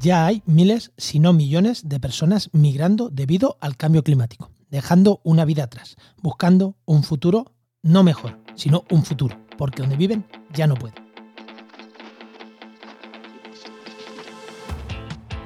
ya 0.00 0.26
hay 0.26 0.42
miles, 0.46 0.92
si 0.96 1.18
no 1.18 1.32
millones, 1.32 1.88
de 1.88 2.00
personas 2.00 2.50
migrando 2.52 3.10
debido 3.10 3.58
al 3.60 3.76
cambio 3.76 4.02
climático, 4.02 4.50
dejando 4.70 5.20
una 5.24 5.44
vida 5.44 5.64
atrás, 5.64 5.96
buscando 6.22 6.76
un 6.84 7.02
futuro 7.02 7.52
no 7.82 8.02
mejor, 8.02 8.38
sino 8.54 8.84
un 8.90 9.04
futuro, 9.04 9.38
porque 9.56 9.82
donde 9.82 9.96
viven 9.96 10.24
ya 10.52 10.66
no 10.66 10.74
pueden. 10.74 11.08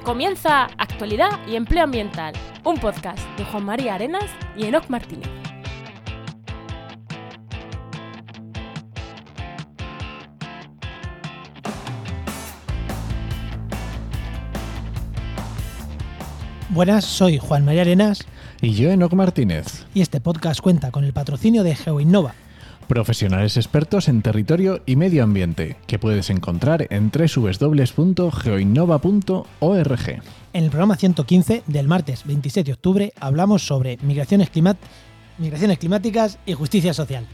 Comienza 0.03 0.65
Actualidad 0.77 1.39
y 1.47 1.55
Empleo 1.55 1.85
Ambiental, 1.85 2.33
un 2.65 2.77
podcast 2.77 3.19
de 3.37 3.45
Juan 3.45 3.65
María 3.65 3.95
Arenas 3.95 4.29
y 4.57 4.65
Enoc 4.65 4.89
Martínez. 4.89 5.42
Buenas, 16.73 17.05
soy 17.05 17.37
Juan 17.37 17.63
María 17.65 17.81
Arenas 17.81 18.21
Y 18.61 18.73
yo, 18.73 18.89
Enoc 18.89 19.13
Martínez, 19.13 19.85
y 19.93 20.01
este 20.01 20.19
podcast 20.21 20.59
cuenta 20.61 20.89
con 20.91 21.03
el 21.03 21.13
patrocinio 21.13 21.61
de 21.63 21.75
GeoInnova, 21.75 22.33
profesionales 22.87 23.57
expertos 23.57 24.07
en 24.07 24.21
territorio 24.23 24.81
y 24.85 24.95
medio 24.95 25.23
ambiente, 25.23 25.75
que 25.87 25.99
puedes 25.99 26.29
encontrar 26.31 26.87
en 26.89 27.11
www.geoinnova.org. 27.11 30.09
En 30.53 30.63
el 30.63 30.69
programa 30.69 30.95
115 30.95 31.63
del 31.67 31.87
martes 31.87 32.23
27 32.25 32.67
de 32.67 32.73
octubre 32.73 33.13
hablamos 33.19 33.65
sobre 33.65 33.97
migraciones, 34.01 34.51
climat- 34.51 34.77
migraciones 35.37 35.77
climáticas 35.79 36.37
y 36.45 36.53
justicia 36.53 36.93
social. 36.93 37.25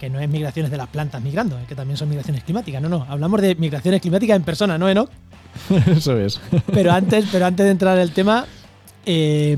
Que 0.00 0.10
no 0.10 0.20
es 0.20 0.28
migraciones 0.28 0.70
de 0.70 0.76
las 0.76 0.88
plantas 0.88 1.22
migrando, 1.22 1.58
que 1.66 1.74
también 1.74 1.96
son 1.96 2.10
migraciones 2.10 2.44
climáticas. 2.44 2.82
No, 2.82 2.90
no, 2.90 3.06
hablamos 3.08 3.40
de 3.40 3.54
migraciones 3.54 4.02
climáticas 4.02 4.36
en 4.36 4.42
persona, 4.42 4.76
¿no, 4.76 4.90
Enoch? 4.90 5.08
Eso 5.86 6.18
es. 6.18 6.38
Pero 6.70 6.92
antes, 6.92 7.24
pero 7.32 7.46
antes 7.46 7.64
de 7.64 7.72
entrar 7.72 7.96
en 7.96 8.02
el 8.02 8.10
tema, 8.12 8.44
eh, 9.06 9.56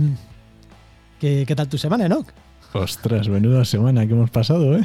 ¿qué, 1.18 1.44
qué 1.46 1.56
tal 1.56 1.68
tu 1.68 1.78
semana, 1.78 2.06
Enoch? 2.06 2.26
Ostras, 2.72 3.28
menuda 3.28 3.64
semana 3.64 4.06
que 4.06 4.12
hemos 4.12 4.30
pasado, 4.30 4.76
¿eh? 4.76 4.84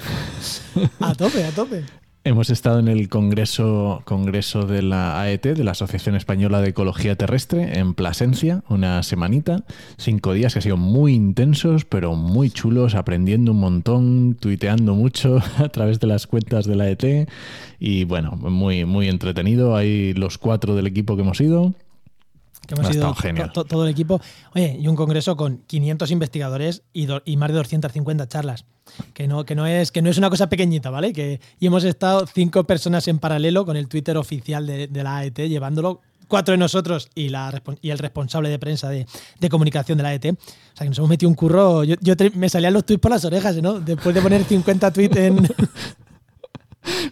A 0.99 1.13
tope, 1.13 1.43
a 1.43 1.51
tope. 1.51 1.83
Hemos 2.25 2.49
estado 2.49 2.79
en 2.79 2.87
el 2.87 3.09
congreso, 3.09 4.01
congreso 4.05 4.65
de 4.65 4.81
la 4.81 5.19
AET, 5.19 5.43
de 5.43 5.63
la 5.65 5.71
Asociación 5.71 6.15
Española 6.15 6.61
de 6.61 6.69
Ecología 6.69 7.17
Terrestre, 7.17 7.77
en 7.77 7.93
Plasencia, 7.95 8.63
una 8.69 9.03
semanita, 9.03 9.65
cinco 9.97 10.31
días 10.31 10.53
que 10.53 10.59
han 10.59 10.63
sido 10.63 10.77
muy 10.77 11.13
intensos, 11.13 11.83
pero 11.83 12.15
muy 12.15 12.49
chulos, 12.49 12.95
aprendiendo 12.95 13.51
un 13.51 13.59
montón, 13.59 14.37
tuiteando 14.39 14.95
mucho 14.95 15.39
a 15.57 15.67
través 15.67 15.99
de 15.99 16.07
las 16.07 16.25
cuentas 16.25 16.65
de 16.65 16.77
la 16.77 16.85
AET 16.85 17.27
y 17.77 18.05
bueno, 18.05 18.31
muy, 18.37 18.85
muy 18.85 19.09
entretenido. 19.09 19.75
Hay 19.75 20.13
los 20.13 20.37
cuatro 20.37 20.75
del 20.75 20.87
equipo 20.87 21.17
que 21.17 21.23
hemos 21.23 21.41
ido. 21.41 21.73
Que 22.67 22.75
hemos 22.75 22.87
ido 22.95 23.07
to- 23.51 23.65
todo 23.65 23.83
el 23.85 23.89
equipo. 23.91 24.21
Oye, 24.55 24.77
y 24.79 24.87
un 24.87 24.95
congreso 24.95 25.35
con 25.35 25.57
500 25.67 26.11
investigadores 26.11 26.83
y, 26.93 27.05
do- 27.07 27.21
y 27.25 27.35
más 27.37 27.49
de 27.49 27.55
250 27.55 28.27
charlas. 28.27 28.65
Que 29.13 29.27
no, 29.27 29.45
que, 29.45 29.55
no 29.55 29.65
es, 29.65 29.91
que 29.91 30.01
no 30.01 30.09
es 30.09 30.17
una 30.17 30.29
cosa 30.29 30.47
pequeñita, 30.49 30.89
¿vale? 30.89 31.13
Que, 31.13 31.39
y 31.59 31.67
hemos 31.67 31.83
estado 31.83 32.25
cinco 32.27 32.63
personas 32.65 33.07
en 33.07 33.19
paralelo 33.19 33.65
con 33.65 33.75
el 33.77 33.87
Twitter 33.87 34.17
oficial 34.17 34.65
de, 34.67 34.87
de 34.87 35.03
la 35.03 35.17
AET 35.17 35.37
llevándolo. 35.47 36.01
Cuatro 36.27 36.53
de 36.53 36.57
nosotros 36.57 37.09
y, 37.15 37.29
la, 37.29 37.61
y 37.81 37.89
el 37.91 37.99
responsable 37.99 38.49
de 38.49 38.57
prensa 38.57 38.89
de, 38.89 39.05
de 39.39 39.49
comunicación 39.49 39.97
de 39.97 40.03
la 40.03 40.09
AET. 40.09 40.25
O 40.25 40.37
sea, 40.73 40.85
que 40.85 40.89
nos 40.89 40.97
hemos 40.97 41.09
metido 41.09 41.29
un 41.29 41.35
curro. 41.35 41.83
Yo, 41.83 41.95
yo 42.01 42.15
te- 42.17 42.31
me 42.31 42.47
salían 42.49 42.73
los 42.73 42.85
tweets 42.85 43.01
por 43.01 43.11
las 43.11 43.23
orejas, 43.25 43.55
¿no? 43.61 43.79
Después 43.79 44.15
de 44.15 44.21
poner 44.21 44.43
50 44.43 44.91
tweets 44.91 45.17
en. 45.17 45.49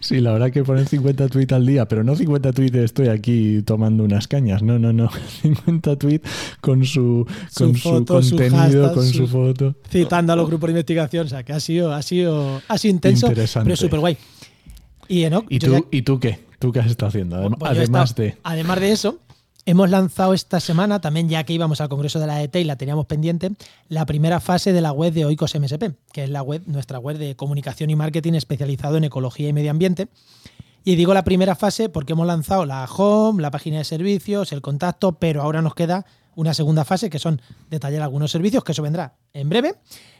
Sí, 0.00 0.20
la 0.20 0.32
verdad 0.32 0.50
que 0.50 0.62
poner 0.64 0.86
50 0.86 1.28
tweets 1.28 1.52
al 1.52 1.64
día, 1.66 1.86
pero 1.88 2.04
no 2.04 2.14
50 2.16 2.52
tweets 2.52 2.76
estoy 2.76 3.08
aquí 3.08 3.62
tomando 3.62 4.04
unas 4.04 4.28
cañas, 4.28 4.62
no, 4.62 4.78
no, 4.78 4.92
no. 4.92 5.08
50 5.42 5.96
tweets 5.96 6.28
con 6.60 6.84
su, 6.84 7.26
Su 7.50 7.64
con 7.64 7.74
su, 7.76 7.80
foto, 7.82 8.22
su 8.22 8.30
contenido, 8.36 8.58
hashtag, 8.84 8.94
con 8.94 9.06
su- 9.06 9.12
su 9.18 9.26
foto. 9.28 9.74
citando 9.90 10.32
a 10.32 10.36
los 10.36 10.46
grupos 10.46 10.68
de 10.68 10.72
investigación. 10.72 11.26
O 11.26 11.28
sea, 11.28 11.42
que 11.42 11.52
ha 11.52 11.60
sido, 11.60 11.92
ha 11.92 12.02
sido, 12.02 12.60
ha 12.68 12.78
sido 12.78 12.94
intenso, 12.94 13.28
pero 13.64 13.76
súper 13.76 14.00
guay. 14.00 14.16
Y 15.08 15.24
Enoch, 15.24 15.46
¿Y 15.48 15.58
tú, 15.58 15.72
ya- 15.72 15.84
¿Y 15.90 16.02
tú 16.02 16.18
qué? 16.20 16.38
¿Tú 16.58 16.70
qué 16.72 16.80
has 16.80 16.86
estado 16.86 17.08
haciendo? 17.08 17.36
Pues 17.58 17.58
yo 17.58 17.66
he 17.66 17.68
además 17.84 18.10
estado- 18.10 18.26
de... 18.28 18.36
Además 18.44 18.80
de 18.80 18.92
eso, 18.92 19.18
hemos 19.66 19.90
lanzado 19.90 20.34
esta 20.34 20.60
semana, 20.60 21.00
también 21.00 21.28
ya 21.28 21.44
que 21.44 21.52
íbamos 21.52 21.80
al 21.80 21.88
Congreso 21.88 22.18
de 22.18 22.26
la 22.26 22.42
ET 22.42 22.54
y 22.56 22.64
la 22.64 22.76
teníamos 22.76 23.06
pendiente, 23.06 23.52
la 23.88 24.06
primera 24.06 24.40
fase 24.40 24.72
de 24.72 24.80
la 24.80 24.92
web 24.92 25.12
de 25.12 25.24
Oikos 25.24 25.54
MSP, 25.54 25.94
que 26.12 26.24
es 26.24 26.30
la 26.30 26.42
web, 26.42 26.62
nuestra 26.66 26.98
web 26.98 27.18
de 27.18 27.36
comunicación 27.36 27.90
y 27.90 27.96
marketing 27.96 28.34
especializado 28.34 28.96
en 28.96 29.04
ecología 29.04 29.48
y 29.48 29.52
medio 29.52 29.70
ambiente. 29.70 30.08
Y 30.84 30.96
digo 30.96 31.14
la 31.14 31.22
primera 31.22 31.54
fase 31.54 31.88
porque 31.88 32.14
hemos 32.14 32.26
lanzado 32.26 32.66
la 32.66 32.84
home, 32.84 33.40
la 33.40 33.52
página 33.52 33.78
de 33.78 33.84
servicios, 33.84 34.52
el 34.52 34.62
contacto, 34.62 35.12
pero 35.12 35.42
ahora 35.42 35.62
nos 35.62 35.74
queda 35.74 36.04
una 36.34 36.54
segunda 36.54 36.84
fase 36.84 37.08
que 37.08 37.18
son 37.18 37.40
detallar 37.70 38.02
algunos 38.02 38.32
servicios, 38.32 38.64
que 38.64 38.72
eso 38.72 38.82
vendrá 38.82 39.14
en 39.32 39.48
breve, 39.48 39.74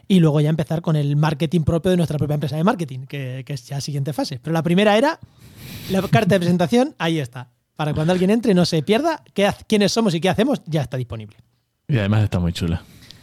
y 0.06 0.20
luego 0.20 0.41
ya 0.41 0.50
empezar 0.50 0.82
con 0.82 0.94
el 0.94 1.16
marketing 1.16 1.62
propio 1.62 1.91
de 1.91 1.97
nuestra 1.97 2.19
propia 2.19 2.34
empresa 2.34 2.56
de 2.56 2.64
marketing, 2.64 3.06
que, 3.06 3.42
que 3.44 3.54
es 3.54 3.66
ya 3.66 3.76
la 3.76 3.81
siguiente 3.81 4.12
fase. 4.12 4.38
Pero 4.41 4.52
la 4.52 4.62
primera 4.62 4.97
era 4.97 5.19
la 5.91 6.02
carta 6.02 6.34
de 6.34 6.41
presentación, 6.41 6.94
ahí 6.98 7.19
está. 7.19 7.50
Para 7.82 7.94
cuando 7.94 8.12
alguien 8.12 8.31
entre 8.31 8.54
no 8.54 8.65
se 8.65 8.82
pierda 8.82 9.22
qué 9.34 9.50
quiénes 9.66 9.91
somos 9.93 10.15
y 10.15 10.20
qué 10.20 10.28
hacemos, 10.28 10.62
ya 10.66 10.82
está 10.82 10.97
disponible. 10.97 11.37
Y 11.88 11.98
además 11.98 12.22
está 12.25 12.38
muy 12.38 12.53
chula. 12.53 12.82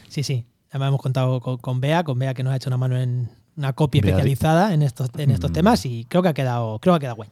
Sí, 0.09 0.24
sí. 0.24 0.46
Además 0.70 0.90
hemos 0.90 1.02
contado 1.02 1.40
con, 1.40 1.58
con 1.58 1.80
Bea, 1.81 2.03
con 2.03 2.20
Bea 2.20 2.34
que 2.34 2.44
nos 2.44 2.53
ha 2.53 2.58
hecho 2.58 2.70
una 2.70 2.78
mano 2.78 2.97
en 3.00 3.30
una 3.56 3.74
copia 3.74 4.02
Bea 4.02 4.12
especializada 4.12 4.74
en 4.74 4.81
estos, 4.84 5.09
en 5.18 5.31
estos 5.31 5.50
Mm. 5.52 5.53
temas 5.53 5.86
y 5.86 6.06
creo 6.06 6.22
que 6.22 6.30
ha 6.30 6.34
quedado, 6.34 6.80
creo 6.80 6.94
que 6.94 6.97
ha 6.97 7.00
quedado 7.00 7.16
guay. 7.16 7.30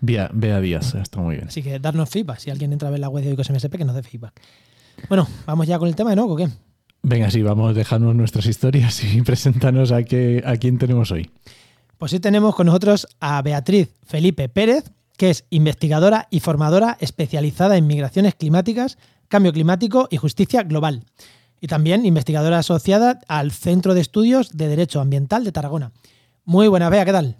Bea 0.00 0.60
Díaz, 0.60 0.94
está 0.94 1.20
muy 1.20 1.36
bien. 1.36 1.48
Así 1.48 1.62
que 1.62 1.78
darnos 1.78 2.08
feedback. 2.10 2.38
Si 2.38 2.50
alguien 2.50 2.72
entra 2.72 2.88
a 2.88 2.90
ver 2.90 3.00
la 3.00 3.08
web 3.08 3.24
de 3.24 3.30
Oikos 3.30 3.50
MSP, 3.50 3.76
que 3.78 3.84
nos 3.84 3.94
dé 3.94 4.02
feedback. 4.02 4.40
Bueno, 5.08 5.26
vamos 5.46 5.66
ya 5.66 5.78
con 5.78 5.88
el 5.88 5.94
tema, 5.96 6.14
¿no? 6.14 6.24
¿O 6.24 6.36
qué? 6.36 6.48
Venga, 7.02 7.30
sí, 7.30 7.42
vamos, 7.42 7.74
dejarnos 7.74 8.14
nuestras 8.14 8.46
historias 8.46 9.02
y 9.04 9.20
preséntanos 9.22 9.92
a, 9.92 10.02
qué, 10.02 10.42
a 10.46 10.56
quién 10.56 10.78
tenemos 10.78 11.10
hoy. 11.10 11.30
Pues 11.98 12.12
hoy 12.12 12.20
tenemos 12.20 12.54
con 12.54 12.66
nosotros 12.66 13.06
a 13.20 13.40
Beatriz 13.42 13.90
Felipe 14.06 14.48
Pérez, 14.48 14.90
que 15.16 15.30
es 15.30 15.44
investigadora 15.50 16.26
y 16.30 16.40
formadora 16.40 16.96
especializada 17.00 17.76
en 17.76 17.86
migraciones 17.86 18.34
climáticas, 18.34 18.98
cambio 19.28 19.52
climático 19.52 20.08
y 20.10 20.16
justicia 20.16 20.62
global. 20.62 21.04
Y 21.60 21.66
también 21.68 22.04
investigadora 22.04 22.58
asociada 22.58 23.20
al 23.28 23.52
Centro 23.52 23.94
de 23.94 24.00
Estudios 24.00 24.50
de 24.56 24.68
Derecho 24.68 25.00
Ambiental 25.00 25.44
de 25.44 25.52
Tarragona. 25.52 25.92
Muy 26.44 26.68
buena, 26.68 26.90
Bea, 26.90 27.04
¿qué 27.04 27.12
tal? 27.12 27.36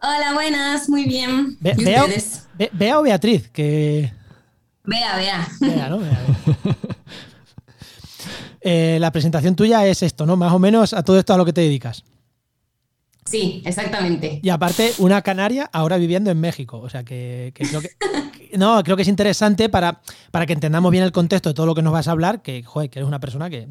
Hola, 0.00 0.32
buenas, 0.34 0.88
muy 0.88 1.04
bien. 1.04 1.56
Be- 1.60 1.74
¿Y 1.78 1.84
Bea, 1.84 2.04
ustedes? 2.04 2.46
Be- 2.58 2.70
Bea 2.72 2.98
o 2.98 3.02
Beatriz, 3.02 3.48
que... 3.50 4.12
Vea, 4.84 5.16
vea. 5.16 5.48
Bea, 5.60 5.88
¿no? 5.88 5.98
Bea, 5.98 6.10
Bea. 6.26 6.76
Eh, 8.66 8.96
la 8.98 9.12
presentación 9.12 9.54
tuya 9.54 9.86
es 9.86 10.02
esto, 10.02 10.24
¿no? 10.24 10.36
Más 10.36 10.50
o 10.50 10.58
menos 10.58 10.94
a 10.94 11.02
todo 11.02 11.18
esto 11.18 11.34
a 11.34 11.36
lo 11.36 11.44
que 11.44 11.52
te 11.52 11.60
dedicas. 11.60 12.02
Sí, 13.24 13.62
exactamente. 13.64 14.40
Y 14.42 14.48
aparte, 14.50 14.92
una 14.98 15.22
canaria 15.22 15.68
ahora 15.72 15.96
viviendo 15.96 16.30
en 16.30 16.38
México. 16.40 16.78
O 16.80 16.88
sea 16.88 17.04
que, 17.04 17.52
que 17.54 17.66
creo 17.66 17.80
que. 17.80 17.88
que- 17.88 18.56
no, 18.58 18.82
creo 18.84 18.94
que 18.96 19.02
es 19.02 19.08
interesante 19.08 19.68
para, 19.68 20.00
para 20.30 20.46
que 20.46 20.52
entendamos 20.52 20.92
bien 20.92 21.02
el 21.02 21.10
contexto 21.10 21.48
de 21.48 21.54
todo 21.54 21.66
lo 21.66 21.74
que 21.74 21.82
nos 21.82 21.92
vas 21.92 22.06
a 22.06 22.12
hablar, 22.12 22.42
que, 22.42 22.62
joder, 22.62 22.88
que 22.90 23.00
eres 23.00 23.08
una 23.08 23.18
persona 23.18 23.50
que, 23.50 23.66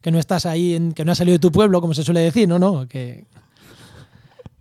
que 0.00 0.10
no 0.10 0.18
estás 0.18 0.44
ahí, 0.46 0.74
en- 0.74 0.92
que 0.92 1.04
no 1.04 1.12
has 1.12 1.18
salido 1.18 1.34
de 1.34 1.38
tu 1.38 1.52
pueblo, 1.52 1.80
como 1.80 1.94
se 1.94 2.02
suele 2.02 2.20
decir, 2.20 2.48
no, 2.48 2.58
no, 2.58 2.88
que, 2.88 3.26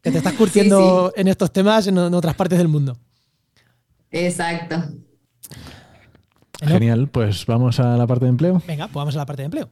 que 0.02 0.12
te 0.12 0.18
estás 0.18 0.34
curtiendo 0.34 1.12
en 1.16 1.28
estos 1.28 1.52
temas 1.52 1.88
en, 1.88 1.98
en 1.98 2.14
otras 2.14 2.36
partes 2.36 2.58
del 2.60 2.68
mundo. 2.68 2.98
Exacto. 4.12 4.76
¿No? 6.62 6.68
Genial, 6.68 7.08
pues 7.08 7.46
vamos 7.46 7.80
a 7.80 7.98
la 7.98 8.06
parte 8.06 8.26
de 8.26 8.30
empleo. 8.30 8.62
Venga, 8.68 8.86
pues 8.88 8.94
vamos 8.96 9.16
a 9.16 9.18
la 9.20 9.26
parte 9.26 9.42
de 9.42 9.46
empleo. 9.46 9.70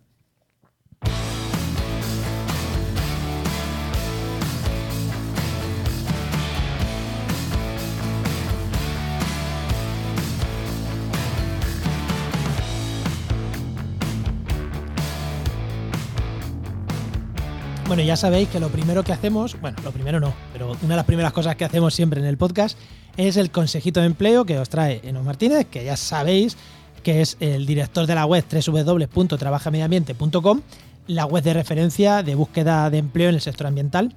Bueno, 17.91 18.03
ya 18.03 18.15
sabéis 18.15 18.47
que 18.47 18.61
lo 18.61 18.69
primero 18.69 19.03
que 19.03 19.11
hacemos, 19.11 19.59
bueno, 19.59 19.75
lo 19.83 19.91
primero 19.91 20.21
no, 20.21 20.33
pero 20.53 20.77
una 20.81 20.91
de 20.91 20.95
las 20.95 21.03
primeras 21.03 21.33
cosas 21.33 21.57
que 21.57 21.65
hacemos 21.65 21.93
siempre 21.93 22.21
en 22.21 22.25
el 22.25 22.37
podcast 22.37 22.77
es 23.17 23.35
el 23.35 23.51
consejito 23.51 23.99
de 23.99 24.05
empleo 24.05 24.45
que 24.45 24.57
os 24.59 24.69
trae 24.69 25.01
Enos 25.03 25.25
Martínez, 25.25 25.67
que 25.69 25.83
ya 25.83 25.97
sabéis 25.97 26.55
que 27.03 27.19
es 27.19 27.35
el 27.41 27.65
director 27.65 28.07
de 28.07 28.15
la 28.15 28.25
web 28.25 28.45
www.trabajamediambiente.com, 28.49 30.61
la 31.07 31.25
web 31.25 31.43
de 31.43 31.53
referencia 31.53 32.23
de 32.23 32.33
búsqueda 32.33 32.89
de 32.89 32.99
empleo 32.99 33.27
en 33.27 33.35
el 33.35 33.41
sector 33.41 33.67
ambiental. 33.67 34.13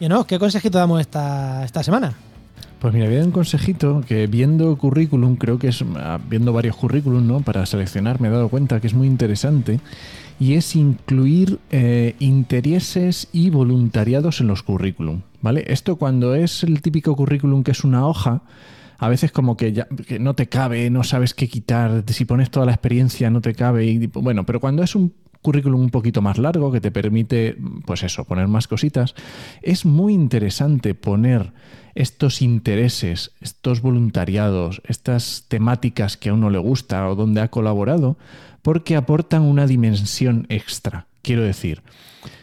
Y 0.00 0.08
no, 0.08 0.26
¿qué 0.26 0.38
consejito 0.38 0.78
damos 0.78 1.02
esta, 1.02 1.66
esta 1.66 1.82
semana? 1.82 2.14
Pues 2.80 2.94
mira, 2.94 3.04
había 3.04 3.22
un 3.22 3.30
consejito 3.30 4.00
que 4.08 4.26
viendo 4.26 4.74
currículum, 4.78 5.36
creo 5.36 5.58
que 5.58 5.68
es 5.68 5.84
ah, 5.96 6.18
viendo 6.26 6.54
varios 6.54 6.76
currículum, 6.76 7.26
¿no? 7.26 7.40
Para 7.40 7.66
seleccionar 7.66 8.22
me 8.22 8.28
he 8.28 8.30
dado 8.30 8.48
cuenta 8.48 8.80
que 8.80 8.86
es 8.86 8.94
muy 8.94 9.06
interesante 9.06 9.80
y 10.38 10.54
es 10.54 10.76
incluir 10.76 11.58
eh, 11.70 12.14
intereses 12.18 13.28
y 13.32 13.50
voluntariados 13.50 14.40
en 14.40 14.48
los 14.48 14.62
currículum, 14.62 15.22
¿vale? 15.40 15.64
Esto 15.68 15.96
cuando 15.96 16.34
es 16.34 16.62
el 16.62 16.82
típico 16.82 17.16
currículum 17.16 17.62
que 17.62 17.70
es 17.70 17.84
una 17.84 18.06
hoja, 18.06 18.42
a 18.98 19.08
veces 19.08 19.32
como 19.32 19.56
que, 19.56 19.72
ya, 19.72 19.86
que 20.06 20.18
no 20.18 20.34
te 20.34 20.48
cabe, 20.48 20.88
no 20.90 21.04
sabes 21.04 21.34
qué 21.34 21.48
quitar, 21.48 22.04
si 22.06 22.24
pones 22.24 22.50
toda 22.50 22.66
la 22.66 22.72
experiencia 22.72 23.30
no 23.30 23.40
te 23.40 23.54
cabe. 23.54 23.86
Y, 23.86 24.06
bueno, 24.06 24.44
pero 24.44 24.60
cuando 24.60 24.82
es 24.82 24.94
un 24.94 25.12
currículum 25.42 25.80
un 25.80 25.90
poquito 25.90 26.22
más 26.22 26.38
largo 26.38 26.72
que 26.72 26.80
te 26.80 26.90
permite, 26.90 27.56
pues 27.84 28.02
eso, 28.02 28.24
poner 28.24 28.48
más 28.48 28.66
cositas, 28.66 29.14
es 29.62 29.84
muy 29.84 30.12
interesante 30.12 30.94
poner 30.94 31.52
estos 31.94 32.42
intereses, 32.42 33.32
estos 33.40 33.80
voluntariados, 33.80 34.82
estas 34.84 35.44
temáticas 35.48 36.16
que 36.16 36.30
a 36.30 36.34
uno 36.34 36.50
le 36.50 36.58
gusta 36.58 37.08
o 37.08 37.14
donde 37.14 37.40
ha 37.40 37.48
colaborado, 37.48 38.18
porque 38.66 38.96
aportan 38.96 39.42
una 39.42 39.64
dimensión 39.64 40.44
extra. 40.48 41.06
Quiero 41.22 41.44
decir, 41.44 41.82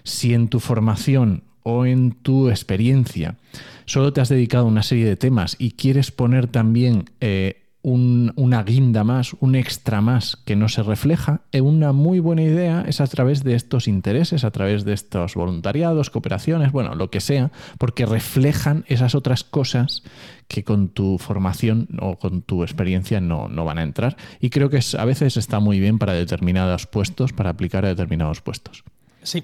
si 0.06 0.34
en 0.34 0.48
tu 0.48 0.62
formación 0.62 1.44
o 1.64 1.86
en 1.86 2.12
tu 2.14 2.50
experiencia 2.50 3.36
solo 3.84 4.14
te 4.14 4.22
has 4.22 4.30
dedicado 4.30 4.64
a 4.64 4.70
una 4.70 4.84
serie 4.84 5.04
de 5.04 5.18
temas 5.18 5.58
y 5.60 5.72
quieres 5.72 6.12
poner 6.12 6.48
también 6.48 7.10
eh, 7.20 7.63
una 7.84 8.64
guinda 8.64 9.04
más, 9.04 9.36
un 9.42 9.56
extra 9.56 10.00
más 10.00 10.38
que 10.38 10.56
no 10.56 10.70
se 10.70 10.84
refleja, 10.84 11.42
eh, 11.52 11.60
una 11.60 11.92
muy 11.92 12.20
buena 12.20 12.42
idea 12.42 12.86
es 12.88 13.02
a 13.02 13.08
través 13.08 13.44
de 13.44 13.56
estos 13.56 13.90
intereses, 13.90 14.46
a 14.46 14.52
través 14.52 14.86
de 14.86 14.94
estos 14.94 15.36
voluntariados, 15.36 16.10
cooperaciones, 16.10 16.72
bueno, 16.72 16.96
lo 16.96 17.10
que 17.10 17.20
sea, 17.20 17.52
porque 17.78 18.06
reflejan 18.06 18.86
esas 18.88 19.16
otras 19.16 19.44
cosas 19.44 20.04
que 20.48 20.64
con 20.64 20.88
tu 20.90 21.18
formación 21.18 21.90
o 22.00 22.18
con 22.18 22.42
tu 22.42 22.64
experiencia 22.64 23.20
no, 23.20 23.50
no 23.50 23.66
van 23.66 23.80
a 23.80 23.84
entrar. 23.84 24.16
Y 24.40 24.50
creo 24.50 24.70
que 24.70 24.80
a 24.98 25.06
veces 25.06 25.36
está 25.36 25.60
muy 25.60 25.80
bien 25.82 26.00
para 26.00 26.14
determinados 26.14 26.88
puestos, 26.88 27.34
para 27.34 27.50
aplicar 27.50 27.84
a 27.86 27.90
determinados 27.90 28.42
puestos. 28.42 28.86
Sí, 29.24 29.44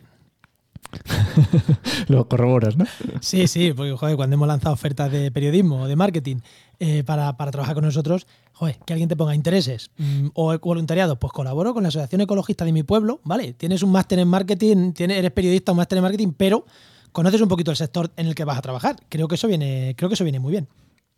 Lo 2.07 2.27
corroboras, 2.27 2.77
¿no? 2.77 2.86
Sí, 3.21 3.47
sí, 3.47 3.74
porque 3.74 3.94
joder, 3.94 4.15
cuando 4.15 4.33
hemos 4.33 4.47
lanzado 4.47 4.74
ofertas 4.74 5.12
de 5.12 5.31
periodismo 5.31 5.81
o 5.83 5.88
de 5.88 5.95
marketing 5.95 6.38
eh, 6.80 7.03
para, 7.03 7.33
trabajar 7.33 7.75
con 7.75 7.83
nosotros, 7.83 8.27
joder, 8.53 8.77
que 8.86 8.94
alguien 8.94 9.09
te 9.09 9.15
ponga 9.15 9.36
intereses 9.36 9.91
mm, 9.97 10.30
o 10.33 10.57
voluntariado, 10.59 11.19
pues 11.19 11.31
colaboro 11.33 11.74
con 11.74 11.83
la 11.83 11.89
Asociación 11.89 12.21
Ecologista 12.21 12.65
de 12.65 12.71
mi 12.71 12.83
pueblo, 12.83 13.19
¿vale? 13.24 13.53
Tienes 13.53 13.83
un 13.83 13.91
máster 13.91 14.19
en 14.19 14.27
marketing, 14.27 14.94
tienes, 14.94 15.18
eres 15.18 15.31
periodista, 15.31 15.71
un 15.71 15.77
máster 15.77 15.97
en 15.97 16.03
marketing, 16.03 16.33
pero 16.36 16.65
conoces 17.12 17.41
un 17.41 17.47
poquito 17.47 17.71
el 17.71 17.77
sector 17.77 18.12
en 18.15 18.27
el 18.27 18.36
que 18.36 18.44
vas 18.44 18.57
a 18.57 18.62
trabajar. 18.62 18.95
Creo 19.09 19.27
que 19.27 19.36
eso 19.36 19.47
viene, 19.47 19.94
creo 19.97 20.09
que 20.09 20.15
eso 20.15 20.24
viene 20.24 20.39
muy 20.39 20.51
bien. 20.51 20.68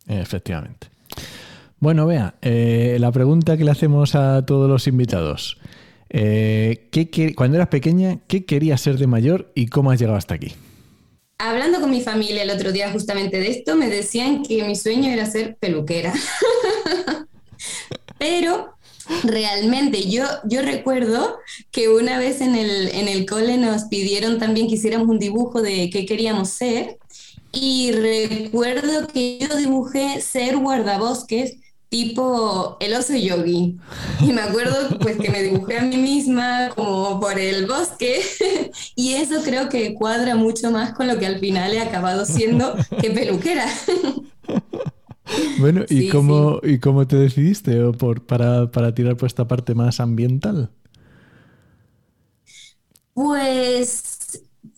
Efectivamente. 0.06 0.88
Bueno, 1.78 2.06
vea, 2.06 2.34
eh, 2.42 2.96
la 3.00 3.10
pregunta 3.10 3.56
que 3.56 3.64
le 3.64 3.70
hacemos 3.70 4.14
a 4.14 4.44
todos 4.46 4.68
los 4.68 4.86
invitados. 4.86 5.58
Eh, 6.14 7.32
cuando 7.34 7.56
eras 7.56 7.68
pequeña, 7.68 8.20
¿qué 8.28 8.44
querías 8.44 8.82
ser 8.82 8.98
de 8.98 9.06
mayor 9.06 9.50
y 9.54 9.68
cómo 9.68 9.90
has 9.90 9.98
llegado 9.98 10.18
hasta 10.18 10.34
aquí? 10.34 10.52
Hablando 11.38 11.80
con 11.80 11.90
mi 11.90 12.02
familia 12.02 12.42
el 12.42 12.50
otro 12.50 12.70
día 12.70 12.92
justamente 12.92 13.40
de 13.40 13.50
esto, 13.50 13.76
me 13.76 13.88
decían 13.88 14.42
que 14.42 14.62
mi 14.64 14.76
sueño 14.76 15.10
era 15.10 15.24
ser 15.24 15.56
peluquera. 15.56 16.12
Pero 18.18 18.74
realmente 19.24 20.08
yo, 20.08 20.24
yo 20.44 20.60
recuerdo 20.60 21.38
que 21.70 21.88
una 21.88 22.18
vez 22.18 22.42
en 22.42 22.56
el, 22.56 22.88
en 22.88 23.08
el 23.08 23.24
cole 23.24 23.56
nos 23.56 23.84
pidieron 23.84 24.38
también 24.38 24.68
que 24.68 24.74
hiciéramos 24.74 25.08
un 25.08 25.18
dibujo 25.18 25.62
de 25.62 25.88
qué 25.88 26.04
queríamos 26.04 26.50
ser. 26.50 26.98
Y 27.52 27.92
recuerdo 27.92 29.08
que 29.08 29.38
yo 29.38 29.56
dibujé 29.56 30.20
ser 30.20 30.58
guardabosques 30.58 31.56
tipo 31.92 32.78
el 32.80 32.94
oso 32.94 33.14
yogi. 33.14 33.76
Y 34.22 34.32
me 34.32 34.40
acuerdo 34.40 34.98
pues 34.98 35.18
que 35.18 35.30
me 35.30 35.42
dibujé 35.42 35.76
a 35.76 35.82
mí 35.82 35.98
misma 35.98 36.70
como 36.74 37.20
por 37.20 37.38
el 37.38 37.66
bosque 37.66 38.22
y 38.96 39.12
eso 39.12 39.42
creo 39.44 39.68
que 39.68 39.92
cuadra 39.92 40.34
mucho 40.34 40.70
más 40.70 40.94
con 40.94 41.06
lo 41.06 41.18
que 41.18 41.26
al 41.26 41.38
final 41.38 41.74
he 41.74 41.80
acabado 41.80 42.24
siendo 42.24 42.74
que 43.00 43.10
peluquera. 43.10 43.66
Bueno, 45.60 45.84
¿y, 45.88 46.08
cómo, 46.08 46.60
¿y 46.62 46.78
cómo 46.78 47.06
te 47.06 47.16
decidiste 47.16 47.80
por, 47.92 48.26
para, 48.26 48.70
para 48.70 48.92
tirar 48.92 49.16
por 49.16 49.28
esta 49.28 49.46
parte 49.46 49.74
más 49.74 49.98
ambiental? 50.00 50.70
Pues 53.14 54.11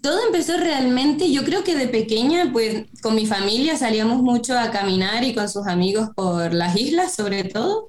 todo 0.05 0.21
empezó 0.27 0.59
realmente, 0.59 1.33
yo 1.33 1.45
creo 1.45 1.65
que 1.65 1.75
de 1.75 1.89
pequeña, 1.89 2.51
pues 2.53 2.85
con 3.01 3.15
mi 3.15 3.25
familia 3.25 3.79
salíamos 3.79 4.23
mucho 4.23 4.59
a 4.59 4.71
caminar 4.71 5.25
y 5.25 5.33
con 5.33 5.49
sus 5.49 5.67
amigos 5.67 6.11
por 6.15 6.53
las 6.53 6.77
islas 6.77 7.15
sobre 7.15 7.45
todo. 7.45 7.89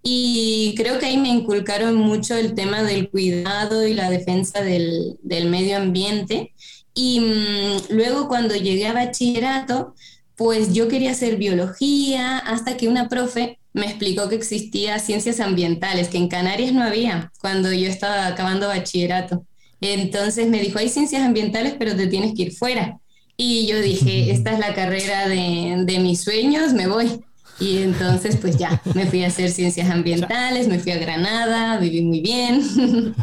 Y 0.00 0.74
creo 0.76 1.00
que 1.00 1.06
ahí 1.06 1.18
me 1.18 1.28
inculcaron 1.28 1.96
mucho 1.96 2.36
el 2.36 2.54
tema 2.54 2.84
del 2.84 3.10
cuidado 3.10 3.84
y 3.84 3.94
la 3.94 4.10
defensa 4.10 4.60
del, 4.62 5.18
medio 5.24 5.78
ambiente. 5.78 6.52
Y 6.94 7.18
mm, 7.18 7.92
luego 7.96 8.28
cuando 8.28 8.54
llegué 8.54 8.86
a 8.86 8.92
bachillerato, 8.92 9.96
pues 10.36 10.72
yo 10.72 10.86
quería 10.86 11.10
hacer 11.10 11.36
biología 11.36 12.38
hasta 12.38 12.76
que 12.76 12.86
una 12.86 13.08
profe 13.08 13.58
me 13.72 13.86
explicó 13.86 14.28
que 14.28 14.36
existía 14.36 15.00
ciencias 15.00 15.40
ambientales, 15.40 16.10
que 16.10 16.18
en 16.18 16.28
Canarias 16.28 16.72
no 16.72 16.84
había 16.84 17.32
cuando 17.40 17.72
yo 17.72 17.88
estaba 17.88 18.28
acabando 18.28 18.68
bachillerato. 18.68 19.44
Entonces 19.80 20.48
me 20.48 20.60
dijo, 20.60 20.78
hay 20.78 20.88
ciencias 20.88 21.22
ambientales, 21.22 21.74
pero 21.78 21.94
te 21.94 22.06
tienes 22.06 22.34
que 22.34 22.42
ir 22.42 22.52
fuera. 22.52 22.98
Y 23.36 23.66
yo 23.66 23.80
dije, 23.80 24.30
esta 24.32 24.52
es 24.52 24.58
la 24.58 24.74
carrera 24.74 25.28
de, 25.28 25.98
mis 26.00 26.22
sueños, 26.22 26.72
me 26.72 26.86
voy. 26.86 27.20
Y 27.58 27.78
entonces, 27.78 28.36
pues 28.36 28.58
ya, 28.58 28.82
me 28.94 29.06
fui 29.06 29.24
a 29.24 29.28
hacer 29.28 29.50
ciencias 29.50 29.88
ambientales, 29.88 30.68
me 30.68 30.78
fui 30.78 30.92
a 30.92 30.98
Granada, 30.98 31.78
viví 31.78 32.02
muy 32.02 32.20
bien. 32.20 32.62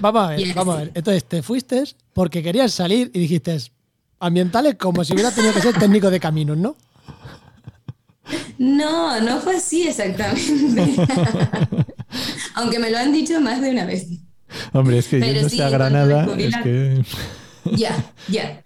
vamos 0.00 0.22
a 0.22 0.28
ver, 0.28 0.54
vamos 0.54 0.74
a 0.76 0.78
ver. 0.78 0.92
Entonces, 0.94 1.24
te 1.24 1.42
fuiste 1.42 1.82
porque 2.12 2.44
querías 2.44 2.72
salir 2.72 3.10
y 3.12 3.18
dijiste, 3.18 3.58
ambientales 4.20 4.76
como 4.76 5.04
si 5.04 5.14
hubiera 5.14 5.32
tenido 5.32 5.52
que 5.52 5.62
ser 5.62 5.76
técnico 5.76 6.10
de 6.10 6.20
caminos, 6.20 6.56
¿no? 6.56 6.76
No, 8.58 9.20
no 9.20 9.40
fue 9.40 9.56
así 9.56 9.86
exactamente. 9.86 10.94
Aunque 12.54 12.78
me 12.78 12.90
lo 12.90 12.98
han 12.98 13.12
dicho 13.12 13.40
más 13.40 13.60
de 13.60 13.70
una 13.70 13.84
vez. 13.84 14.06
Hombre, 14.72 14.98
es 14.98 15.08
que 15.08 15.20
yo 15.20 15.42
no 15.42 15.48
sé 15.48 15.62
a 15.62 15.70
Granada, 15.70 16.28
es 16.38 16.56
que... 16.62 17.02
Ya, 17.76 18.14
ya. 18.28 18.62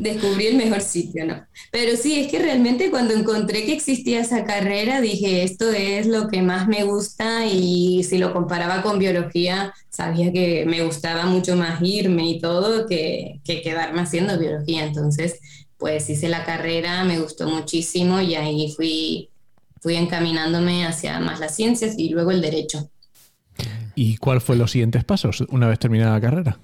Descubrí 0.00 0.46
el 0.46 0.56
mejor 0.56 0.80
sitio, 0.80 1.24
¿no? 1.26 1.46
Pero 1.70 1.96
sí, 1.96 2.18
es 2.18 2.30
que 2.30 2.40
realmente 2.40 2.90
cuando 2.90 3.14
encontré 3.14 3.64
que 3.64 3.72
existía 3.72 4.20
esa 4.20 4.44
carrera, 4.44 5.00
dije, 5.00 5.44
esto 5.44 5.70
es 5.70 6.06
lo 6.06 6.28
que 6.28 6.42
más 6.42 6.66
me 6.66 6.82
gusta 6.82 7.46
y 7.46 8.02
si 8.02 8.18
lo 8.18 8.32
comparaba 8.32 8.82
con 8.82 8.98
biología, 8.98 9.72
sabía 9.88 10.32
que 10.32 10.64
me 10.66 10.82
gustaba 10.82 11.26
mucho 11.26 11.54
más 11.54 11.80
irme 11.82 12.28
y 12.30 12.40
todo 12.40 12.86
que, 12.86 13.40
que 13.44 13.62
quedarme 13.62 14.00
haciendo 14.02 14.38
biología. 14.38 14.84
Entonces, 14.84 15.38
pues 15.76 16.10
hice 16.10 16.28
la 16.28 16.44
carrera, 16.44 17.04
me 17.04 17.20
gustó 17.20 17.48
muchísimo 17.48 18.20
y 18.20 18.34
ahí 18.34 18.72
fui, 18.76 19.30
fui 19.80 19.94
encaminándome 19.94 20.84
hacia 20.84 21.20
más 21.20 21.38
las 21.38 21.54
ciencias 21.54 21.94
y 21.96 22.08
luego 22.08 22.32
el 22.32 22.42
derecho. 22.42 22.90
¿Y 23.94 24.16
cuál 24.16 24.40
fue 24.40 24.56
los 24.56 24.72
siguientes 24.72 25.04
pasos 25.04 25.42
una 25.50 25.68
vez 25.68 25.78
terminada 25.78 26.12
la 26.12 26.20
carrera? 26.20 26.60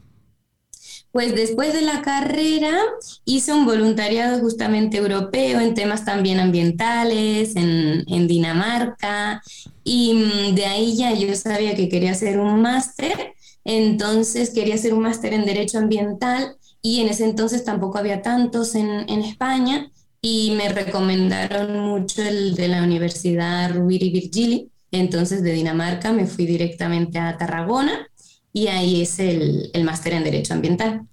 Pues 1.16 1.34
después 1.34 1.72
de 1.72 1.80
la 1.80 2.02
carrera 2.02 2.76
hice 3.24 3.54
un 3.54 3.64
voluntariado 3.64 4.38
justamente 4.38 4.98
europeo 4.98 5.60
en 5.60 5.72
temas 5.72 6.04
también 6.04 6.40
ambientales, 6.40 7.56
en, 7.56 8.26
Dinamarca, 8.28 9.42
y 9.82 10.12
mm, 10.12 10.54
de 10.54 10.66
ahí 10.66 10.94
ya 10.94 11.14
yo 11.14 11.34
sabía 11.34 11.74
que 11.74 11.88
quería 11.88 12.10
hacer 12.10 12.38
un 12.38 12.60
máster, 12.60 13.32
entonces 13.64 14.50
quería 14.50 14.74
hacer 14.74 14.92
un 14.92 15.04
máster 15.04 15.32
en 15.32 15.46
Derecho 15.46 15.78
Ambiental 15.78 16.56
y 16.82 17.00
en 17.00 17.08
ese 17.08 17.24
entonces 17.24 17.64
tampoco 17.64 17.96
había 17.96 18.20
tantos 18.20 18.74
en, 18.74 19.08
en 19.08 19.20
España 19.22 19.90
y 20.20 20.54
me 20.54 20.68
recomendaron 20.68 21.80
mucho 21.80 22.22
el 22.22 22.54
de 22.56 22.68
la 22.68 22.82
Universidad 22.82 23.72
Rubiri 23.74 24.10
Virgili 24.10 24.70
entonces 24.98 25.42
de 25.42 25.52
Dinamarca 25.52 26.12
me 26.12 26.26
fui 26.26 26.46
directamente 26.46 27.18
a 27.18 27.36
Tarragona 27.36 28.08
y 28.52 28.68
ahí 28.68 29.02
es 29.02 29.18
el, 29.18 29.70
máster 29.84 30.14
en 30.14 30.24
Derecho 30.24 30.54
Ambiental. 30.54 31.06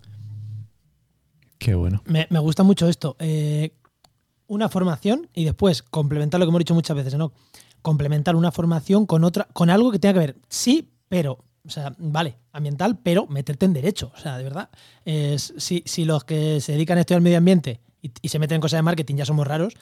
Qué 1.57 1.75
bueno. 1.75 2.01
Me, 2.05 2.25
gusta 2.39 2.63
mucho 2.63 2.87
esto. 2.87 3.15
Eh, 3.19 3.73
una 4.47 4.69
formación 4.69 5.29
y 5.33 5.45
después 5.45 5.81
complementar 5.81 6.39
lo 6.39 6.45
que 6.45 6.49
hemos 6.49 6.59
dicho 6.59 6.73
muchas 6.73 6.95
veces, 6.95 7.15
¿no? 7.15 7.33
Complementar 7.81 8.35
una 8.35 8.51
formación 8.51 9.05
con 9.05 9.23
otra, 9.23 9.47
con 9.51 9.69
algo 9.69 9.91
que 9.91 9.99
tenga 9.99 10.13
que 10.13 10.19
ver. 10.19 10.35
Sí, 10.47 10.93
pero. 11.09 11.43
O 11.65 11.69
sea, 11.69 11.95
vale, 11.97 12.37
ambiental, 12.51 12.99
pero 13.01 13.25
meterte 13.27 13.65
en 13.65 13.73
derecho. 13.73 14.11
O 14.15 14.19
sea, 14.19 14.37
de 14.37 14.43
verdad. 14.43 14.69
si, 15.37 15.83
si, 15.85 16.05
los 16.05 16.23
que 16.25 16.59
se 16.59 16.73
dedican 16.73 16.97
a 16.97 17.01
estudiar 17.01 17.21
medio 17.21 17.37
ambiente 17.37 17.79
y, 18.01 18.11
y 18.21 18.29
se 18.29 18.39
meten 18.39 18.55
en 18.55 18.61
cosas 18.61 18.79
de 18.79 18.83
marketing 18.83 19.15
ya 19.15 19.25
somos 19.25 19.47
raros, 19.47 19.73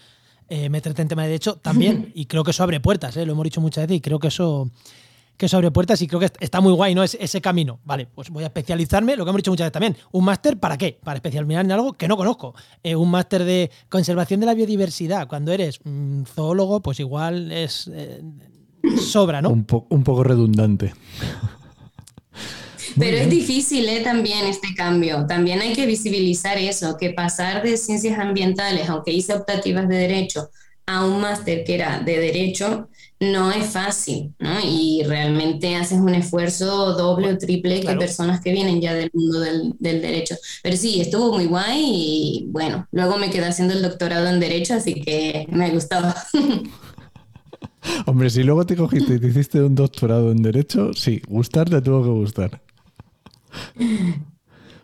eh, 0.54 0.70
meterte 0.70 1.02
en 1.02 1.08
tema 1.08 1.22
de 1.22 1.30
derecho 1.30 1.56
también. 1.56 2.12
Y 2.14 2.26
creo 2.26 2.44
que 2.44 2.52
eso 2.52 2.62
abre 2.62 2.82
puertas, 2.82 3.16
¿eh? 3.16 3.26
lo 3.26 3.32
hemos 3.32 3.46
dicho 3.46 3.62
muchas 3.62 3.86
veces 3.86 3.98
y 3.98 4.02
creo 4.02 4.20
que 4.20 4.28
eso, 4.28 4.70
que 5.38 5.46
eso 5.46 5.56
abre 5.56 5.72
puertas 5.72 6.02
y 6.02 6.08
creo 6.08 6.20
que 6.20 6.30
está 6.42 6.60
muy 6.60 6.74
guay, 6.74 6.94
¿no? 6.94 7.04
ese 7.04 7.40
camino. 7.40 7.80
Vale, 7.86 8.06
pues 8.14 8.30
voy 8.30 8.44
a 8.44 8.48
especializarme, 8.48 9.16
lo 9.16 9.24
que 9.24 9.30
hemos 9.30 9.40
dicho 9.40 9.52
muchas 9.52 9.66
veces 9.66 9.72
también. 9.72 9.96
¿Un 10.12 10.26
máster 10.26 10.60
para 10.60 10.78
qué? 10.78 11.00
Para 11.02 11.16
especializarme 11.16 11.56
en 11.56 11.72
algo 11.72 11.94
que 11.94 12.10
no 12.10 12.18
conozco. 12.18 12.54
Eh, 12.84 12.98
un 12.98 13.10
máster 13.10 13.46
de 13.46 13.72
conservación 13.88 14.42
de 14.42 14.46
la 14.46 14.54
biodiversidad. 14.54 15.26
Cuando 15.30 15.54
eres 15.54 15.80
zoólogo, 16.26 16.82
pues 16.82 17.00
igual 17.00 17.52
es. 17.54 17.90
sobra, 19.00 19.42
¿no? 19.42 19.52
Un, 19.52 19.66
un 19.90 20.04
poco 20.04 20.24
redundante. 20.26 20.94
Pero 22.98 23.18
es 23.18 23.30
difícil 23.30 23.88
¿eh? 23.90 24.02
también 24.02 24.46
este 24.46 24.74
cambio. 24.76 25.26
También 25.28 25.62
hay 25.62 25.74
que 25.74 25.86
visibilizar 25.86 26.58
eso, 26.58 26.98
que 26.98 27.12
pasar 27.12 27.64
de 27.64 27.78
ciencias 27.78 28.20
ambientales, 28.20 28.90
aunque 28.90 29.12
hice 29.12 29.34
optativas 29.34 29.88
de 29.88 29.98
derecho, 29.98 30.50
a 30.86 31.06
un 31.06 31.22
máster 31.22 31.64
que 31.64 31.76
era 31.76 32.00
de 32.00 32.20
derecho, 32.20 32.90
no 33.20 33.52
es 33.52 33.68
fácil, 33.68 34.34
¿no? 34.40 34.60
Y 34.66 35.04
realmente 35.06 35.76
haces 35.76 36.00
un 36.00 36.16
esfuerzo 36.16 36.94
doble 36.94 37.34
o 37.34 37.38
triple 37.38 37.80
que 37.80 37.96
personas 37.96 38.42
que 38.42 38.52
vienen 38.52 38.82
ya 38.82 38.96
del 38.96 39.12
mundo 39.14 39.40
del, 39.40 39.76
derecho. 39.80 40.36
Pero 40.64 40.76
sí, 40.76 41.00
estuvo 41.00 41.34
muy 41.34 41.46
guay 41.46 41.82
y 41.86 42.48
bueno, 42.50 42.88
luego 42.92 43.18
me 43.18 43.30
quedé 43.30 43.46
haciendo 43.46 43.76
el 43.76 43.84
doctorado 43.84 44.28
en 44.28 44.40
derecho, 44.40 44.74
así 44.74 44.96
que 44.96 45.48
me 45.52 45.70
gustaba. 45.70 46.16
Hombre, 48.06 48.30
si 48.30 48.44
luego 48.44 48.66
te 48.66 48.76
cogiste 48.76 49.16
y 49.16 49.20
te 49.20 49.28
hiciste 49.28 49.62
un 49.62 49.76
doctorado 49.76 50.32
en 50.32 50.42
derecho, 50.42 50.92
sí, 50.94 51.22
gustar 51.28 51.70
te 51.70 51.82
tuvo 51.82 52.04
que 52.04 52.10
gustar. 52.10 52.62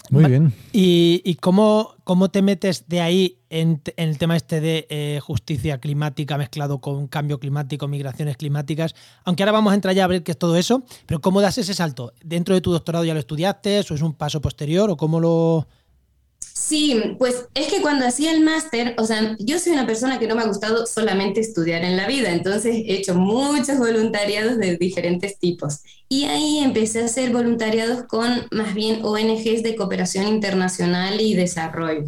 Muy 0.09 0.25
bien. 0.25 0.53
¿Y, 0.71 1.35
cómo, 1.35 1.95
cómo, 2.03 2.29
te 2.29 2.41
metes 2.41 2.87
de 2.87 3.01
ahí 3.01 3.39
en, 3.49 3.81
el 3.97 4.17
tema 4.17 4.37
este 4.37 4.61
de 4.61 4.87
eh, 4.89 5.19
justicia 5.21 5.79
climática 5.79 6.37
mezclado 6.37 6.79
con 6.79 7.07
cambio 7.07 7.39
climático, 7.39 7.87
migraciones 7.87 8.37
climáticas? 8.37 8.95
Aunque 9.25 9.43
ahora 9.43 9.51
vamos 9.51 9.71
a 9.71 9.75
entrar 9.75 9.93
ya 9.93 10.05
a 10.05 10.07
ver 10.07 10.23
qué 10.23 10.31
es 10.31 10.37
todo 10.37 10.55
eso, 10.55 10.83
pero 11.05 11.19
¿cómo 11.19 11.41
das 11.41 11.57
ese 11.57 11.73
salto? 11.73 12.13
¿Dentro 12.23 12.55
de 12.55 12.61
tu 12.61 12.71
doctorado 12.71 13.03
ya 13.03 13.13
lo 13.13 13.19
estudiaste? 13.19 13.79
¿O 13.79 13.93
es 13.93 14.01
un 14.01 14.13
paso 14.13 14.41
posterior? 14.41 14.89
¿O 14.89 14.97
cómo 14.97 15.19
lo, 15.19 15.67
Sí, 16.59 17.15
pues 17.19 17.45
es 17.53 17.67
que 17.67 17.81
cuando 17.81 18.05
hacía 18.05 18.31
el 18.31 18.41
máster, 18.41 18.95
o 18.97 19.05
sea, 19.05 19.37
yo 19.39 19.59
soy 19.59 19.73
una 19.73 19.85
persona 19.85 20.17
que 20.17 20.27
no 20.27 20.35
me 20.35 20.41
ha 20.41 20.47
gustado 20.47 20.87
solamente 20.87 21.39
estudiar 21.39 21.83
en 21.85 21.95
la 21.95 22.07
vida, 22.07 22.33
entonces 22.33 22.75
he 22.75 22.95
hecho 22.95 23.13
muchos 23.13 23.77
voluntariados 23.77 24.57
de 24.57 24.75
diferentes 24.75 25.37
tipos. 25.37 25.81
Y 26.09 26.25
ahí 26.25 26.59
empecé 26.59 27.01
a 27.01 27.05
hacer 27.05 27.31
voluntariados 27.31 28.03
con 28.07 28.47
más 28.51 28.73
bien 28.73 29.05
ONGs 29.05 29.61
de 29.61 29.75
cooperación 29.77 30.27
internacional 30.27 31.21
y 31.21 31.35
desarrollo. 31.35 32.05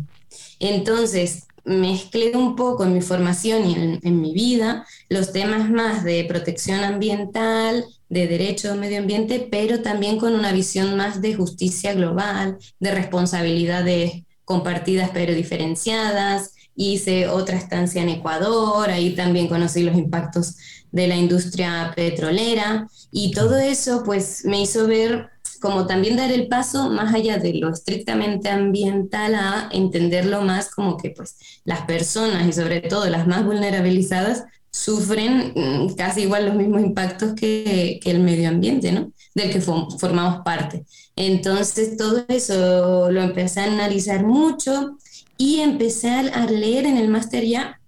Entonces, 0.60 1.44
mezclé 1.63 2.36
un 2.36 2.56
poco 2.56 2.84
en 2.84 2.94
mi 2.94 3.01
formación 3.01 3.70
y 3.70 4.00
en, 4.01 4.22
mi 4.22 4.34
vida 4.34 4.86
los 5.10 5.32
temas 5.32 5.70
más 5.70 6.03
de 6.03 6.25
protección 6.25 6.84
ambiental, 6.84 7.86
de 8.10 8.27
derecho 8.27 8.75
medio 8.75 8.98
ambiente, 8.98 9.48
pero 9.51 9.82
también 9.82 10.18
con 10.18 10.34
una 10.34 10.51
visión 10.51 10.98
más 10.98 11.22
de 11.22 11.36
justicia 11.36 11.94
global, 11.94 12.58
de 12.79 12.91
responsabilidades 12.91 14.24
compartidas 14.50 15.12
pero 15.13 15.36
diferenciadas. 15.36 16.56
Hice 16.75 17.27
otra 17.27 17.56
estancia 17.56 18.01
en 18.01 18.10
Ecuador, 18.10 18.89
ahí 18.89 19.15
también 19.15 19.48
conocí 19.48 19.84
los 19.84 19.96
impactos 19.96 20.56
de 20.91 21.08
la 21.08 21.15
industria 21.15 21.94
petrolera 21.96 22.88
y 23.12 23.32
todo 23.32 23.60
eso 23.60 24.01
pues 24.03 24.44
me 24.46 24.60
hizo 24.62 24.88
ver 24.88 25.29
como 25.62 25.86
también 25.86 26.15
dar 26.15 26.32
el 26.32 26.48
paso 26.48 26.89
más 26.89 27.13
allá 27.13 27.38
de 27.38 27.53
lo 27.53 27.70
estrictamente 27.70 28.50
ambiental 28.50 29.36
a 29.36 29.70
entenderlo 29.72 30.41
más 30.41 30.72
como 30.72 30.98
que 30.98 31.12
pues 31.12 31.62
las 31.63 31.82
personas 31.82 32.48
y 32.48 32.53
sobre 32.53 32.82
todo 32.82 33.08
las 33.08 33.27
más 33.27 33.46
vulnerabilizadas 33.46 34.46
sufren 34.72 35.53
mm, 35.56 35.94
casi 35.94 36.22
igual 36.22 36.48
los 36.48 36.56
mismos 36.56 36.82
impactos 36.82 37.34
que, 37.36 38.00
que 38.01 38.10
el 38.10 38.20
medio 38.20 38.50
ambiente, 38.50 38.91
¿no? 38.91 39.12
Del 39.36 39.52
que 39.52 39.62
formamos 39.62 40.42
parte. 40.44 40.86
Entonces 41.16 41.98
todo 41.98 42.26
eso 42.28 43.12
lo 43.12 43.22
empecé 43.22 43.62
a 43.62 43.66
analizar 43.66 44.26
mucho 44.26 44.98
y 45.38 45.60
empecé 45.60 46.10
a 46.10 46.46
leer 46.46 46.86
en 46.86 46.98
el 46.98 47.08
máster 47.08 47.46
ya 47.46 47.80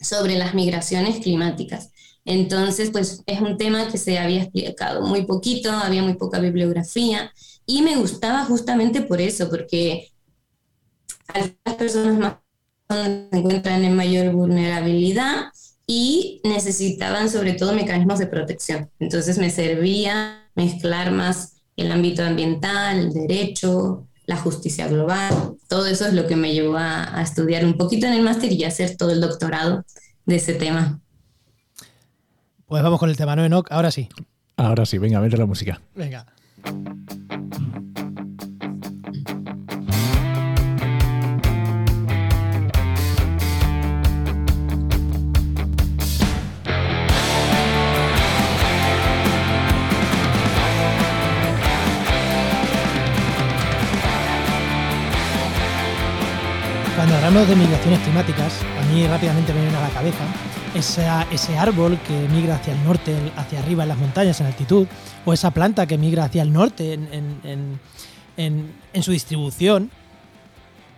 sobre 0.00 0.36
las 0.36 0.54
migraciones 0.54 1.20
climáticas. 1.20 1.90
Entonces, 2.24 2.90
pues 2.90 3.22
es 3.24 3.40
un 3.40 3.56
tema 3.56 3.88
que 3.88 3.96
se 3.96 4.18
había 4.18 4.42
explicado 4.42 5.00
muy 5.06 5.24
poquito, 5.24 5.70
había 5.70 6.02
muy 6.02 6.14
poca 6.14 6.38
bibliografía 6.40 7.32
y 7.64 7.80
me 7.80 7.96
gustaba 7.96 8.44
justamente 8.44 9.00
por 9.00 9.20
eso, 9.20 9.48
porque 9.48 10.10
las 11.34 11.74
personas 11.76 12.18
más 12.18 12.34
se 12.90 13.28
encuentran 13.32 13.84
en 13.84 13.96
mayor 13.96 14.34
vulnerabilidad 14.34 15.46
y 15.86 16.42
necesitaban 16.44 17.30
sobre 17.30 17.54
todo 17.54 17.72
mecanismos 17.72 18.18
de 18.18 18.26
protección. 18.26 18.90
Entonces 18.98 19.38
me 19.38 19.48
servía 19.48 20.37
mezclar 20.54 21.12
más 21.12 21.56
el 21.76 21.92
ámbito 21.92 22.24
ambiental, 22.24 22.98
el 22.98 23.12
derecho, 23.12 24.08
la 24.26 24.36
justicia 24.36 24.88
global. 24.88 25.56
Todo 25.68 25.86
eso 25.86 26.06
es 26.06 26.12
lo 26.12 26.26
que 26.26 26.36
me 26.36 26.52
llevó 26.52 26.76
a, 26.76 27.22
estudiar 27.22 27.64
un 27.64 27.76
poquito 27.76 28.06
en 28.06 28.14
el 28.14 28.22
máster 28.22 28.52
y 28.52 28.64
a 28.64 28.68
hacer 28.68 28.96
todo 28.96 29.10
el 29.10 29.20
doctorado 29.20 29.84
de 30.26 30.36
ese 30.36 30.54
tema. 30.54 31.00
Pues 32.66 32.82
vamos 32.82 32.98
con 32.98 33.08
el 33.08 33.16
tema, 33.16 33.34
¿no, 33.36 33.44
Enoch? 33.44 33.66
Ahora 33.70 33.90
sí. 33.90 34.08
Ahora 34.56 34.84
sí, 34.84 34.98
venga, 34.98 35.20
vete 35.20 35.38
la 35.38 35.46
música. 35.46 35.80
Venga. 35.94 36.26
Cuando 57.08 57.26
hablamos 57.26 57.48
de 57.48 57.56
migraciones 57.56 58.00
climáticas, 58.00 58.60
a 58.78 58.92
mí 58.92 59.06
rápidamente 59.06 59.54
me 59.54 59.62
viene 59.62 59.74
a 59.78 59.80
la 59.80 59.88
cabeza 59.88 60.26
ese 60.74 61.56
árbol 61.56 61.98
que 62.06 62.28
migra 62.28 62.56
hacia 62.56 62.74
el 62.74 62.84
norte, 62.84 63.16
hacia 63.34 63.60
arriba 63.60 63.84
en 63.84 63.88
las 63.88 63.96
montañas 63.96 64.38
en 64.42 64.46
altitud, 64.46 64.86
o 65.24 65.32
esa 65.32 65.50
planta 65.50 65.86
que 65.86 65.96
migra 65.96 66.24
hacia 66.24 66.42
el 66.42 66.52
norte 66.52 66.92
en, 68.36 68.60
su 69.00 69.10
distribución, 69.10 69.90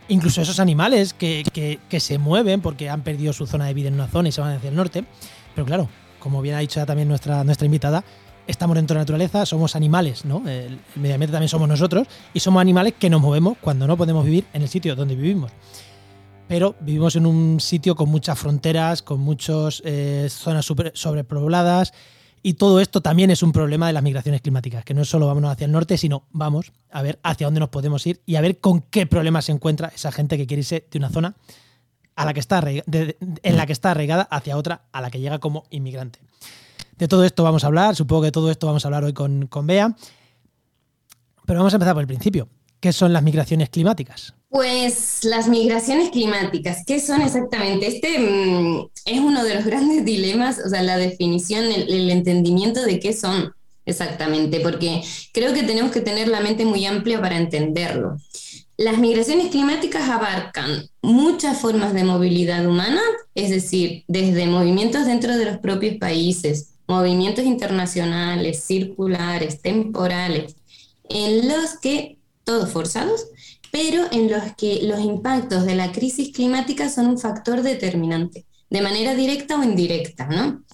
incluso 0.08 0.42
esos 0.42 0.58
animales 0.58 1.14
que, 1.14 1.78
se 2.00 2.18
mueven 2.18 2.60
porque 2.60 2.90
han 2.90 3.02
perdido 3.02 3.32
su 3.32 3.46
zona 3.46 3.66
de 3.66 3.74
vida 3.74 3.86
en 3.86 3.94
una 3.94 4.08
zona 4.08 4.30
y 4.30 4.32
se 4.32 4.40
van 4.40 4.56
hacia 4.56 4.70
el 4.70 4.74
norte. 4.74 5.04
Pero 5.54 5.64
claro, 5.64 5.88
como 6.18 6.42
bien 6.42 6.56
ha 6.56 6.58
dicho 6.58 6.84
también 6.86 7.06
nuestra, 7.06 7.44
nuestra 7.44 7.66
invitada, 7.66 8.02
estamos 8.48 8.74
dentro 8.74 8.94
de 8.94 8.98
la 8.98 9.02
naturaleza, 9.02 9.46
somos 9.46 9.76
animales, 9.76 10.24
¿no? 10.24 10.38
El 10.48 10.80
medio 10.96 11.14
ambiente 11.14 11.30
también 11.30 11.48
somos 11.48 11.68
nosotros 11.68 12.08
y 12.34 12.40
somos 12.40 12.60
animales 12.60 12.94
que 12.98 13.08
nos 13.08 13.20
movemos 13.20 13.58
cuando 13.60 13.86
no 13.86 13.96
podemos 13.96 14.24
vivir 14.24 14.44
en 14.52 14.62
el 14.62 14.68
sitio 14.68 14.96
donde 14.96 15.14
vivimos 15.14 15.52
pero 16.50 16.74
vivimos 16.80 17.14
en 17.14 17.26
un 17.26 17.60
sitio 17.60 17.94
con 17.94 18.08
muchas 18.08 18.36
fronteras, 18.36 19.02
con 19.02 19.20
muchas 19.20 19.80
eh, 19.84 20.26
zonas 20.28 20.66
sobrepobladas 20.94 21.92
y 22.42 22.54
todo 22.54 22.80
esto 22.80 23.00
también 23.00 23.30
es 23.30 23.44
un 23.44 23.52
problema 23.52 23.86
de 23.86 23.92
las 23.92 24.02
migraciones 24.02 24.40
climáticas, 24.40 24.84
que 24.84 24.92
no 24.92 25.04
solo 25.04 25.28
vámonos 25.28 25.52
hacia 25.52 25.66
el 25.66 25.70
norte, 25.70 25.96
sino 25.96 26.24
vamos 26.32 26.72
a 26.90 27.02
ver 27.02 27.20
hacia 27.22 27.46
dónde 27.46 27.60
nos 27.60 27.68
podemos 27.68 28.04
ir 28.04 28.20
y 28.26 28.34
a 28.34 28.40
ver 28.40 28.58
con 28.58 28.80
qué 28.80 29.06
problemas 29.06 29.44
se 29.44 29.52
encuentra 29.52 29.92
esa 29.94 30.10
gente 30.10 30.36
que 30.36 30.48
quiere 30.48 30.62
irse 30.62 30.84
de 30.90 30.98
una 30.98 31.10
zona 31.10 31.36
a 32.16 32.24
la 32.24 32.34
que 32.34 32.40
está 32.40 32.64
en 32.66 33.56
la 33.56 33.66
que 33.66 33.72
está 33.72 33.92
arraigada 33.92 34.22
hacia 34.22 34.56
otra 34.56 34.88
a 34.90 35.00
la 35.00 35.08
que 35.12 35.20
llega 35.20 35.38
como 35.38 35.66
inmigrante. 35.70 36.18
De 36.98 37.06
todo 37.06 37.24
esto 37.24 37.44
vamos 37.44 37.62
a 37.62 37.68
hablar, 37.68 37.94
supongo 37.94 38.22
que 38.22 38.26
de 38.26 38.32
todo 38.32 38.50
esto 38.50 38.66
vamos 38.66 38.84
a 38.84 38.88
hablar 38.88 39.04
hoy 39.04 39.12
con, 39.12 39.46
con 39.46 39.68
Bea, 39.68 39.94
pero 41.46 41.60
vamos 41.60 41.72
a 41.74 41.76
empezar 41.76 41.94
por 41.94 42.00
el 42.00 42.08
principio. 42.08 42.48
¿Qué 42.80 42.92
son 42.92 43.12
las 43.12 43.22
migraciones 43.22 43.68
climáticas? 43.68 44.34
Pues 44.48 45.20
las 45.22 45.48
migraciones 45.48 46.10
climáticas, 46.10 46.82
¿qué 46.84 46.98
son 46.98 47.20
exactamente? 47.22 47.86
Este 47.86 48.18
mm, 48.18 48.88
es 49.04 49.20
uno 49.20 49.44
de 49.44 49.54
los 49.54 49.64
grandes 49.66 50.04
dilemas, 50.04 50.60
o 50.64 50.68
sea, 50.68 50.82
la 50.82 50.96
definición, 50.96 51.66
el, 51.66 52.10
entendimiento 52.10 52.82
de 52.82 52.98
qué 52.98 53.12
son 53.12 53.52
exactamente, 53.84 54.60
porque 54.60 55.02
creo 55.32 55.52
que 55.52 55.62
tenemos 55.62 55.92
que 55.92 56.00
tener 56.00 56.28
la 56.28 56.40
mente 56.40 56.64
muy 56.64 56.84
amplia 56.86 57.20
para 57.20 57.36
entenderlo. 57.36 58.16
Las 58.76 58.98
migraciones 58.98 59.50
climáticas 59.50 60.08
abarcan 60.08 60.88
muchas 61.02 61.58
formas 61.58 61.92
de 61.92 62.04
movilidad 62.04 62.66
humana, 62.66 63.02
es 63.34 63.50
decir, 63.50 64.04
desde 64.08 64.46
movimientos 64.46 65.04
dentro 65.06 65.36
de 65.36 65.44
los 65.44 65.58
propios 65.58 65.98
países, 65.98 66.76
movimientos 66.88 67.44
internacionales, 67.44 68.64
circulares, 68.64 69.60
temporales, 69.60 70.56
en 71.10 71.46
los 71.46 71.78
que, 71.80 72.19
todos 72.50 72.70
forzados, 72.70 73.28
pero 73.70 74.06
en 74.10 74.28
los 74.28 74.42
que 74.56 74.80
los 74.82 74.98
impactos 74.98 75.64
de 75.66 75.76
la 75.76 75.92
crisis 75.92 76.32
climática 76.32 76.88
son 76.88 77.06
un 77.06 77.16
factor 77.16 77.62
determinante, 77.62 78.44
de 78.68 78.82
manera 78.82 79.14
directa 79.14 79.56
o 79.56 79.62
indirecta, 79.62 80.26
¿no? 80.26 80.64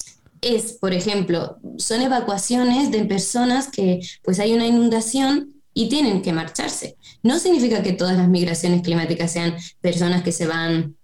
Es, 0.40 0.72
por 0.72 0.94
ejemplo, 0.94 1.58
son 1.76 2.00
evacuaciones 2.00 2.90
de 2.90 3.04
personas 3.04 3.68
que 3.68 4.00
pues 4.22 4.38
hay 4.38 4.54
una 4.54 4.66
inundación 4.66 5.52
y 5.74 5.90
tienen 5.90 6.22
que 6.22 6.32
marcharse. 6.32 6.96
No 7.22 7.38
significa 7.38 7.82
que 7.82 7.92
todas 7.92 8.16
las 8.16 8.28
migraciones 8.28 8.80
climáticas 8.80 9.30
sean 9.30 9.54
personas 9.82 10.22
que 10.22 10.32
se 10.32 10.46
van 10.46 10.96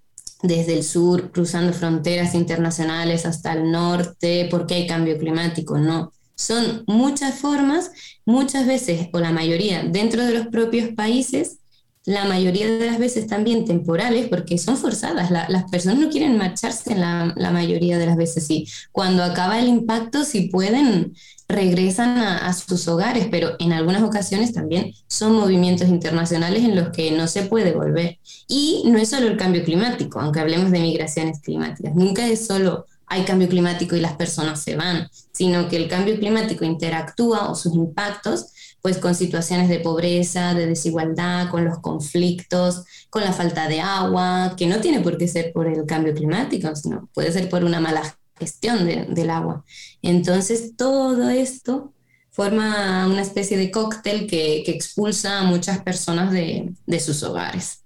desde 0.42 0.72
el 0.72 0.84
sur, 0.84 1.32
cruzando 1.32 1.74
fronteras 1.74 2.34
internacionales 2.34 3.26
hasta 3.26 3.52
el 3.52 3.70
norte, 3.70 4.48
porque 4.50 4.74
hay 4.74 4.86
cambio 4.86 5.18
climático, 5.18 5.76
no. 5.76 6.12
Son 6.42 6.84
muchas 6.86 7.36
formas, 7.36 7.92
muchas 8.26 8.66
veces, 8.66 9.08
o 9.12 9.20
la 9.20 9.30
mayoría, 9.30 9.84
dentro 9.84 10.24
de 10.24 10.34
los 10.34 10.48
propios 10.48 10.90
países, 10.94 11.58
la 12.04 12.24
mayoría 12.24 12.66
de 12.66 12.86
las 12.86 12.98
veces 12.98 13.28
también 13.28 13.64
temporales, 13.64 14.28
porque 14.28 14.58
son 14.58 14.76
forzadas. 14.76 15.30
las 15.30 15.64
personas 15.70 15.98
no 15.98 16.10
quieren 16.10 16.36
marcharse 16.36 16.96
la, 16.96 17.32
mayoría 17.52 17.96
de 17.96 18.06
las 18.06 18.16
veces. 18.16 18.44
Sí. 18.46 18.66
Cuando 18.90 19.22
acaba 19.22 19.60
el 19.60 19.68
impacto, 19.68 20.24
si 20.24 20.48
pueden, 20.48 21.14
regresan 21.48 22.18
a, 22.18 22.52
sus 22.54 22.88
hogares, 22.88 23.28
pero 23.30 23.52
en 23.60 23.72
algunas 23.72 24.02
ocasiones 24.02 24.52
también 24.52 24.92
son 25.06 25.34
movimientos 25.34 25.88
internacionales 25.88 26.64
en 26.64 26.74
los 26.74 26.88
que 26.88 27.12
no 27.12 27.28
se 27.28 27.42
puede 27.42 27.72
volver. 27.72 28.18
Y 28.48 28.82
no 28.86 28.98
es 28.98 29.10
solo 29.10 29.28
el 29.28 29.36
cambio 29.36 29.62
climático, 29.62 30.18
aunque 30.18 30.40
hablemos 30.40 30.72
de 30.72 30.80
migraciones 30.80 31.40
climáticas. 31.40 31.94
Nunca 31.94 32.26
es 32.26 32.46
solo 32.46 32.86
hay 33.12 33.24
cambio 33.24 33.46
climático 33.46 33.94
y 33.94 34.00
las 34.00 34.14
personas 34.14 34.62
se 34.62 34.74
van, 34.74 35.06
sino 35.32 35.68
que 35.68 35.76
el 35.76 35.86
cambio 35.86 36.18
climático 36.18 36.64
interactúa 36.64 37.50
o 37.50 37.54
sus 37.54 37.74
impactos 37.74 38.46
pues 38.80 38.98
con 38.98 39.14
situaciones 39.14 39.68
de 39.68 39.78
pobreza, 39.78 40.54
de 40.54 40.66
desigualdad, 40.66 41.50
con 41.50 41.64
los 41.64 41.78
conflictos, 41.78 42.84
con 43.10 43.22
la 43.22 43.32
falta 43.32 43.68
de 43.68 43.80
agua, 43.80 44.54
que 44.56 44.66
no 44.66 44.80
tiene 44.80 45.00
por 45.00 45.18
qué 45.18 45.28
ser 45.28 45.52
por 45.52 45.68
el 45.68 45.86
cambio 45.86 46.14
climático, 46.14 46.74
sino 46.74 47.08
puede 47.14 47.30
ser 47.30 47.48
por 47.48 47.62
una 47.62 47.80
mala 47.80 48.02
gestión 48.36 48.84
del 48.86 49.30
agua. 49.30 49.64
Entonces, 50.00 50.74
todo 50.76 51.28
esto 51.28 51.92
forma 52.30 53.06
una 53.06 53.22
especie 53.22 53.56
de 53.56 53.70
cóctel 53.70 54.26
que, 54.26 54.64
expulsa 54.66 55.40
a 55.40 55.44
muchas 55.44 55.80
personas 55.82 56.32
de 56.32 57.00
sus 57.00 57.22
hogares. 57.22 57.81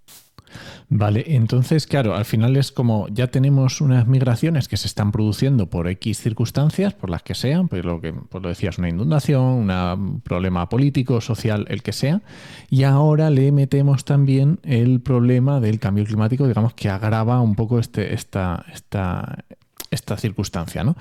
Vale, 0.88 1.24
entonces, 1.26 1.84
claro, 1.88 2.14
al 2.14 2.24
final 2.24 2.56
es 2.56 2.70
como 2.70 3.08
ya 3.08 3.26
tenemos 3.26 3.80
unas 3.80 4.06
migraciones 4.06 4.68
que 4.68 4.76
se 4.76 4.86
están 4.86 5.10
produciendo 5.10 5.68
por 5.68 5.88
X 5.88 6.18
circunstancias, 6.18 6.94
por 6.94 7.10
las 7.10 7.24
que 7.24 7.34
sean, 7.34 7.66
pues 7.66 7.84
lo 7.84 8.00
que 8.00 8.12
pues 8.12 8.40
lo 8.40 8.48
decías, 8.48 8.78
una 8.78 8.88
inundación, 8.88 9.68
un 9.68 10.20
problema 10.20 10.68
político, 10.68 11.20
social, 11.20 11.66
el 11.70 11.82
que 11.82 11.92
sea, 11.92 12.22
y 12.70 12.84
ahora 12.84 13.30
le 13.30 13.50
metemos 13.50 14.04
también 14.04 14.60
el 14.62 15.00
problema 15.00 15.58
del 15.58 15.80
cambio 15.80 16.04
climático, 16.04 16.46
digamos, 16.46 16.74
que 16.74 16.88
agrava 16.88 17.40
un 17.40 17.56
poco 17.56 17.80
este, 17.80 18.14
esta, 18.14 18.64
esta, 18.72 19.44
esta 19.90 20.16
circunstancia, 20.16 20.84
¿no? 20.84 20.96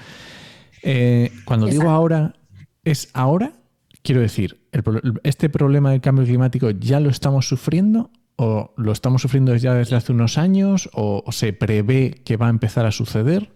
Eh, 0.82 1.32
cuando 1.46 1.68
digo 1.68 1.92
ahora, 1.92 2.34
¿es 2.84 3.10
ahora? 3.14 3.54
Quiero 4.02 4.22
decir, 4.22 4.62
¿este 5.24 5.50
problema 5.50 5.92
del 5.92 6.02
cambio 6.02 6.26
climático 6.26 6.72
ya 6.72 7.00
lo 7.00 7.12
estamos 7.12 7.48
sufriendo 7.48 8.10
¿O 8.38 8.74
lo 8.76 8.92
estamos 8.92 9.22
sufriendo 9.22 9.56
ya 9.56 9.74
desde 9.74 9.96
hace 9.96 10.12
unos 10.12 10.38
años 10.38 10.90
o, 10.94 11.24
se 11.32 11.54
prevé 11.54 12.22
que 12.26 12.36
va 12.36 12.48
a 12.48 12.50
empezar 12.50 12.86
a 12.86 12.92
suceder? 12.92 13.50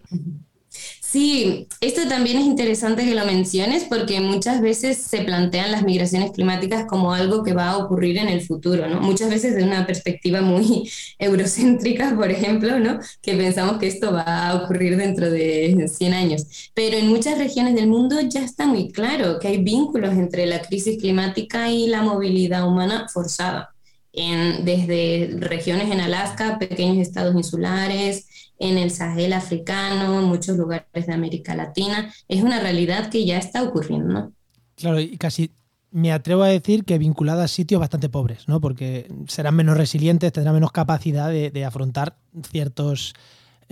Sí, 1.10 1.66
esto 1.80 2.08
también 2.08 2.38
es 2.38 2.44
interesante 2.46 3.04
que 3.04 3.16
lo 3.16 3.26
menciones 3.26 3.84
porque 3.84 4.20
muchas 4.20 4.60
veces 4.60 4.96
se 4.98 5.22
plantean 5.22 5.72
las 5.72 5.82
migraciones 5.82 6.30
climáticas 6.30 6.86
como 6.86 7.12
algo 7.12 7.42
que 7.42 7.52
va 7.52 7.70
a 7.70 7.78
ocurrir 7.78 8.16
en 8.18 8.28
el 8.28 8.42
futuro, 8.42 8.88
¿no? 8.88 9.00
Muchas 9.00 9.28
veces 9.28 9.56
de 9.56 9.64
una 9.64 9.86
perspectiva 9.86 10.40
muy 10.40 10.88
eurocéntrica, 11.18 12.14
por 12.14 12.30
ejemplo, 12.30 12.78
¿no? 12.78 13.00
Que 13.20 13.34
pensamos 13.34 13.78
que 13.78 13.88
esto 13.88 14.12
va 14.12 14.50
a 14.50 14.54
ocurrir 14.62 14.96
dentro 14.96 15.30
de 15.30 15.90
100 15.92 16.14
años. 16.14 16.70
Pero 16.74 16.96
en 16.96 17.08
muchas 17.08 17.36
regiones 17.38 17.74
del 17.74 17.88
mundo 17.88 18.20
ya 18.20 18.44
está 18.44 18.66
muy 18.66 18.92
claro 18.92 19.40
que 19.40 19.48
hay 19.48 19.58
vínculos 19.58 20.12
entre 20.12 20.46
la 20.46 20.62
crisis 20.62 20.98
climática 20.98 21.68
y 21.70 21.88
la 21.88 22.02
movilidad 22.02 22.66
humana 22.66 23.08
forzada 23.12 23.69
desde 24.12 25.36
regiones 25.38 25.90
en 25.90 26.00
Alaska, 26.00 26.58
pequeños 26.58 26.98
estados 26.98 27.34
insulares, 27.34 28.52
en 28.58 28.76
el 28.76 28.90
Sahel 28.90 29.32
africano, 29.32 30.20
en 30.20 30.26
muchos 30.26 30.56
lugares 30.56 31.06
de 31.06 31.12
América 31.12 31.54
Latina. 31.54 32.12
Es 32.28 32.42
una 32.42 32.60
realidad 32.60 33.10
que 33.10 33.24
ya 33.24 33.38
está 33.38 33.62
ocurriendo. 33.62 34.32
Claro, 34.76 35.00
y 35.00 35.16
casi 35.16 35.52
me 35.90 36.12
atrevo 36.12 36.42
a 36.42 36.48
decir 36.48 36.84
que 36.84 36.98
vinculada 36.98 37.44
a 37.44 37.48
sitios 37.48 37.80
bastante 37.80 38.08
pobres, 38.08 38.48
¿no? 38.48 38.60
porque 38.60 39.10
serán 39.26 39.56
menos 39.56 39.76
resilientes, 39.76 40.32
tendrán 40.32 40.54
menos 40.54 40.72
capacidad 40.72 41.30
de 41.30 41.64
afrontar 41.64 42.16
ciertos 42.50 43.14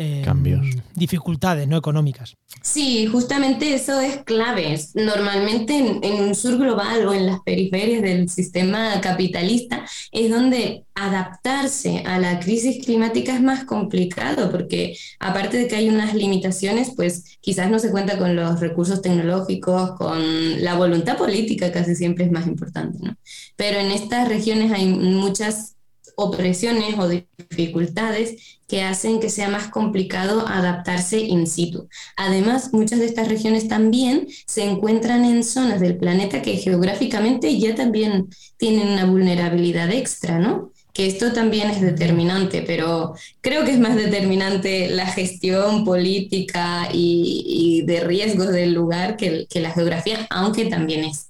eh, 0.01 0.23
cambios. 0.25 0.65
Dificultades 0.95 1.67
no 1.67 1.77
económicas. 1.77 2.37
Sí, 2.63 3.07
justamente 3.07 3.75
eso 3.75 4.01
es 4.01 4.19
clave. 4.19 4.79
Normalmente 4.95 5.77
en, 5.77 6.23
un 6.23 6.37
sur 6.37 6.57
global 6.57 7.05
o 7.09 7.13
en 7.13 7.27
las 7.27 7.41
periferias 7.41 8.03
del 8.03 8.29
sistema 8.29 9.01
capitalista 9.01 9.85
es 10.13 10.31
donde 10.31 10.85
adaptarse 10.95 12.05
a 12.07 12.21
la 12.21 12.39
crisis 12.39 12.85
climática 12.85 13.35
es 13.35 13.43
más 13.43 13.65
complicado 13.65 14.53
porque 14.53 14.97
aparte 15.19 15.57
de 15.57 15.67
que 15.67 15.75
hay 15.75 15.89
unas 15.89 16.15
limitaciones, 16.15 16.93
pues 16.95 17.37
quizás 17.41 17.69
no 17.69 17.81
se 17.81 17.91
cuenta 17.91 18.19
con 18.19 18.37
los 18.37 18.61
recursos 18.61 19.03
tecnológicos, 19.03 19.97
con 19.97 20.63
la 20.63 20.77
voluntad 20.77 21.19
política 21.19 21.73
casi 21.73 21.97
siempre 21.97 22.25
es 22.25 22.31
más 22.31 22.47
importante, 22.47 22.99
¿no? 23.01 23.17
Pero 23.57 23.81
en 23.81 23.91
estas 23.91 24.29
regiones 24.29 24.71
hay 24.71 24.87
muchas 24.87 25.75
opresiones 26.19 26.99
o 26.99 27.09
dificultades 27.09 28.59
que 28.67 28.83
hacen 28.83 29.21
que 29.21 29.31
sea 29.31 29.49
más 29.49 29.69
complicado 29.69 30.47
adaptarse 30.49 31.21
in 31.21 31.47
situ. 31.47 31.89
Además, 32.17 32.73
muchas 32.73 32.99
de 32.99 33.07
estas 33.07 33.29
regiones 33.29 33.69
también 33.69 34.27
se 34.47 34.65
encuentran 34.65 35.25
en 35.25 35.45
zonas 35.45 35.81
del 35.81 35.97
planeta 35.97 36.43
que 36.43 36.57
geográficamente 36.57 37.57
ya 37.59 37.77
también 37.77 38.29
tienen 38.57 38.89
una 38.89 39.05
vulnerabilidad 39.05 39.93
extra, 39.93 40.41
¿no? 40.41 40.73
que 40.93 41.07
esto 41.07 41.33
también 41.33 41.71
es 41.71 41.81
determinante, 41.81 42.63
pero 42.63 43.15
creo 43.41 43.65
que 43.65 43.71
es 43.71 43.79
más 43.79 43.95
determinante 43.95 44.89
la 44.89 45.07
gestión 45.07 45.85
política 45.85 46.89
y, 46.93 47.85
de 47.87 48.01
riesgos 48.01 48.49
del 48.49 48.73
lugar 48.75 49.17
que, 49.17 49.47
que 49.49 49.61
la 49.61 49.71
geografía, 49.71 50.27
aunque 50.29 50.65
también 50.65 51.05
es 51.05 51.28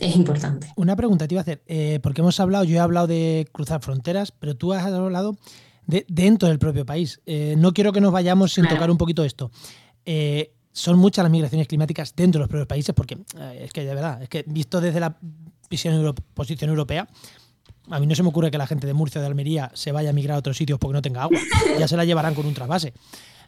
es 0.00 0.16
importante. 0.16 0.72
Una 0.76 0.96
pregunta 0.96 1.28
te 1.28 1.34
iba 1.34 1.40
a 1.40 1.42
hacer, 1.42 1.62
eh, 1.66 2.00
porque 2.02 2.20
hemos 2.20 2.38
hablado, 2.40 2.64
yo 2.64 2.76
he 2.76 2.78
hablado 2.78 3.06
de 3.06 3.46
cruzar 3.52 3.82
fronteras, 3.82 4.32
pero 4.32 4.56
tú 4.56 4.72
has 4.72 4.84
hablado 4.84 5.36
de 5.86 6.04
dentro 6.08 6.48
del 6.48 6.58
propio 6.58 6.86
país. 6.86 7.20
Eh, 7.26 7.54
no 7.58 7.72
quiero 7.72 7.92
que 7.92 8.00
nos 8.00 8.12
vayamos 8.12 8.52
sin 8.52 8.66
tocar 8.66 8.90
un 8.90 8.98
poquito 8.98 9.24
esto. 9.24 9.50
Eh, 10.04 10.52
son 10.72 10.98
muchas 10.98 11.22
las 11.22 11.32
migraciones 11.32 11.66
climáticas 11.68 12.14
dentro 12.16 12.38
de 12.38 12.42
los 12.44 12.48
propios 12.48 12.68
países, 12.68 12.94
porque 12.94 13.18
es 13.58 13.72
que 13.72 13.84
de 13.84 13.94
verdad, 13.94 14.22
es 14.22 14.28
que 14.28 14.44
visto 14.46 14.80
desde 14.80 15.00
la 15.00 15.18
visión 15.68 16.14
posición 16.34 16.70
europea, 16.70 17.08
a 17.90 17.98
mí 17.98 18.06
no 18.06 18.14
se 18.14 18.22
me 18.22 18.28
ocurre 18.28 18.50
que 18.50 18.58
la 18.58 18.66
gente 18.66 18.86
de 18.86 18.94
Murcia 18.94 19.18
o 19.18 19.22
de 19.22 19.26
Almería 19.26 19.70
se 19.74 19.90
vaya 19.92 20.10
a 20.10 20.12
migrar 20.12 20.36
a 20.36 20.38
otros 20.38 20.56
sitios 20.56 20.78
porque 20.78 20.94
no 20.94 21.02
tenga 21.02 21.22
agua. 21.22 21.38
Ya 21.78 21.88
se 21.88 21.96
la 21.96 22.04
llevarán 22.04 22.34
con 22.34 22.46
un 22.46 22.54
trasvase. 22.54 22.92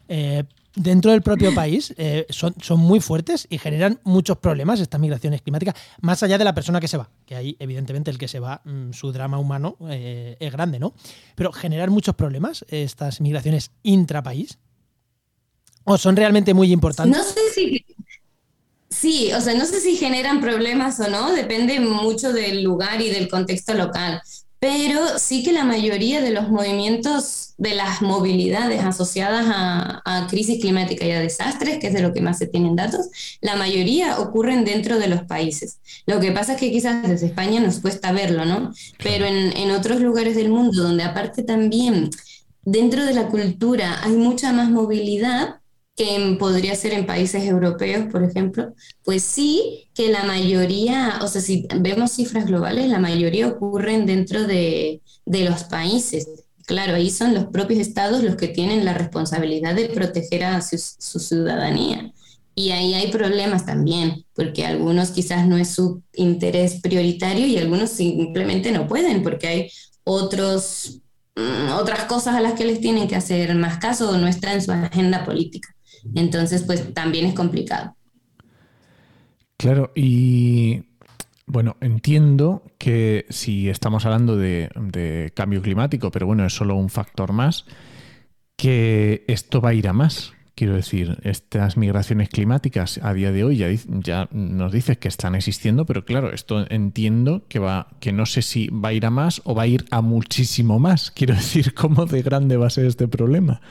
Eh, 0.08 0.44
dentro 0.74 1.10
del 1.10 1.22
propio 1.22 1.54
país 1.54 1.94
eh, 1.96 2.26
son, 2.30 2.54
son 2.60 2.80
muy 2.80 3.00
fuertes 3.00 3.46
y 3.50 3.58
generan 3.58 4.00
muchos 4.04 4.38
problemas 4.38 4.80
estas 4.80 5.00
migraciones 5.00 5.42
climáticas, 5.42 5.74
más 6.00 6.22
allá 6.22 6.38
de 6.38 6.44
la 6.44 6.54
persona 6.54 6.80
que 6.80 6.88
se 6.88 6.96
va, 6.96 7.10
que 7.26 7.36
ahí 7.36 7.56
evidentemente 7.58 8.10
el 8.10 8.18
que 8.18 8.28
se 8.28 8.40
va, 8.40 8.62
mm, 8.64 8.92
su 8.92 9.12
drama 9.12 9.38
humano 9.38 9.76
eh, 9.88 10.36
es 10.40 10.52
grande, 10.52 10.78
¿no? 10.78 10.94
Pero 11.34 11.52
generan 11.52 11.90
muchos 11.90 12.14
problemas 12.14 12.64
estas 12.68 13.20
migraciones 13.20 13.70
intrapaís. 13.82 14.58
¿O 15.84 15.98
son 15.98 16.16
realmente 16.16 16.54
muy 16.54 16.72
importantes? 16.72 17.16
No 17.16 17.24
sé 17.24 17.40
si... 17.54 17.84
Sí, 18.88 19.32
o 19.32 19.40
sea, 19.40 19.54
no 19.54 19.64
sé 19.64 19.80
si 19.80 19.96
generan 19.96 20.40
problemas 20.40 21.00
o 21.00 21.08
no, 21.08 21.32
depende 21.32 21.80
mucho 21.80 22.32
del 22.32 22.62
lugar 22.62 23.00
y 23.00 23.08
del 23.08 23.26
contexto 23.26 23.72
local 23.72 24.20
pero 24.62 25.18
sí 25.18 25.42
que 25.42 25.50
la 25.50 25.64
mayoría 25.64 26.20
de 26.20 26.30
los 26.30 26.48
movimientos 26.48 27.54
de 27.58 27.74
las 27.74 28.00
movilidades 28.00 28.80
asociadas 28.84 29.44
a, 29.48 30.28
crisis 30.30 30.60
climática 30.60 31.04
y 31.04 31.10
a 31.10 31.18
desastres, 31.18 31.78
que 31.80 31.88
es 31.88 31.92
de 31.92 32.00
lo 32.00 32.14
que 32.14 32.20
más 32.20 32.38
se 32.38 32.46
tienen 32.46 32.76
datos, 32.76 33.08
la 33.40 33.56
mayoría 33.56 34.20
ocurren 34.20 34.64
dentro 34.64 35.00
de 35.00 35.08
los 35.08 35.24
países. 35.24 35.80
Lo 36.06 36.20
que 36.20 36.30
pasa 36.30 36.52
es 36.52 36.60
que 36.60 36.70
quizás 36.70 37.08
desde 37.08 37.26
España 37.26 37.58
nos 37.58 37.80
cuesta 37.80 38.12
verlo, 38.12 38.44
¿no? 38.44 38.72
Pero 39.02 39.24
en, 39.24 39.56
en 39.56 39.72
otros 39.72 40.00
lugares 40.00 40.36
del 40.36 40.50
mundo, 40.50 40.80
donde 40.80 41.02
aparte 41.02 41.42
también 41.42 42.10
dentro 42.64 43.04
de 43.04 43.14
la 43.14 43.26
cultura 43.26 43.98
hay 44.04 44.12
mucha 44.12 44.52
más 44.52 44.70
movilidad, 44.70 45.56
que 45.96 46.36
podría 46.38 46.74
ser 46.74 46.92
en 46.94 47.06
países 47.06 47.44
europeos, 47.44 48.06
por 48.10 48.24
ejemplo, 48.24 48.74
pues 49.04 49.22
sí 49.22 49.88
que 49.94 50.08
la 50.10 50.24
mayoría, 50.24 51.20
o 51.22 51.28
sea, 51.28 51.40
si 51.42 51.66
vemos 51.80 52.12
cifras 52.12 52.46
globales, 52.46 52.88
la 52.88 52.98
mayoría 52.98 53.48
ocurren 53.48 54.06
dentro 54.06 54.46
de, 54.46 55.02
los 55.26 55.64
países. 55.64 56.26
Claro, 56.66 56.94
ahí 56.94 57.10
son 57.10 57.34
los 57.34 57.46
propios 57.46 57.80
estados 57.80 58.22
los 58.22 58.36
que 58.36 58.48
tienen 58.48 58.84
la 58.84 58.94
responsabilidad 58.94 59.74
de 59.74 59.88
proteger 59.90 60.44
a 60.44 60.62
su, 60.62 60.78
ciudadanía. 61.18 62.12
Y 62.54 62.70
ahí 62.70 62.94
hay 62.94 63.10
problemas 63.10 63.66
también, 63.66 64.24
porque 64.34 64.64
algunos 64.66 65.10
quizás 65.10 65.46
no 65.46 65.56
es 65.58 65.70
su 65.74 66.02
interés 66.14 66.80
prioritario 66.80 67.46
y 67.46 67.58
algunos 67.58 67.90
simplemente 67.90 68.72
no 68.72 68.86
pueden, 68.86 69.22
porque 69.22 69.48
hay 69.48 69.70
otros, 70.04 71.00
mm, 71.36 71.72
otras 71.72 72.04
cosas 72.04 72.34
a 72.36 72.40
las 72.40 72.54
que 72.54 72.64
les 72.64 72.80
tienen 72.80 73.08
que 73.08 73.16
hacer 73.16 73.54
más 73.54 73.78
caso 73.78 74.10
o 74.10 74.16
no 74.18 74.28
está 74.28 74.52
en 74.52 74.62
su 74.62 74.72
agenda 74.72 75.24
política. 75.24 75.74
Entonces, 76.14 76.62
pues 76.62 76.92
también 76.94 77.26
es 77.26 77.34
complicado. 77.34 77.96
Claro, 79.56 79.92
y 79.94 80.82
bueno, 81.46 81.76
entiendo 81.80 82.64
que 82.78 83.26
si 83.30 83.68
estamos 83.68 84.04
hablando 84.06 84.36
de, 84.36 85.32
cambio 85.34 85.62
climático, 85.62 86.10
pero 86.10 86.26
bueno, 86.26 86.44
es 86.44 86.54
solo 86.54 86.74
un 86.74 86.88
factor 86.88 87.32
más, 87.32 87.64
que 88.56 89.24
esto 89.28 89.60
va 89.60 89.70
a 89.70 89.74
ir 89.74 89.88
a 89.88 89.92
más, 89.92 90.32
Quiero 90.54 90.76
decir, 90.76 91.18
estas 91.22 91.78
migraciones 91.78 92.28
climáticas 92.28 93.00
a 93.02 93.14
día 93.14 93.32
de 93.32 93.42
hoy 93.42 93.56
ya, 93.56 93.68
ya, 93.86 94.28
nos 94.32 94.70
dices 94.70 94.98
que 94.98 95.08
están 95.08 95.34
existiendo, 95.34 95.86
pero 95.86 96.04
claro, 96.04 96.30
esto 96.30 96.66
entiendo 96.68 97.46
que 97.48 97.58
va, 97.58 97.88
que 98.00 98.12
no 98.12 98.26
sé 98.26 98.42
si 98.42 98.68
va 98.68 98.90
a 98.90 98.92
ir 98.92 99.06
a 99.06 99.10
más 99.10 99.40
o 99.44 99.54
va 99.54 99.62
a 99.62 99.66
ir 99.66 99.86
a 99.90 100.02
muchísimo 100.02 100.78
más. 100.78 101.10
Quiero 101.10 101.34
decir, 101.36 101.72
¿cómo 101.72 102.04
de 102.04 102.20
grande 102.20 102.58
va 102.58 102.66
a 102.66 102.70
ser 102.70 102.84
este 102.84 103.08
problema? 103.08 103.62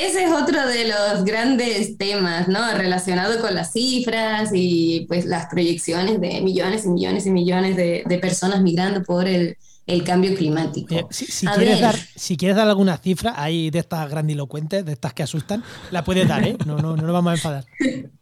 Ese 0.00 0.24
es 0.24 0.30
otro 0.30 0.66
de 0.66 0.88
los 0.88 1.24
grandes 1.24 1.96
temas, 1.98 2.48
¿no? 2.48 2.72
Relacionado 2.74 3.40
con 3.40 3.54
las 3.54 3.72
cifras 3.72 4.50
y 4.52 5.06
pues 5.08 5.24
las 5.26 5.46
proyecciones 5.46 6.20
de 6.20 6.40
millones 6.40 6.84
y 6.84 6.88
millones 6.88 7.26
y 7.26 7.30
millones 7.30 7.76
de, 7.76 8.04
de 8.06 8.18
personas 8.18 8.62
migrando 8.62 9.02
por 9.02 9.26
el, 9.26 9.56
el 9.88 10.04
cambio 10.04 10.34
climático. 10.36 11.08
si, 11.10 11.46
quieres 11.46 11.80
dar, 11.80 11.96
si, 12.14 12.36
quieres 12.36 12.56
dar, 12.56 12.68
alguna 12.68 12.96
cifra 12.98 13.34
ahí 13.36 13.70
de 13.70 13.80
estas 13.80 14.08
grandilocuentes, 14.08 14.84
de 14.84 14.92
estas 14.92 15.14
que 15.14 15.22
asustan, 15.24 15.64
la 15.90 16.04
puedes 16.04 16.28
dar, 16.28 16.46
¿eh? 16.46 16.56
No, 16.66 16.76
no, 16.76 16.94
no 16.94 17.02
nos 17.02 17.12
vamos 17.12 17.30
a 17.30 17.34
enfadar. 17.34 17.64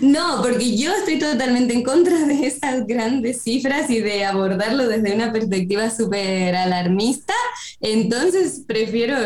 No, 0.00 0.42
porque 0.42 0.76
yo 0.76 0.92
estoy 0.92 1.20
totalmente 1.20 1.72
en 1.72 1.84
contra 1.84 2.26
de 2.26 2.46
esas 2.46 2.84
grandes 2.84 3.42
cifras 3.42 3.88
y 3.90 4.00
de 4.00 4.24
abordarlo 4.24 4.88
desde 4.88 5.14
una 5.14 5.32
perspectiva 5.32 5.88
súper 5.88 6.56
alarmista. 6.56 7.34
Entonces 7.80 8.64
prefiero 8.66 9.16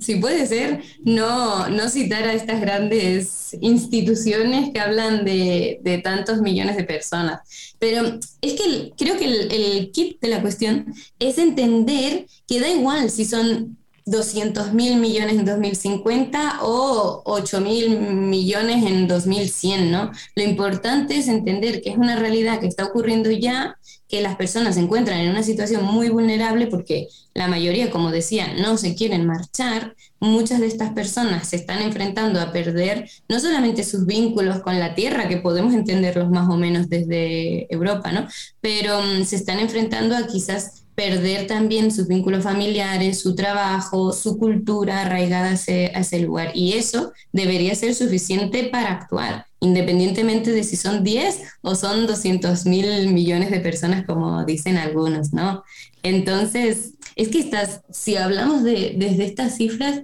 si 0.00 0.16
puede 0.16 0.46
ser, 0.46 0.82
no, 1.04 1.68
no 1.68 1.88
citar 1.88 2.24
a 2.24 2.34
estas 2.34 2.60
grandes 2.60 3.56
instituciones 3.60 4.70
que 4.72 4.80
hablan 4.80 5.24
de, 5.24 6.00
tantos 6.02 6.40
millones 6.40 6.76
de 6.76 6.84
personas. 6.84 7.74
Pero 7.78 8.18
es 8.40 8.52
que 8.54 8.92
creo 8.96 9.16
que 9.16 9.24
el, 9.26 9.52
el 9.52 9.90
kit 9.92 10.20
de 10.20 10.28
la 10.28 10.42
cuestión 10.42 10.92
es 11.18 11.38
entender 11.38 12.26
que 12.46 12.60
da 12.60 12.68
igual 12.68 13.10
si 13.10 13.24
son 13.24 13.76
200 14.06 14.72
mil 14.72 14.98
millones 14.98 15.34
en 15.34 15.44
2050 15.44 16.60
o 16.62 17.22
8 17.24 17.60
mil 17.60 17.98
millones 17.98 18.84
en 18.84 19.08
2100, 19.08 19.90
¿no? 19.90 20.12
Lo 20.36 20.44
importante 20.44 21.18
es 21.18 21.26
entender 21.26 21.82
que 21.82 21.90
es 21.90 21.96
una 21.96 22.14
realidad 22.14 22.60
que 22.60 22.68
está 22.68 22.84
ocurriendo 22.84 23.32
ya, 23.32 23.76
que 24.08 24.20
las 24.20 24.36
personas 24.36 24.76
se 24.76 24.80
encuentran 24.80 25.18
en 25.18 25.30
una 25.30 25.42
situación 25.42 25.84
muy 25.84 26.08
vulnerable 26.08 26.68
porque 26.68 27.08
la 27.34 27.48
mayoría, 27.48 27.90
como 27.90 28.12
decía, 28.12 28.54
no 28.54 28.76
se 28.76 28.94
quieren 28.94 29.26
marchar. 29.26 29.96
Muchas 30.20 30.60
de 30.60 30.68
estas 30.68 30.92
personas 30.92 31.48
se 31.48 31.56
están 31.56 31.82
enfrentando 31.82 32.40
a 32.40 32.52
perder 32.52 33.10
no 33.28 33.40
solamente 33.40 33.82
sus 33.82 34.06
vínculos 34.06 34.60
con 34.60 34.78
la 34.78 34.94
tierra, 34.94 35.28
que 35.28 35.38
podemos 35.38 35.74
entenderlos 35.74 36.30
más 36.30 36.48
o 36.48 36.56
menos 36.56 36.88
desde 36.88 37.66
Europa, 37.74 38.12
¿no? 38.12 38.28
Pero 38.60 39.02
mm, 39.02 39.24
se 39.24 39.34
están 39.34 39.58
enfrentando 39.58 40.16
a 40.16 40.28
quizás 40.28 40.85
perder 40.96 41.46
también 41.46 41.92
sus 41.92 42.08
vínculos 42.08 42.42
familiares, 42.42 43.20
su 43.20 43.34
trabajo, 43.34 44.12
su 44.12 44.38
cultura 44.38 45.02
arraigada 45.02 45.50
a 45.50 45.52
ese, 45.52 46.20
lugar. 46.20 46.52
Y 46.54 46.72
eso 46.72 47.12
debería 47.32 47.74
ser 47.74 47.94
suficiente 47.94 48.64
para 48.64 48.92
actuar, 48.92 49.46
independientemente 49.60 50.50
de 50.52 50.64
si 50.64 50.76
son 50.76 51.04
10 51.04 51.42
o 51.60 51.74
son 51.74 52.06
200 52.06 52.64
mil 52.64 53.12
millones 53.12 53.50
de 53.50 53.60
personas, 53.60 54.06
como 54.06 54.44
dicen 54.46 54.78
algunos, 54.78 55.34
¿no? 55.34 55.62
Entonces, 56.02 56.94
es 57.14 57.28
que 57.28 57.40
estás, 57.40 57.82
si 57.90 58.16
hablamos 58.16 58.64
de, 58.64 58.94
desde 58.96 59.26
estas 59.26 59.56
cifras, 59.56 60.00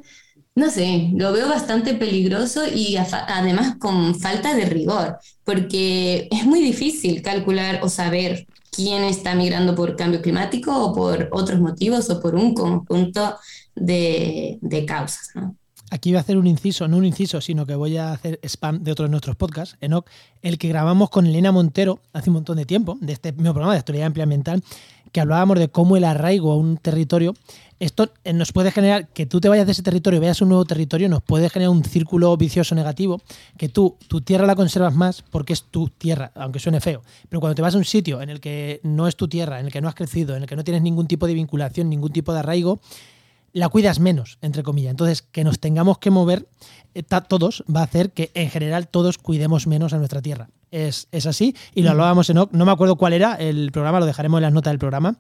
no 0.55 0.69
sé, 0.69 1.09
lo 1.15 1.33
veo 1.33 1.49
bastante 1.49 1.95
peligroso 1.95 2.65
y 2.69 2.97
además 2.99 3.77
con 3.79 4.15
falta 4.21 4.55
de 4.55 4.67
rigor, 4.67 5.17
porque 5.45 6.29
es 6.31 6.45
muy 6.45 6.61
difícil 6.61 7.23
calcular 7.23 7.81
o 7.83 7.89
saber 7.89 8.47
quién 8.73 9.05
está 9.05 9.35
migrando 9.35 9.75
por 9.75 9.95
cambio 9.97 10.23
climático 10.23 10.75
o 10.75 10.95
por 10.95 11.29
otros 11.31 11.61
motivos 11.61 12.09
o 12.11 12.21
por 12.21 12.35
un 12.35 12.55
conjunto 12.55 13.37
de, 13.75 14.59
causas. 14.89 15.31
Aquí 15.91 16.11
voy 16.11 16.17
a 16.17 16.21
hacer 16.21 16.39
un 16.39 16.47
inciso, 16.47 16.89
no 16.89 16.97
un 16.97 17.05
inciso, 17.05 17.43
sino 17.43 17.67
que 17.67 17.75
voy 17.75 17.99
a 17.99 18.13
hacer 18.13 18.41
spam 18.43 18.83
de 18.83 18.93
otros 18.93 19.09
de 19.09 19.11
nuestros 19.11 19.37
podcasts, 19.37 19.77
Enoch, 19.83 20.07
el 20.41 20.57
que 20.57 20.69
grabamos 20.69 21.11
con 21.11 21.27
Elena 21.27 21.53
Montero 21.53 22.01
hace 22.15 22.31
un 22.31 22.35
montón 22.35 22.57
de 22.57 22.65
tiempo, 22.65 22.97
de 23.03 23.13
este 23.13 23.33
mismo 23.33 23.53
programa 23.53 23.75
de 23.75 23.81
actualidad 23.81 24.07
ambiental, 24.07 24.65
que 25.13 25.21
hablábamos 25.21 25.59
de 25.59 25.69
cómo 25.69 25.99
el 25.99 26.05
arraigo 26.05 26.53
a 26.53 26.57
un 26.57 26.79
territorio, 26.79 27.35
esto 27.85 28.13
eh, 28.25 28.33
nos 28.33 28.53
puede 28.53 28.71
generar 28.71 29.09
que 29.09 29.27
tú 29.27 29.41
te 29.41 29.49
vayas 29.49 29.67
de 29.67 29.73
ese 29.73 29.83
territorio 29.83 30.19
y 30.19 30.21
vayas 30.21 30.41
a 30.41 30.45
un 30.45 30.51
nuevo 30.51 30.65
territorio, 30.65 31.09
nos 31.09 31.23
puede 31.23 31.51
generar 31.51 31.71
un 31.71 31.85
círculo 31.85 32.37
vicioso 32.37 32.75
negativo, 32.75 33.21
que 33.57 33.69
tú 33.69 33.97
tu 34.09 34.21
tierra 34.21 34.47
la 34.47 34.55
conservas 34.55 34.95
más 34.95 35.23
porque 35.31 35.53
es 35.53 35.65
tu 35.65 35.89
tierra, 35.89 36.31
aunque 36.35 36.61
suene 36.61 36.81
feo. 36.81 37.03
Pero 37.29 37.41
cuando 37.41 37.57
te 37.57 37.63
vas 37.63 37.75
a 37.75 37.79
un 37.79 37.85
sitio 37.85 38.23
en 38.23 38.31
el 38.31 38.41
que 38.41 38.81
no 38.85 39.09
es 39.09 39.17
tu 39.17 39.27
tierra, 39.27 39.59
en 39.59 39.67
el 39.67 39.73
que 39.73 39.81
no 39.81 39.89
has 39.89 39.95
crecido, 39.95 40.37
en 40.37 40.43
el 40.43 40.49
que 40.49 40.55
no 40.55 40.63
tienes 40.63 40.83
ningún 40.83 41.07
tipo 41.09 41.27
de 41.27 41.35
vinculación, 41.35 41.91
ningún 41.91 42.13
tipo 42.13 42.33
de 42.33 42.39
arraigo, 42.39 42.81
la 43.53 43.69
cuidas 43.69 43.99
menos, 43.99 44.39
entre 44.43 44.63
comillas. 44.63 44.93
Entonces, 44.93 45.23
que 45.23 45.45
nos 45.45 45.59
tengamos 45.59 45.99
que 45.99 46.11
mover 46.11 46.49
eh, 46.95 47.03
todos 47.03 47.65
va 47.75 47.81
a 47.81 47.85
hacer 47.85 48.13
que 48.13 48.31
en 48.35 48.49
general 48.49 48.89
todos 48.89 49.19
cuidemos 49.19 49.67
menos 49.67 49.93
a 49.93 49.99
nuestra 49.99 50.23
tierra 50.23 50.49
es, 50.73 51.27
así. 51.27 51.55
Y 51.75 51.83
lo 51.83 51.91
hablábamos 51.91 52.29
en 52.31 52.37
no 52.37 52.65
me 52.65 52.73
acuerdo 52.73 52.97
cuál 52.97 53.13
era 53.13 53.35
el 53.35 53.71
programa, 53.71 54.01
lo 54.01 54.07
dejaremos 54.07 54.39
en 54.39 54.43
las 54.43 54.53
notas 54.53 54.73
del 54.73 54.79
programa, 54.79 55.17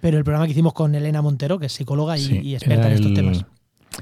pero 0.00 0.18
el 0.18 0.24
programa 0.24 0.46
que 0.46 0.52
hicimos 0.52 0.72
con 0.72 0.94
Elena 0.94 1.22
Montero, 1.22 1.58
que 1.58 1.66
es 1.66 1.72
psicóloga 1.72 2.18
y, 2.18 2.54
experta 2.54 2.88
en 2.88 2.92
estos 2.94 3.14
temas. 3.14 3.44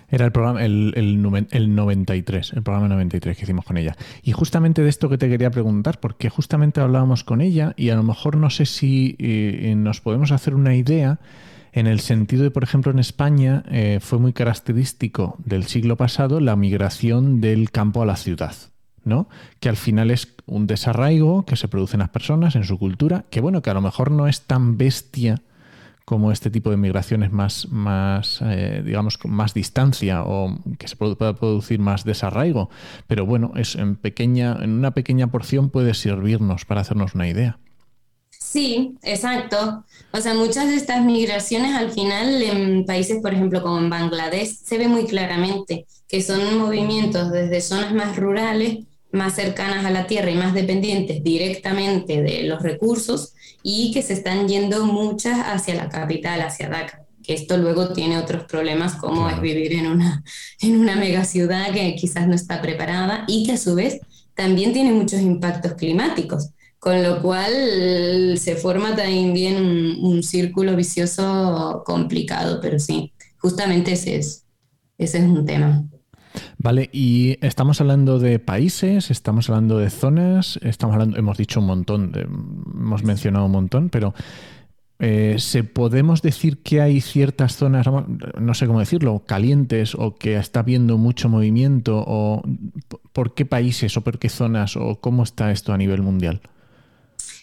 Era 0.08 0.26
el 0.26 0.32
programa, 0.32 0.64
el, 0.64 0.92
el, 0.96 1.48
el, 1.50 1.74
93, 1.74 2.52
el 2.52 2.62
programa 2.62 2.88
93 2.88 3.36
que 3.36 3.44
hicimos 3.44 3.64
con 3.64 3.76
ella. 3.76 3.96
Y 4.22 4.32
justamente 4.32 4.82
de 4.82 4.88
esto 4.88 5.08
que 5.08 5.16
te 5.16 5.28
quería 5.28 5.50
preguntar, 5.50 6.00
porque 6.00 6.28
justamente 6.28 6.80
hablábamos 6.80 7.24
con 7.24 7.40
ella 7.40 7.72
y 7.76 7.90
a 7.90 7.96
lo 7.96 8.02
mejor 8.02 8.36
no 8.36 8.50
sé 8.50 8.66
si 8.66 9.16
eh, 9.18 9.74
nos 9.76 10.00
podemos 10.00 10.32
hacer 10.32 10.54
una 10.54 10.74
idea 10.74 11.18
en 11.72 11.86
el 11.86 12.00
sentido 12.00 12.42
de, 12.42 12.50
por 12.50 12.62
ejemplo, 12.62 12.90
en 12.90 12.98
España 12.98 13.62
eh, 13.70 13.98
fue 14.00 14.18
muy 14.18 14.32
característico 14.32 15.36
del 15.44 15.64
siglo 15.64 15.96
pasado 15.96 16.40
la 16.40 16.56
migración 16.56 17.40
del 17.40 17.70
campo 17.70 18.02
a 18.02 18.06
la 18.06 18.16
ciudad. 18.16 18.54
¿no? 19.04 19.28
Que 19.60 19.68
al 19.68 19.76
final 19.76 20.10
es 20.10 20.34
un 20.46 20.66
desarraigo 20.66 21.44
que 21.44 21.54
se 21.54 21.68
produce 21.68 21.96
en 21.96 22.00
las 22.00 22.08
personas, 22.08 22.56
en 22.56 22.64
su 22.64 22.78
cultura, 22.78 23.26
que 23.30 23.40
bueno, 23.40 23.62
que 23.62 23.70
a 23.70 23.74
lo 23.74 23.80
mejor 23.80 24.10
no 24.10 24.26
es 24.26 24.46
tan 24.46 24.78
bestia 24.78 25.42
como 26.06 26.30
este 26.30 26.50
tipo 26.50 26.70
de 26.70 26.76
migraciones 26.76 27.32
más, 27.32 27.66
más 27.68 28.40
eh, 28.40 28.80
digamos, 28.84 29.18
con 29.18 29.32
más 29.32 29.54
distancia 29.54 30.22
o 30.22 30.56
que 30.78 30.86
se 30.86 30.94
pueda 30.94 31.34
producir 31.34 31.80
más 31.80 32.04
desarraigo. 32.04 32.70
Pero 33.08 33.26
bueno, 33.26 33.52
es 33.56 33.74
en, 33.74 33.96
pequeña, 33.96 34.56
en 34.62 34.70
una 34.70 34.92
pequeña 34.92 35.26
porción 35.26 35.68
puede 35.68 35.94
servirnos 35.94 36.64
para 36.64 36.82
hacernos 36.82 37.16
una 37.16 37.28
idea. 37.28 37.58
Sí, 38.30 38.96
exacto. 39.02 39.84
O 40.12 40.20
sea, 40.20 40.34
muchas 40.34 40.68
de 40.68 40.76
estas 40.76 41.04
migraciones 41.04 41.74
al 41.74 41.90
final 41.90 42.40
en 42.40 42.86
países, 42.86 43.20
por 43.20 43.34
ejemplo, 43.34 43.60
como 43.60 43.78
en 43.78 43.90
Bangladesh, 43.90 44.58
se 44.62 44.78
ve 44.78 44.86
muy 44.86 45.06
claramente 45.06 45.86
que 46.06 46.22
son 46.22 46.56
movimientos 46.56 47.32
desde 47.32 47.60
zonas 47.60 47.92
más 47.92 48.16
rurales 48.16 48.84
más 49.16 49.34
cercanas 49.34 49.84
a 49.84 49.90
la 49.90 50.06
tierra 50.06 50.30
y 50.30 50.36
más 50.36 50.54
dependientes 50.54 51.24
directamente 51.24 52.22
de 52.22 52.44
los 52.44 52.62
recursos 52.62 53.34
y 53.62 53.90
que 53.92 54.02
se 54.02 54.12
están 54.12 54.46
yendo 54.46 54.86
muchas 54.86 55.38
hacia 55.40 55.74
la 55.74 55.88
capital, 55.88 56.40
hacia 56.42 56.68
Dhaka. 56.68 57.02
Que 57.22 57.34
esto 57.34 57.56
luego 57.56 57.92
tiene 57.92 58.18
otros 58.18 58.44
problemas 58.44 58.94
como 58.94 59.28
es 59.28 59.40
vivir 59.40 59.72
en 59.72 59.88
una, 59.88 60.22
en 60.60 60.78
una 60.78 60.94
megaciudad 60.94 61.72
que 61.72 61.96
quizás 61.96 62.28
no 62.28 62.34
está 62.34 62.62
preparada 62.62 63.24
y 63.26 63.44
que 63.44 63.52
a 63.52 63.58
su 63.58 63.74
vez 63.74 63.98
también 64.34 64.72
tiene 64.72 64.92
muchos 64.92 65.20
impactos 65.20 65.72
climáticos, 65.72 66.50
con 66.78 67.02
lo 67.02 67.20
cual 67.22 68.38
se 68.38 68.54
forma 68.54 68.94
también 68.94 69.56
un, 69.56 69.98
un 70.04 70.22
círculo 70.22 70.76
vicioso 70.76 71.82
complicado, 71.84 72.60
pero 72.60 72.78
sí, 72.78 73.12
justamente 73.38 73.92
ese 73.92 74.16
es, 74.16 74.44
ese 74.98 75.18
es 75.18 75.24
un 75.24 75.44
tema. 75.44 75.84
Vale, 76.58 76.90
y 76.92 77.38
estamos 77.40 77.80
hablando 77.80 78.18
de 78.18 78.38
países, 78.38 79.10
estamos 79.10 79.48
hablando 79.48 79.78
de 79.78 79.90
zonas, 79.90 80.58
estamos 80.62 80.94
hablando, 80.94 81.16
hemos 81.16 81.38
dicho 81.38 81.60
un 81.60 81.66
montón, 81.66 82.12
hemos 82.14 83.04
mencionado 83.04 83.46
un 83.46 83.52
montón, 83.52 83.88
pero 83.90 84.14
eh, 84.98 85.36
¿se 85.38 85.62
podemos 85.62 86.22
decir 86.22 86.58
que 86.62 86.80
hay 86.80 87.02
ciertas 87.02 87.56
zonas, 87.56 87.86
no 87.86 88.54
sé 88.54 88.66
cómo 88.66 88.80
decirlo, 88.80 89.22
calientes 89.26 89.94
o 89.94 90.16
que 90.16 90.36
está 90.36 90.60
habiendo 90.60 90.96
mucho 90.96 91.28
movimiento 91.28 92.02
o 92.06 92.42
por 93.12 93.34
qué 93.34 93.44
países 93.44 93.96
o 93.96 94.00
por 94.00 94.18
qué 94.18 94.30
zonas 94.30 94.76
o 94.76 94.98
cómo 95.00 95.22
está 95.22 95.52
esto 95.52 95.74
a 95.74 95.78
nivel 95.78 96.02
mundial? 96.02 96.40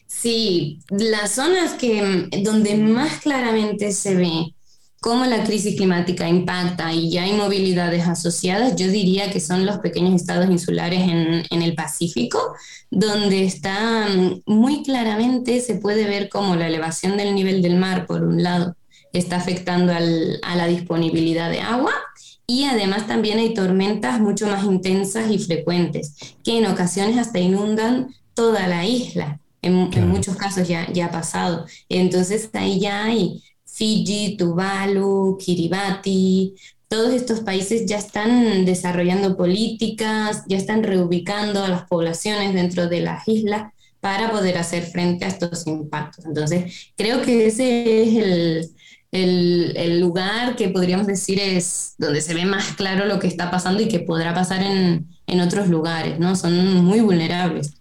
Sí, 0.08 0.80
las 0.90 1.36
zonas 1.36 1.74
que 1.74 2.28
donde 2.44 2.76
más 2.78 3.20
claramente 3.20 3.92
se 3.92 4.16
ve 4.16 4.56
cómo 5.04 5.26
la 5.26 5.44
crisis 5.44 5.76
climática 5.76 6.30
impacta 6.30 6.94
y 6.94 7.12
ya 7.12 7.24
hay 7.24 7.34
movilidades 7.34 8.08
asociadas, 8.08 8.78
yo 8.78 8.88
diría 8.88 9.30
que 9.32 9.42
son 9.42 9.66
los 9.66 9.80
pequeños 9.80 10.16
estados 10.16 10.50
insulares 10.50 11.02
en, 11.02 11.62
el 11.62 11.76
Pacífico, 11.76 12.56
donde 12.90 13.44
está 13.44 14.08
mm, 14.08 14.44
muy 14.46 14.82
claramente, 14.82 15.60
se 15.60 15.76
puede 15.76 16.06
ver 16.06 16.30
cómo 16.30 16.56
la 16.56 16.68
elevación 16.68 17.18
del 17.18 17.36
nivel 17.36 17.62
del 17.62 17.76
mar, 17.76 18.06
por 18.06 18.24
un 18.24 18.42
lado, 18.42 18.78
está 19.12 19.36
afectando 19.36 19.92
a 19.92 20.56
la 20.56 20.68
disponibilidad 20.68 21.52
de 21.52 21.60
agua 21.60 21.92
y 22.48 22.64
además 22.64 23.06
también 23.06 23.40
hay 23.40 23.54
tormentas 23.54 24.22
mucho 24.22 24.48
más 24.48 24.64
intensas 24.64 25.30
y 25.30 25.38
frecuentes, 25.38 26.16
que 26.46 26.60
en 26.60 26.66
ocasiones 26.66 27.18
hasta 27.18 27.40
inundan 27.40 28.16
toda 28.34 28.68
la 28.68 28.86
isla. 28.86 29.42
En, 29.62 29.90
muchos 30.10 30.36
casos 30.36 30.68
ya, 30.68 30.92
ya 30.92 31.06
ha 31.06 31.12
pasado. 31.12 31.66
Entonces 31.88 32.50
ahí 32.54 32.82
ya 32.82 33.06
hay 33.06 33.42
Fiji, 33.74 34.38
Tuvalu, 34.38 35.38
Kiribati, 35.40 36.54
todos 36.88 37.12
estos 37.14 37.40
países 37.40 37.88
ya 37.88 37.98
están 37.98 38.66
desarrollando 38.66 39.36
políticas, 39.36 40.44
ya 40.48 40.58
están 40.58 40.84
reubicando 40.84 41.64
a 41.64 41.68
las 41.68 41.88
poblaciones 41.88 42.54
dentro 42.54 42.88
de 42.88 43.02
las 43.02 43.28
islas 43.28 43.74
para 44.00 44.30
poder 44.30 44.60
hacer 44.60 44.84
frente 44.84 45.26
a 45.26 45.30
estos 45.30 45.66
impactos. 45.66 46.24
Entonces, 46.26 46.92
creo 46.96 47.24
que 47.24 47.48
ese 47.48 48.04
es 48.04 48.70
el, 49.12 49.76
el, 49.76 50.00
lugar 50.00 50.56
que 50.56 50.70
podríamos 50.70 51.08
decir 51.08 51.40
es 51.40 51.96
donde 51.98 52.22
se 52.22 52.36
ve 52.36 52.46
más 52.46 52.74
claro 52.74 53.06
lo 53.06 53.20
que 53.20 53.28
está 53.28 53.50
pasando 53.50 53.82
y 53.82 53.88
que 53.88 54.00
podrá 54.00 54.36
pasar 54.36 54.62
en, 54.62 55.08
en 55.26 55.42
otros 55.42 55.70
lugares, 55.70 56.20
¿no? 56.20 56.36
Son 56.36 56.84
muy 56.84 57.00
vulnerables. 57.00 57.74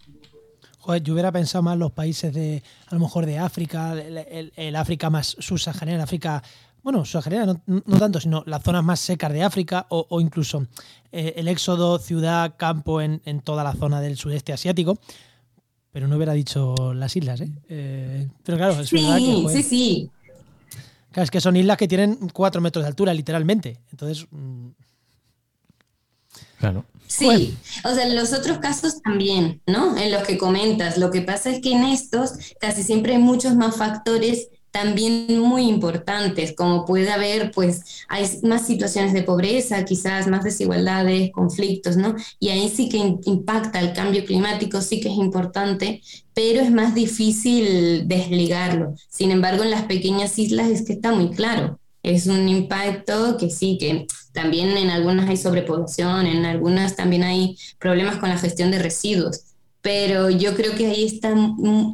Joder, 0.82 1.02
yo 1.02 1.14
hubiera 1.14 1.32
pensado 1.32 1.62
más 1.62 1.78
los 1.78 1.92
países 1.92 2.34
de, 2.34 2.62
a 2.88 2.94
lo 2.94 3.00
mejor 3.00 3.24
de 3.24 3.38
África, 3.38 3.92
el, 3.92 4.52
el, 4.54 4.76
África 4.76 5.10
más 5.10 5.36
subsahariana, 5.38 6.04
África, 6.04 6.42
bueno, 6.82 7.04
subsahariana 7.04 7.60
no, 7.66 7.82
no, 7.86 7.98
tanto, 7.98 8.20
sino 8.20 8.42
las 8.46 8.62
zonas 8.62 8.82
más 8.82 8.98
secas 8.98 9.32
de 9.32 9.42
África 9.44 9.86
o, 9.90 10.06
o 10.08 10.20
incluso 10.20 10.66
eh, 11.12 11.34
el 11.36 11.48
éxodo 11.48 11.98
ciudad-campo 11.98 13.00
en, 13.00 13.22
en 13.24 13.40
toda 13.40 13.62
la 13.62 13.74
zona 13.74 14.00
del 14.00 14.16
sudeste 14.16 14.52
asiático 14.52 14.98
pero 15.92 16.08
no 16.08 16.16
hubiera 16.16 16.32
dicho 16.32 16.94
las 16.94 17.14
islas, 17.16 17.42
¿eh? 17.42 17.52
eh 17.68 18.28
pero 18.42 18.56
claro, 18.56 18.80
es 18.80 18.88
sí, 18.88 18.96
verdad 18.96 19.18
que. 19.18 19.48
sí, 19.50 19.62
sí. 19.62 20.10
Claro, 21.10 21.24
es 21.24 21.30
que 21.30 21.40
son 21.42 21.54
islas 21.56 21.76
que 21.76 21.86
tienen 21.86 22.30
cuatro 22.32 22.62
metros 22.62 22.82
de 22.82 22.88
altura, 22.88 23.12
literalmente. 23.12 23.78
Entonces. 23.90 24.26
Mmm... 24.30 24.68
Claro. 26.58 26.86
Sí, 27.12 27.54
o 27.84 27.94
sea, 27.94 28.06
en 28.06 28.16
los 28.16 28.32
otros 28.32 28.58
casos 28.58 29.02
también, 29.02 29.60
¿no? 29.66 29.96
En 29.98 30.10
los 30.10 30.22
que 30.22 30.38
comentas. 30.38 30.96
Lo 30.96 31.10
que 31.10 31.20
pasa 31.20 31.50
es 31.50 31.60
que 31.60 31.72
en 31.72 31.84
estos 31.84 32.32
casi 32.58 32.82
siempre 32.82 33.12
hay 33.12 33.18
muchos 33.18 33.54
más 33.54 33.76
factores 33.76 34.48
también 34.70 35.38
muy 35.38 35.68
importantes, 35.68 36.54
como 36.56 36.86
puede 36.86 37.10
haber, 37.10 37.50
pues 37.50 38.04
hay 38.08 38.26
más 38.42 38.66
situaciones 38.66 39.12
de 39.12 39.22
pobreza, 39.22 39.84
quizás 39.84 40.26
más 40.26 40.42
desigualdades, 40.42 41.30
conflictos, 41.30 41.98
¿no? 41.98 42.16
Y 42.40 42.48
ahí 42.48 42.70
sí 42.70 42.88
que 42.88 42.96
impacta 42.96 43.78
el 43.80 43.92
cambio 43.92 44.24
climático, 44.24 44.80
sí 44.80 44.98
que 45.00 45.10
es 45.10 45.16
importante, 45.16 46.00
pero 46.32 46.62
es 46.62 46.70
más 46.70 46.94
difícil 46.94 48.08
desligarlo. 48.08 48.94
Sin 49.10 49.30
embargo, 49.30 49.62
en 49.62 49.70
las 49.70 49.82
pequeñas 49.82 50.38
islas 50.38 50.70
es 50.70 50.86
que 50.86 50.94
está 50.94 51.12
muy 51.12 51.30
claro. 51.30 51.78
Es 52.02 52.26
un 52.26 52.48
impacto 52.48 53.36
que 53.36 53.50
sí, 53.50 53.78
que 53.78 54.06
también 54.32 54.76
en 54.76 54.90
algunas 54.90 55.28
hay 55.28 55.36
sobrepoblación, 55.36 56.26
en 56.26 56.44
algunas 56.44 56.96
también 56.96 57.22
hay 57.22 57.56
problemas 57.78 58.16
con 58.16 58.28
la 58.28 58.38
gestión 58.38 58.70
de 58.70 58.80
residuos, 58.80 59.42
pero 59.82 60.30
yo 60.30 60.54
creo 60.54 60.74
que 60.74 60.86
ahí 60.86 61.04
está, 61.04 61.34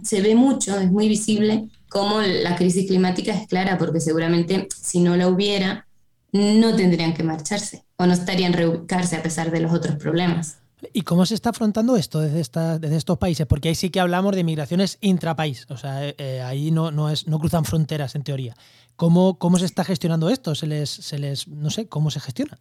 se 0.04 0.20
ve 0.20 0.34
mucho, 0.34 0.78
es 0.78 0.90
muy 0.90 1.08
visible 1.08 1.68
cómo 1.88 2.20
la 2.20 2.56
crisis 2.56 2.86
climática 2.86 3.32
es 3.32 3.48
clara, 3.48 3.78
porque 3.78 4.00
seguramente 4.00 4.68
si 4.80 5.00
no 5.00 5.16
la 5.16 5.28
hubiera, 5.28 5.86
no 6.32 6.76
tendrían 6.76 7.14
que 7.14 7.22
marcharse 7.22 7.84
o 7.96 8.06
no 8.06 8.12
estarían 8.12 8.52
reubicarse 8.52 9.16
a 9.16 9.22
pesar 9.22 9.50
de 9.50 9.60
los 9.60 9.72
otros 9.72 9.96
problemas. 9.96 10.58
¿Y 10.92 11.02
cómo 11.02 11.26
se 11.26 11.34
está 11.34 11.50
afrontando 11.50 11.96
esto 11.96 12.20
desde, 12.20 12.40
esta, 12.40 12.78
desde 12.78 12.96
estos 12.96 13.18
países? 13.18 13.46
Porque 13.46 13.68
ahí 13.68 13.74
sí 13.74 13.90
que 13.90 13.98
hablamos 13.98 14.36
de 14.36 14.44
migraciones 14.44 14.98
intrapaís, 15.00 15.66
o 15.70 15.76
sea, 15.76 16.06
eh, 16.06 16.40
ahí 16.42 16.70
no, 16.70 16.92
no, 16.92 17.10
es, 17.10 17.26
no 17.26 17.40
cruzan 17.40 17.64
fronteras 17.64 18.14
en 18.14 18.22
teoría. 18.22 18.54
¿Cómo, 18.98 19.38
¿Cómo 19.38 19.60
se 19.60 19.64
está 19.64 19.84
gestionando 19.84 20.28
esto? 20.28 20.56
¿Se 20.56 20.66
les, 20.66 20.90
se 20.90 21.20
les, 21.20 21.46
no 21.46 21.70
sé, 21.70 21.86
cómo 21.86 22.10
se 22.10 22.18
gestiona? 22.18 22.58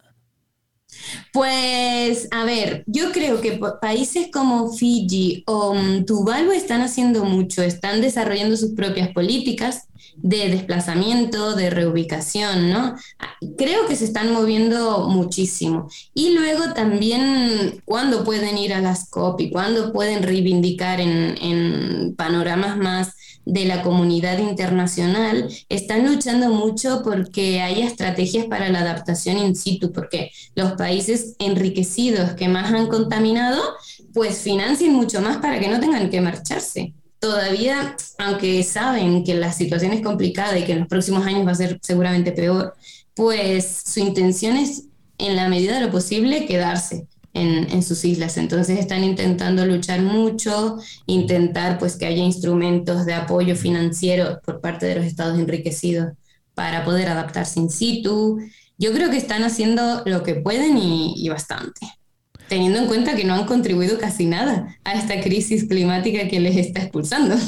Pues, 1.32 2.28
a 2.30 2.44
ver, 2.44 2.84
yo 2.86 3.10
creo 3.10 3.40
que 3.40 3.60
países 3.80 4.28
como 4.32 4.72
Fiji 4.72 5.42
o 5.48 5.72
um, 5.72 6.04
Tuvalu 6.04 6.52
están 6.52 6.80
haciendo 6.82 7.24
mucho, 7.24 7.62
están 7.62 8.00
desarrollando 8.00 8.56
sus 8.56 8.74
propias 8.74 9.08
políticas 9.08 9.88
de 10.16 10.48
desplazamiento, 10.48 11.56
de 11.56 11.70
reubicación, 11.70 12.70
¿no? 12.70 12.94
Creo 13.56 13.88
que 13.88 13.96
se 13.96 14.04
están 14.04 14.32
moviendo 14.32 15.08
muchísimo. 15.08 15.88
Y 16.14 16.34
luego 16.34 16.72
también 16.72 17.82
cuando 17.84 18.22
pueden 18.22 18.58
ir 18.58 18.74
a 18.74 18.80
las 18.80 19.10
COP 19.10 19.40
y 19.40 19.50
cuando 19.50 19.92
pueden 19.92 20.22
reivindicar 20.22 21.00
en, 21.00 21.36
en 21.42 22.14
panoramas 22.14 22.76
más 22.76 23.17
de 23.48 23.64
la 23.64 23.82
comunidad 23.82 24.38
internacional 24.38 25.48
están 25.70 26.06
luchando 26.06 26.50
mucho 26.50 27.00
porque 27.02 27.62
haya 27.62 27.86
estrategias 27.86 28.44
para 28.44 28.68
la 28.68 28.80
adaptación 28.80 29.38
in 29.38 29.56
situ, 29.56 29.90
porque 29.90 30.30
los 30.54 30.72
países 30.72 31.34
enriquecidos 31.38 32.32
que 32.34 32.46
más 32.46 32.70
han 32.74 32.88
contaminado, 32.88 33.58
pues 34.12 34.42
financien 34.42 34.92
mucho 34.92 35.22
más 35.22 35.38
para 35.38 35.58
que 35.58 35.68
no 35.68 35.80
tengan 35.80 36.10
que 36.10 36.20
marcharse. 36.20 36.92
Todavía, 37.20 37.96
aunque 38.18 38.62
saben 38.62 39.24
que 39.24 39.34
la 39.34 39.50
situación 39.50 39.92
es 39.92 40.02
complicada 40.02 40.58
y 40.58 40.64
que 40.64 40.72
en 40.72 40.80
los 40.80 40.88
próximos 40.88 41.26
años 41.26 41.46
va 41.46 41.52
a 41.52 41.54
ser 41.54 41.78
seguramente 41.82 42.32
peor, 42.32 42.74
pues 43.14 43.82
su 43.86 44.00
intención 44.00 44.58
es, 44.58 44.84
en 45.16 45.36
la 45.36 45.48
medida 45.48 45.74
de 45.76 45.86
lo 45.86 45.90
posible, 45.90 46.44
quedarse 46.44 47.06
en, 47.38 47.70
en, 47.70 47.82
sus 47.82 48.04
islas. 48.04 48.36
Entonces 48.36 48.78
están 48.78 49.04
intentando 49.04 49.64
luchar 49.66 50.00
mucho, 50.00 50.78
intentar 51.06 51.78
pues 51.78 51.96
que 51.96 52.06
haya 52.06 52.22
instrumentos 52.22 53.06
de 53.06 53.14
apoyo 53.14 53.56
financiero 53.56 54.40
por 54.44 54.60
parte 54.60 54.86
de 54.86 54.96
los 54.96 55.04
estados 55.04 55.38
enriquecidos 55.38 56.12
para 56.54 56.84
poder 56.84 57.08
adaptarse 57.08 57.60
in 57.60 57.70
situ. 57.70 58.38
Yo 58.78 58.92
creo 58.92 59.10
que 59.10 59.16
están 59.16 59.44
haciendo 59.44 60.02
lo 60.04 60.22
que 60.22 60.34
pueden 60.34 60.78
y, 60.78 61.14
y 61.16 61.28
bastante, 61.28 61.86
teniendo 62.48 62.78
en 62.78 62.86
cuenta 62.86 63.16
que 63.16 63.24
no 63.24 63.34
han 63.34 63.46
contribuido 63.46 63.98
casi 63.98 64.26
nada 64.26 64.76
a 64.84 64.94
esta 64.94 65.20
crisis 65.20 65.64
climática 65.64 66.28
que 66.28 66.40
les 66.40 66.56
está 66.56 66.82
expulsando. 66.82 67.36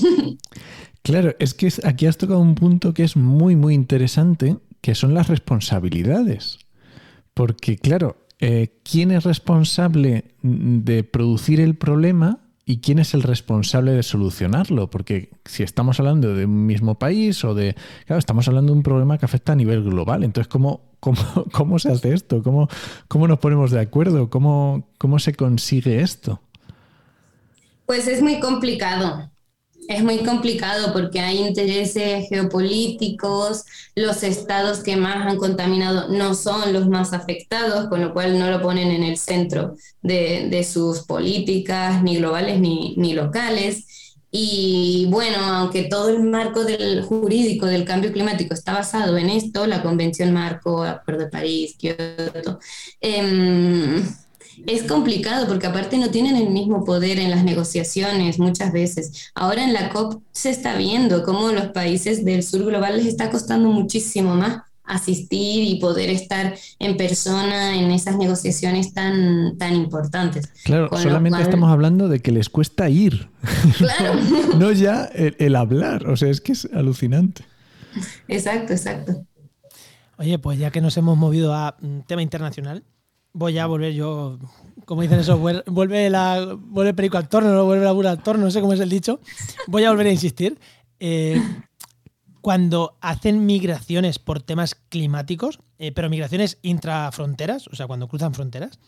Claro, 1.03 1.35
es 1.38 1.55
que 1.55 1.72
aquí 1.85 2.07
has 2.07 2.18
tocado 2.18 2.40
un 2.40 2.55
punto 2.55 2.92
que 2.92 3.05
es 3.05 3.16
muy, 3.16 3.57
muy 3.57 3.74
interesante, 3.74 4.59
que 4.81 4.94
son 4.94 5.14
las 5.14 5.29
responsabilidades. 5.29 6.59
Porque, 7.35 7.76
claro, 7.76 8.16
eh, 8.40 8.81
quién 8.83 9.11
es 9.11 9.24
responsable 9.24 10.35
de 10.42 11.05
producir 11.05 11.61
el 11.61 11.74
problema 11.76 12.40
y 12.64 12.79
quién 12.79 12.98
es 12.98 13.14
el 13.14 13.22
responsable 13.22 13.92
de 13.92 14.03
solucionarlo. 14.03 14.90
Porque 14.90 15.31
si 15.44 15.62
estamos 15.62 15.98
hablando 16.00 16.35
de 16.35 16.44
un 16.44 16.66
mismo 16.66 16.98
país 16.98 17.44
o 17.44 17.55
de... 17.55 17.74
Claro, 18.07 18.18
estamos 18.18 18.46
hablando 18.48 18.72
de 18.72 18.79
un 18.79 18.83
problema 18.83 19.18
que 19.18 19.24
afecta 19.24 19.53
a 19.53 19.57
nivel 19.57 19.83
global. 19.83 20.22
Entonces, 20.24 20.48
¿cómo, 20.48 20.94
cómo, 21.00 21.18
cómo 21.53 21.79
se 21.79 21.90
hace 21.90 22.14
esto? 22.14 22.42
¿Cómo, 22.42 22.68
cómo 23.09 23.29
nos 23.29 23.38
ponemos 23.40 23.70
de 23.72 23.81
acuerdo? 23.81 24.31
¿Cómo, 24.31 24.88
¿Cómo 24.98 25.18
se 25.18 25.35
consigue 25.35 26.00
esto? 26.00 26.40
Pues 27.87 28.07
es 28.07 28.22
muy 28.22 28.38
complicado. 28.38 29.31
Es 29.90 30.05
muy 30.05 30.18
complicado 30.18 30.92
porque 30.92 31.18
hay 31.18 31.38
intereses 31.38 32.29
geopolíticos, 32.29 33.64
los 33.96 34.22
estados 34.22 34.85
que 34.85 34.96
más 34.96 35.26
han 35.26 35.37
contaminado 35.37 36.07
no 36.11 36.37
son 36.37 36.72
los 36.72 36.87
más 36.87 37.12
afectados, 37.12 37.88
con 37.88 38.00
lo 38.00 38.12
cual 38.12 38.38
no 38.38 38.48
lo 38.53 38.62
ponen 38.62 38.92
en 38.92 39.03
el 39.03 39.16
centro 39.16 39.74
de, 40.00 40.46
de 40.48 40.62
sus 40.62 41.00
políticas, 41.00 42.05
ni 42.05 42.18
globales 42.18 42.61
ni, 42.61 42.94
ni 42.98 43.14
locales. 43.14 44.14
Y 44.31 45.09
bueno, 45.11 45.38
aunque 45.38 45.83
todo 45.88 46.09
el 46.09 46.22
marco 46.22 46.62
del 46.62 47.03
jurídico 47.03 47.66
del 47.66 47.85
cambio 47.85 48.12
climático 48.12 48.55
está 48.55 48.72
basado 48.72 49.18
en 49.18 49.29
esto, 49.29 49.66
la 49.66 49.83
Convención 49.83 50.33
Marco, 50.33 50.85
Acuerdo 50.85 51.24
de 51.24 51.31
París, 51.31 51.74
Kioto, 51.76 52.61
eh, 53.00 54.05
es 54.66 54.85
complicado 54.85 55.46
porque 55.46 55.66
aparte 55.66 55.99
no 55.99 56.11
tienen 56.11 56.37
el 56.37 56.51
mismo 56.51 56.85
poder 56.85 57.18
en 57.18 57.31
las 57.31 57.44
negociaciones 57.44 58.38
muchas 58.38 58.73
veces. 58.73 59.31
Ahora 59.35 59.64
en 59.64 59.73
la 59.73 59.90
COP 59.90 60.23
se 60.33 60.51
está 60.51 60.77
viendo 60.77 61.23
cómo 61.23 61.51
los 61.53 61.68
países 61.68 62.25
del 62.25 62.42
sur 62.42 62.64
global 62.64 62.96
les 62.96 63.07
está 63.07 63.31
costando 63.31 63.68
muchísimo 63.68 64.35
más 64.35 64.62
asistir 64.90 65.64
y 65.64 65.79
poder 65.79 66.11
estar 66.11 66.55
en 66.79 66.96
persona 66.96 67.77
en 67.77 67.90
esas 67.90 68.16
negociaciones 68.16 68.92
tan, 68.92 69.57
tan 69.57 69.75
importantes. 69.75 70.49
Claro, 70.64 70.88
Con 70.88 71.01
solamente 71.01 71.38
cual... 71.38 71.42
estamos 71.42 71.70
hablando 71.70 72.09
de 72.09 72.20
que 72.20 72.33
les 72.33 72.49
cuesta 72.49 72.88
ir. 72.88 73.29
Claro. 73.79 74.14
no, 74.53 74.59
no, 74.59 74.73
ya 74.73 75.05
el, 75.14 75.37
el 75.38 75.57
hablar, 75.57 76.09
o 76.09 76.16
sea, 76.16 76.29
es 76.29 76.40
que 76.40 76.53
es 76.53 76.68
alucinante. 76.75 77.44
Exacto, 78.29 78.73
exacto. 78.73 79.25
Oye, 80.18 80.38
pues 80.38 80.59
ya 80.59 80.70
que 80.70 80.81
nos 80.81 80.96
hemos 80.96 81.16
movido 81.16 81.55
a 81.55 81.77
un 81.81 82.03
tema 82.03 82.23
internacional, 82.23 82.85
voy 83.33 83.59
a 83.59 83.66
volver 83.66 83.93
yo, 83.93 84.38
como 84.85 85.03
dicen 85.03 85.21
eso, 85.21 85.38
vuelve, 85.38 86.11
la, 86.11 86.57
vuelve 86.59 86.90
el 86.90 86.97
perico 86.97 87.19
al 87.19 87.29
torno, 87.29 87.53
no 87.53 87.64
vuelve 87.64 87.85
la 87.85 87.93
burra 87.93 88.11
al 88.11 88.23
torno, 88.23 88.45
no 88.45 88.51
sé 88.51 88.61
cómo 88.61 88.73
es 88.73 88.81
el 88.81 88.88
dicho. 88.88 89.21
Voy 89.66 89.85
a 89.85 89.90
volver 89.90 90.09
a 90.09 90.12
insistir. 90.12 90.59
Eh, 90.99 91.40
cuando 92.40 92.97
hacen 93.01 93.47
migraciones 93.47 94.19
por 94.19 94.43
temas 94.43 94.75
climáticos, 94.75 95.61
eh, 95.79 95.93
pero 95.93 96.11
migraciones 96.11 96.59
intrafronteras, 96.62 97.69
o 97.69 97.77
sea, 97.77 97.87
cuando 97.87 98.09
cruzan 98.09 98.35
fronteras, 98.35 98.79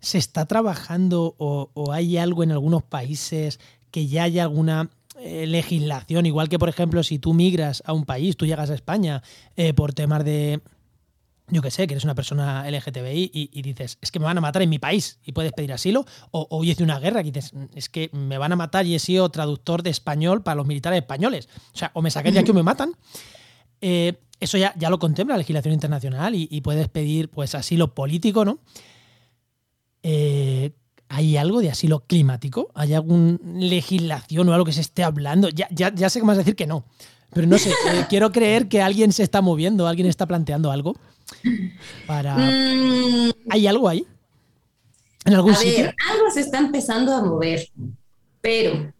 ¿se 0.00 0.18
está 0.18 0.46
trabajando 0.46 1.34
o, 1.38 1.92
hay 1.92 2.18
algo 2.18 2.42
en 2.42 2.52
algunos 2.52 2.82
países 2.82 3.58
que 3.90 4.06
ya 4.06 4.24
haya 4.24 4.42
alguna 4.42 4.90
eh, 5.18 5.46
legislación? 5.46 6.26
Igual 6.26 6.48
que, 6.48 6.58
por 6.58 6.68
ejemplo, 6.68 7.02
si 7.02 7.18
tú 7.18 7.32
migras 7.32 7.82
a 7.86 7.92
un 7.92 8.04
país, 8.04 8.36
tú 8.36 8.46
llegas 8.46 8.70
a 8.70 8.74
España 8.74 9.22
por 9.74 9.92
temas 9.92 10.24
de 10.24 10.60
yo 11.50 11.62
que 11.62 11.70
sé, 11.70 11.86
que 11.86 11.94
eres 11.94 12.04
una 12.04 12.14
persona 12.14 12.68
LGTBI 12.70 13.30
y, 13.32 13.62
dices, 13.62 13.98
es 14.00 14.10
que 14.10 14.18
me 14.18 14.26
van 14.26 14.38
a 14.38 14.40
matar 14.40 14.62
en 14.62 14.70
mi 14.70 14.78
país 14.78 15.18
y 15.24 15.32
puedes 15.32 15.52
pedir 15.52 15.72
asilo, 15.72 16.04
o, 16.30 16.46
o 16.50 16.64
hice 16.64 16.82
una 16.82 16.98
guerra 16.98 17.20
y 17.20 17.30
dices, 17.30 17.52
es 17.74 17.88
que 17.88 18.10
me 18.12 18.38
van 18.38 18.52
a 18.52 18.56
matar 18.56 18.86
y 18.86 18.94
he 18.94 18.98
sido 18.98 19.28
traductor 19.30 19.82
de 19.82 19.90
español 19.90 20.42
para 20.42 20.56
los 20.56 20.66
militares 20.66 21.00
españoles. 21.00 21.48
O 21.74 21.78
sea, 21.78 21.90
o 21.94 22.02
me 22.02 22.10
saqué 22.10 22.32
de 22.32 22.40
aquí 22.40 22.50
o 22.50 22.54
me 22.54 22.62
matan. 22.62 22.92
Eh, 23.80 24.14
eso 24.40 24.56
ya, 24.56 24.72
ya 24.76 24.90
lo 24.90 24.98
contempla 24.98 25.34
la 25.34 25.38
legislación 25.38 25.74
internacional 25.74 26.34
y, 26.34 26.60
puedes 26.60 26.88
pedir 26.88 27.28
pues 27.28 27.54
asilo 27.54 27.94
político, 27.94 28.44
¿no? 28.44 28.60
Eh, 30.02 30.72
¿Hay 31.08 31.36
algo 31.36 31.60
de 31.60 31.70
asilo 31.70 32.00
climático? 32.00 32.70
¿Hay 32.74 32.94
alguna 32.94 33.38
legislación 33.42 34.48
o 34.48 34.52
algo 34.52 34.64
que 34.64 34.72
se 34.72 34.82
esté 34.82 35.02
hablando? 35.02 35.48
Ya, 35.48 35.68
ya, 35.70 36.10
sé 36.10 36.20
que 36.20 36.26
vas 36.26 36.36
a 36.36 36.40
decir 36.40 36.54
que 36.54 36.66
no, 36.66 36.84
pero 37.32 37.46
no 37.46 37.58
sé, 37.58 37.70
eh, 37.70 38.04
quiero 38.08 38.30
creer 38.30 38.68
que 38.68 38.80
alguien 38.80 39.12
se 39.12 39.22
está 39.22 39.40
moviendo, 39.40 39.88
alguien 39.88 40.06
está 40.06 40.26
planteando 40.26 40.70
algo 40.70 40.94
para... 42.06 42.36
Mm. 42.36 43.32
¿Hay 43.50 43.66
algo 43.66 43.88
ahí? 43.88 44.06
¿En 45.24 45.34
algún 45.34 45.54
a 45.54 45.58
Ver, 45.58 45.94
algo 46.10 46.30
se 46.30 46.40
está 46.40 46.58
empezando 46.58 47.12
a 47.14 47.22
mover, 47.22 47.68
pero 48.40 48.92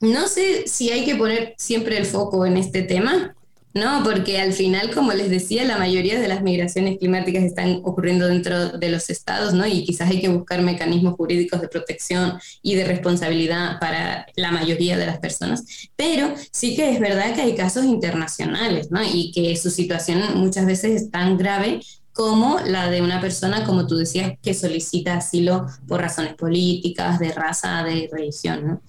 no 0.00 0.28
sé 0.28 0.66
si 0.66 0.90
hay 0.90 1.04
que 1.04 1.14
poner 1.14 1.54
siempre 1.56 1.96
el 1.96 2.06
foco 2.06 2.44
en 2.44 2.56
este 2.56 2.82
tema, 2.82 3.34
no, 3.72 4.02
porque 4.02 4.40
al 4.40 4.52
final, 4.52 4.92
como 4.92 5.12
les 5.12 5.30
decía, 5.30 5.64
la 5.64 5.78
mayoría 5.78 6.18
de 6.18 6.26
las 6.26 6.42
migraciones 6.42 6.98
climáticas 6.98 7.44
están 7.44 7.80
ocurriendo 7.84 8.26
dentro 8.26 8.70
de 8.70 8.88
los 8.88 9.10
estados, 9.10 9.54
¿no? 9.54 9.64
Y 9.64 9.84
quizás 9.84 10.10
hay 10.10 10.20
que 10.20 10.28
buscar 10.28 10.60
mecanismos 10.62 11.14
jurídicos 11.14 11.60
de 11.60 11.68
protección 11.68 12.40
y 12.62 12.74
de 12.74 12.84
responsabilidad 12.84 13.78
para 13.78 14.26
la 14.34 14.50
mayoría 14.50 14.96
de 14.96 15.06
las 15.06 15.20
personas. 15.20 15.90
Pero 15.94 16.34
sí 16.50 16.74
que 16.74 16.90
es 16.90 16.98
verdad 16.98 17.32
que 17.34 17.42
hay 17.42 17.54
casos 17.54 17.84
internacionales, 17.84 18.90
¿no? 18.90 19.00
Y 19.04 19.30
que 19.30 19.56
su 19.56 19.70
situación 19.70 20.20
muchas 20.34 20.66
veces 20.66 21.02
es 21.02 21.10
tan 21.12 21.38
grave 21.38 21.80
como 22.12 22.58
la 22.66 22.90
de 22.90 23.02
una 23.02 23.20
persona, 23.20 23.64
como 23.64 23.86
tú 23.86 23.96
decías, 23.96 24.32
que 24.42 24.52
solicita 24.52 25.14
asilo 25.14 25.66
por 25.86 26.00
razones 26.00 26.34
políticas, 26.34 27.20
de 27.20 27.32
raza, 27.32 27.84
de 27.84 28.08
religión, 28.10 28.66
¿no? 28.66 28.82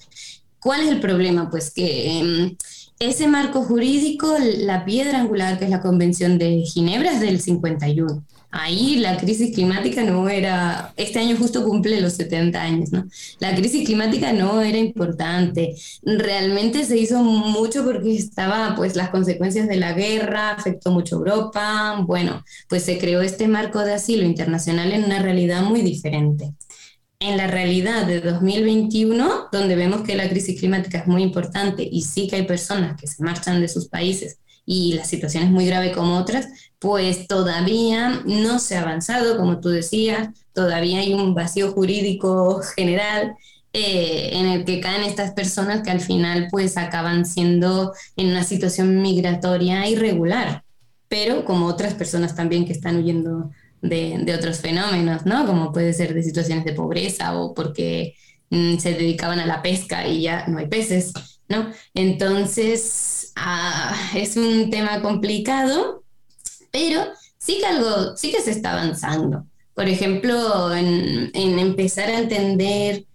¿Cuál 0.59 0.81
es 0.81 0.89
el 0.89 0.99
problema? 0.99 1.49
Pues 1.49 1.71
que 1.71 2.19
em, 2.19 2.57
ese 3.01 3.27
marco 3.27 3.63
jurídico, 3.63 4.37
la 4.39 4.85
piedra 4.85 5.19
angular 5.19 5.57
que 5.57 5.65
es 5.65 5.71
la 5.71 5.81
Convención 5.81 6.37
de 6.37 6.61
Ginebra 6.71 7.13
es 7.13 7.19
del 7.19 7.41
51. 7.41 8.23
Ahí 8.51 8.97
la 8.97 9.17
crisis 9.17 9.55
climática 9.55 10.03
no 10.03 10.29
era, 10.29 10.93
este 10.97 11.17
año 11.17 11.35
justo 11.35 11.63
cumple 11.63 11.99
los 11.99 12.13
70 12.13 12.61
años, 12.61 12.91
¿no? 12.91 13.05
La 13.39 13.55
crisis 13.55 13.87
climática 13.87 14.33
no 14.33 14.61
era 14.61 14.77
importante. 14.77 15.73
Realmente 16.03 16.83
se 16.83 16.97
hizo 16.97 17.23
mucho 17.23 17.83
porque 17.83 18.15
estaba, 18.15 18.75
pues, 18.75 18.95
las 18.95 19.09
consecuencias 19.09 19.67
de 19.67 19.77
la 19.77 19.93
guerra, 19.93 20.51
afectó 20.51 20.91
mucho 20.91 21.15
Europa. 21.15 22.03
Bueno, 22.05 22.43
pues 22.69 22.83
se 22.83 22.99
creó 22.99 23.21
este 23.21 23.47
marco 23.47 23.79
de 23.79 23.93
asilo 23.93 24.25
internacional 24.25 24.91
en 24.91 25.05
una 25.05 25.23
realidad 25.23 25.63
muy 25.63 25.81
diferente 25.81 26.53
en 27.21 27.37
la 27.37 27.47
realidad 27.47 28.07
de 28.07 28.19
2021, 28.19 29.49
donde 29.51 29.75
vemos 29.75 30.01
que 30.01 30.15
la 30.15 30.27
crisis 30.27 30.59
climática 30.59 30.97
es 30.97 31.07
muy 31.07 31.21
importante 31.21 31.87
y 31.89 32.01
sí 32.01 32.27
que 32.27 32.37
hay 32.37 32.43
personas 32.43 32.99
que 32.99 33.07
se 33.07 33.23
marchan 33.23 33.61
de 33.61 33.67
sus 33.67 33.87
países 33.87 34.39
y 34.65 34.93
la 34.93 35.05
situación 35.05 35.43
es 35.43 35.51
muy 35.51 35.67
grave 35.67 35.91
como 35.91 36.17
otras, 36.17 36.47
pues 36.79 37.27
todavía 37.27 38.21
no 38.25 38.57
se 38.57 38.75
ha 38.75 38.81
avanzado, 38.81 39.37
como 39.37 39.59
tú 39.59 39.69
decías, 39.69 40.29
todavía 40.53 40.99
hay 40.99 41.13
un 41.13 41.35
vacío 41.35 41.71
jurídico 41.71 42.61
general 42.75 43.35
eh, 43.73 44.31
en 44.33 44.47
el 44.47 44.65
que 44.65 44.81
caen 44.81 45.03
estas 45.03 45.31
personas 45.31 45.83
que 45.83 45.91
al 45.91 46.01
final 46.01 46.47
pues 46.49 46.75
acaban 46.75 47.25
siendo 47.25 47.93
en 48.17 48.31
una 48.31 48.43
situación 48.43 49.01
migratoria 49.01 49.87
irregular, 49.87 50.63
pero 51.07 51.45
como 51.45 51.67
otras 51.67 51.93
personas 51.93 52.35
también 52.35 52.65
que 52.65 52.73
están 52.73 52.97
huyendo 52.97 53.51
de, 53.81 54.35
otros 54.37 54.59
fenómenos, 54.59 55.25
¿no? 55.25 55.45
Como 55.45 55.71
puede 55.71 55.93
ser 55.93 56.13
de 56.13 56.23
situaciones 56.23 56.65
de 56.65 56.73
pobreza 56.73 57.37
o 57.39 57.53
porque 57.53 58.15
mm, 58.49 58.77
se 58.77 58.93
dedicaban 58.93 59.39
a 59.39 59.45
la 59.45 59.61
pesca 59.61 60.07
y 60.07 60.23
ya 60.23 60.45
no 60.47 60.59
hay 60.59 60.67
peces, 60.67 61.13
¿no? 61.49 61.71
Entonces, 61.93 63.33
ah, 63.35 63.95
es 64.15 64.37
un 64.37 64.69
tema 64.69 65.01
complicado, 65.01 66.03
pero 66.71 67.03
sí 67.37 67.57
que 67.59 67.65
algo, 67.65 68.15
sí 68.15 68.31
que 68.31 68.41
se 68.41 68.51
está 68.51 68.73
avanzando. 68.73 69.45
Por 69.73 69.87
ejemplo, 69.87 70.73
en, 70.75 71.31
en 71.33 71.59
empezar 71.59 72.09
a 72.09 72.19
entender 72.19 73.05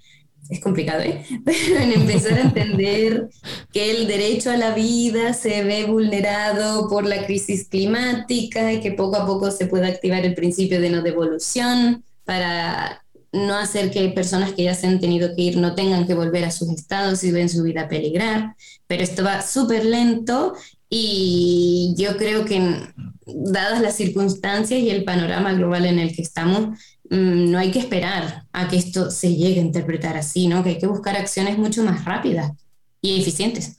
es 0.48 0.60
complicado, 0.60 1.02
¿eh? 1.02 1.24
Pero 1.44 1.80
en 1.80 1.92
empezar 1.92 2.34
a 2.34 2.42
entender 2.42 3.28
que 3.72 3.90
el 3.90 4.06
derecho 4.06 4.50
a 4.50 4.56
la 4.56 4.74
vida 4.74 5.32
se 5.32 5.64
ve 5.64 5.84
vulnerado 5.84 6.88
por 6.88 7.06
la 7.06 7.26
crisis 7.26 7.68
climática 7.68 8.72
y 8.72 8.80
que 8.80 8.92
poco 8.92 9.16
a 9.16 9.26
poco 9.26 9.50
se 9.50 9.66
puede 9.66 9.86
activar 9.86 10.24
el 10.24 10.34
principio 10.34 10.80
de 10.80 10.90
no 10.90 11.02
devolución 11.02 12.04
para 12.24 13.02
no 13.32 13.56
hacer 13.56 13.90
que 13.90 14.08
personas 14.08 14.52
que 14.52 14.64
ya 14.64 14.74
se 14.74 14.86
han 14.86 15.00
tenido 15.00 15.34
que 15.34 15.42
ir 15.42 15.56
no 15.56 15.74
tengan 15.74 16.06
que 16.06 16.14
volver 16.14 16.44
a 16.44 16.50
sus 16.50 16.70
estados 16.70 17.22
y 17.24 17.32
ven 17.32 17.48
su 17.48 17.62
vida 17.62 17.88
peligrar. 17.88 18.56
Pero 18.86 19.02
esto 19.02 19.24
va 19.24 19.42
súper 19.42 19.84
lento 19.84 20.54
y 20.88 21.94
yo 21.98 22.16
creo 22.16 22.44
que 22.44 22.80
dadas 23.26 23.80
las 23.80 23.96
circunstancias 23.96 24.80
y 24.80 24.90
el 24.90 25.04
panorama 25.04 25.52
global 25.52 25.84
en 25.86 25.98
el 25.98 26.14
que 26.14 26.22
estamos, 26.22 26.78
Mm, 27.10 27.50
no 27.50 27.58
hay 27.58 27.70
que 27.70 27.78
esperar 27.78 28.44
a 28.52 28.68
que 28.68 28.76
esto 28.76 29.10
se 29.10 29.34
llegue 29.34 29.60
a 29.60 29.64
interpretar 29.64 30.16
así, 30.16 30.48
¿no? 30.48 30.62
Que 30.62 30.70
hay 30.70 30.78
que 30.78 30.86
buscar 30.86 31.16
acciones 31.16 31.58
mucho 31.58 31.84
más 31.84 32.04
rápidas 32.04 32.52
y 33.00 33.20
eficientes. 33.20 33.78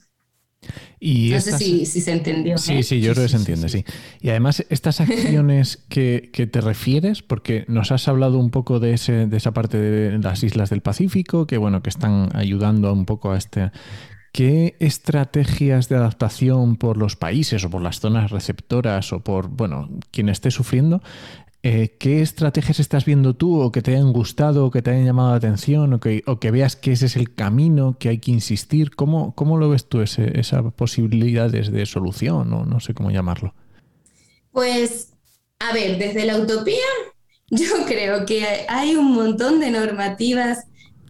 Y 1.00 1.30
no 1.30 1.40
sé 1.40 1.56
si, 1.56 1.86
se 1.86 2.10
entendió. 2.10 2.58
Sí, 2.58 2.78
¿eh? 2.78 2.82
sí, 2.82 3.00
yo 3.00 3.12
creo 3.12 3.26
que 3.26 3.30
se 3.30 3.36
entiende, 3.36 3.68
sí. 3.68 3.84
Y 4.20 4.30
además, 4.30 4.64
estas 4.70 5.00
acciones 5.02 5.84
que, 5.88 6.30
te 6.50 6.60
refieres, 6.60 7.22
porque 7.22 7.64
nos 7.68 7.92
has 7.92 8.08
hablado 8.08 8.38
un 8.38 8.50
poco 8.50 8.80
de, 8.80 8.94
ese, 8.94 9.26
de 9.26 9.36
esa 9.36 9.52
parte 9.52 9.78
de 9.78 10.18
las 10.18 10.42
islas 10.42 10.70
del 10.70 10.80
Pacífico, 10.80 11.46
que 11.46 11.58
bueno, 11.58 11.82
que 11.82 11.90
están 11.90 12.30
ayudando 12.34 12.92
un 12.92 13.04
poco 13.04 13.32
a 13.32 13.38
este. 13.38 13.70
¿Qué 14.38 14.76
estrategias 14.78 15.88
de 15.88 15.96
adaptación 15.96 16.76
por 16.76 16.96
los 16.96 17.16
países 17.16 17.64
o 17.64 17.70
por 17.70 17.82
las 17.82 17.98
zonas 17.98 18.30
receptoras 18.30 19.12
o 19.12 19.18
por, 19.18 19.48
bueno, 19.48 19.90
quien 20.12 20.28
esté 20.28 20.52
sufriendo 20.52 21.02
eh, 21.64 21.96
¿qué 21.98 22.22
estrategias 22.22 22.78
estás 22.78 23.04
viendo 23.04 23.34
tú 23.34 23.60
o 23.60 23.72
que 23.72 23.82
te 23.82 23.96
hayan 23.96 24.12
gustado 24.12 24.64
o 24.64 24.70
que 24.70 24.80
te 24.80 24.90
hayan 24.90 25.06
llamado 25.06 25.30
la 25.30 25.38
atención 25.38 25.92
o 25.92 25.98
que, 25.98 26.22
o 26.28 26.38
que 26.38 26.52
veas 26.52 26.76
que 26.76 26.92
ese 26.92 27.06
es 27.06 27.16
el 27.16 27.34
camino 27.34 27.96
que 27.98 28.10
hay 28.10 28.18
que 28.18 28.30
insistir? 28.30 28.94
¿Cómo, 28.94 29.34
cómo 29.34 29.58
lo 29.58 29.70
ves 29.70 29.88
tú 29.88 30.02
esas 30.02 30.72
posibilidades 30.76 31.72
de 31.72 31.84
solución 31.84 32.52
o 32.52 32.64
no 32.64 32.78
sé 32.78 32.94
cómo 32.94 33.10
llamarlo? 33.10 33.54
Pues, 34.52 35.14
a 35.58 35.72
ver, 35.72 35.98
desde 35.98 36.26
la 36.26 36.38
utopía 36.38 36.86
yo 37.50 37.86
creo 37.88 38.24
que 38.24 38.46
hay 38.68 38.94
un 38.94 39.16
montón 39.16 39.58
de 39.58 39.72
normativas 39.72 40.68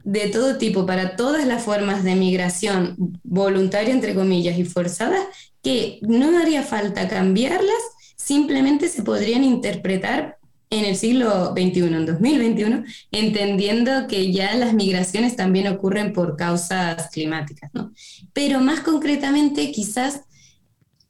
de 0.09 0.31
todo 0.31 0.57
tipo 0.57 0.87
para 0.87 1.17
todas 1.17 1.47
las 1.47 1.63
formas 1.63 2.03
de 2.03 2.15
migración 2.15 2.95
voluntaria, 3.23 3.93
entre 3.93 4.15
comillas, 4.15 4.59
y 4.59 4.65
forzada, 4.65 5.19
que 5.63 5.99
no 6.01 6.39
haría 6.39 6.63
falta 6.63 7.09
cambiarlas, 7.09 7.83
simplemente 8.17 8.89
se 8.89 9.03
podrían 9.03 9.45
interpretar 9.45 10.39
en 10.71 10.87
el 10.87 10.97
siglo 10.97 11.53
XXI, 11.53 11.81
en 11.81 12.07
2021, 12.07 12.85
entendiendo 13.13 14.07
que 14.07 14.33
ya 14.33 14.55
las 14.55 14.73
migraciones 14.73 15.37
también 15.37 15.69
ocurren 15.69 16.15
por 16.15 16.37
causas 16.37 17.11
climáticas, 17.11 17.71
¿no? 17.75 17.93
Pero 18.33 18.61
más 18.61 18.81
concretamente, 18.81 19.71
quizás 19.73 20.23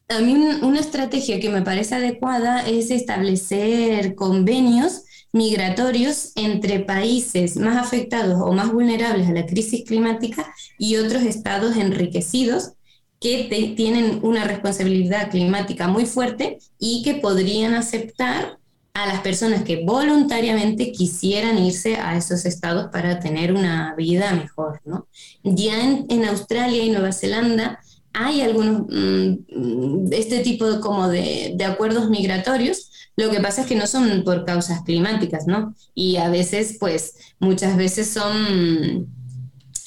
a 0.08 0.18
mí 0.18 0.34
una 0.62 0.80
estrategia 0.80 1.38
que 1.38 1.50
me 1.50 1.62
parece 1.62 1.94
adecuada 1.94 2.66
es 2.66 2.90
establecer 2.90 4.16
convenios 4.16 5.02
migratorios 5.32 6.32
entre 6.36 6.80
países 6.80 7.56
más 7.56 7.76
afectados 7.76 8.40
o 8.40 8.52
más 8.52 8.72
vulnerables 8.72 9.28
a 9.28 9.32
la 9.32 9.46
crisis 9.46 9.84
climática 9.84 10.52
y 10.78 10.96
otros 10.96 11.22
estados 11.22 11.76
enriquecidos 11.76 12.72
que 13.20 13.74
tienen 13.76 14.20
una 14.22 14.44
responsabilidad 14.44 15.30
climática 15.30 15.88
muy 15.88 16.06
fuerte 16.06 16.58
y 16.78 17.02
que 17.02 17.14
podrían 17.14 17.74
aceptar 17.74 18.58
a 18.94 19.06
las 19.06 19.20
personas 19.20 19.62
que 19.62 19.84
voluntariamente 19.84 20.90
quisieran 20.90 21.58
irse 21.58 21.96
a 21.96 22.16
esos 22.16 22.44
estados 22.44 22.90
para 22.90 23.20
tener 23.20 23.52
una 23.52 23.94
vida 23.94 24.32
mejor. 24.32 24.80
¿no? 24.84 25.06
Ya 25.44 25.80
en, 26.08 26.24
Australia 26.24 26.82
y 26.82 26.90
Nueva 26.90 27.12
Zelanda 27.12 27.80
hay 28.12 28.40
algunos 28.40 28.86
mm, 28.88 30.12
este 30.12 30.40
tipo 30.40 30.68
de, 30.68 30.80
como 30.80 31.08
de, 31.08 31.52
de, 31.54 31.64
acuerdos 31.64 32.10
migratorios. 32.10 32.90
Lo 33.18 33.30
que 33.30 33.40
pasa 33.40 33.62
es 33.62 33.66
que 33.66 33.74
no 33.74 33.88
son 33.88 34.22
por 34.22 34.44
causas 34.44 34.82
climáticas, 34.82 35.48
¿no? 35.48 35.74
Y 35.92 36.18
a 36.18 36.28
veces, 36.28 36.76
pues, 36.78 37.16
muchas 37.40 37.76
veces 37.76 38.08
son 38.08 39.08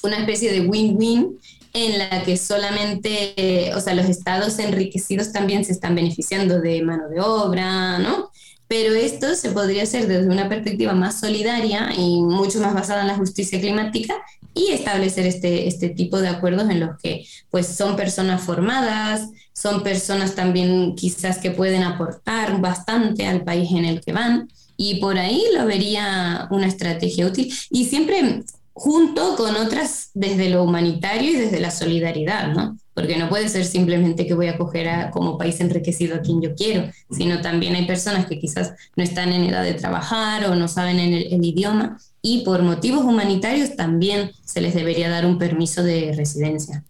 una 0.02 0.18
especie 0.18 0.52
de 0.52 0.68
win-win 0.68 1.38
en 1.72 1.98
la 1.98 2.22
que 2.24 2.36
solamente, 2.36 3.72
o 3.74 3.80
sea, 3.80 3.94
los 3.94 4.04
estados 4.04 4.58
enriquecidos 4.58 5.32
también 5.32 5.64
se 5.64 5.72
están 5.72 5.94
beneficiando 5.94 6.60
de 6.60 6.82
mano 6.82 7.08
de 7.08 7.20
obra, 7.20 7.98
¿no? 7.98 8.30
pero 8.68 8.94
esto 8.94 9.34
se 9.34 9.50
podría 9.50 9.82
hacer 9.82 10.08
desde 10.08 10.30
una 10.30 10.48
perspectiva 10.48 10.94
más 10.94 11.20
solidaria 11.20 11.92
y 11.94 12.22
mucho 12.22 12.58
más 12.58 12.72
basada 12.72 13.02
en 13.02 13.08
la 13.08 13.16
justicia 13.16 13.60
climática 13.60 14.14
y 14.54 14.68
establecer 14.68 15.26
este, 15.26 15.66
este 15.66 15.88
tipo 15.88 16.20
de 16.20 16.28
acuerdos 16.28 16.70
en 16.70 16.80
los 16.80 16.98
que 17.00 17.26
pues 17.50 17.66
son 17.66 17.96
personas 17.96 18.42
formadas, 18.42 19.28
son 19.52 19.82
personas 19.82 20.34
también 20.34 20.94
quizás 20.94 21.38
que 21.38 21.50
pueden 21.50 21.82
aportar 21.82 22.60
bastante 22.60 23.26
al 23.26 23.44
país 23.44 23.70
en 23.72 23.84
el 23.84 24.00
que 24.00 24.12
van 24.12 24.48
y 24.76 25.00
por 25.00 25.18
ahí 25.18 25.42
lo 25.54 25.66
vería 25.66 26.48
una 26.50 26.66
estrategia 26.66 27.26
útil 27.26 27.52
y 27.70 27.84
siempre 27.84 28.42
junto 28.74 29.36
con 29.36 29.56
otras 29.56 30.10
desde 30.14 30.48
lo 30.48 30.62
humanitario 30.62 31.30
y 31.30 31.36
desde 31.36 31.60
la 31.60 31.70
solidaridad, 31.70 32.52
¿no? 32.54 32.76
porque 32.94 33.16
no 33.16 33.28
puede 33.28 33.48
ser 33.48 33.64
simplemente 33.64 34.26
que 34.26 34.34
voy 34.34 34.48
a 34.48 34.58
coger 34.58 34.88
a, 34.88 35.10
como 35.10 35.38
país 35.38 35.60
enriquecido 35.60 36.16
a 36.16 36.20
quien 36.20 36.42
yo 36.42 36.54
quiero, 36.54 36.90
sino 37.10 37.40
también 37.40 37.74
hay 37.74 37.86
personas 37.86 38.26
que 38.26 38.38
quizás 38.38 38.74
no 38.96 39.02
están 39.02 39.32
en 39.32 39.44
edad 39.44 39.64
de 39.64 39.74
trabajar 39.74 40.46
o 40.46 40.54
no 40.54 40.68
saben 40.68 40.98
el, 40.98 41.32
el 41.32 41.44
idioma 41.44 41.98
y 42.22 42.44
por 42.44 42.62
motivos 42.62 43.04
humanitarios 43.04 43.76
también 43.76 44.30
se 44.44 44.60
les 44.60 44.74
debería 44.74 45.10
dar 45.10 45.26
un 45.26 45.38
permiso 45.38 45.82
de 45.82 46.14
residencia. 46.16 46.84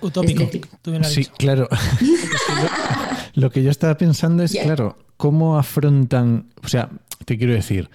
Utópico. 0.00 0.48
Sí, 1.02 1.26
claro. 1.36 1.68
lo 3.34 3.50
que 3.50 3.64
yo 3.64 3.70
estaba 3.70 3.96
pensando 3.96 4.44
es, 4.44 4.52
claro, 4.52 4.96
cómo 5.16 5.58
afrontan, 5.58 6.46
o 6.62 6.68
sea, 6.68 6.88
te 7.24 7.36
quiero 7.36 7.52
decir, 7.52 7.90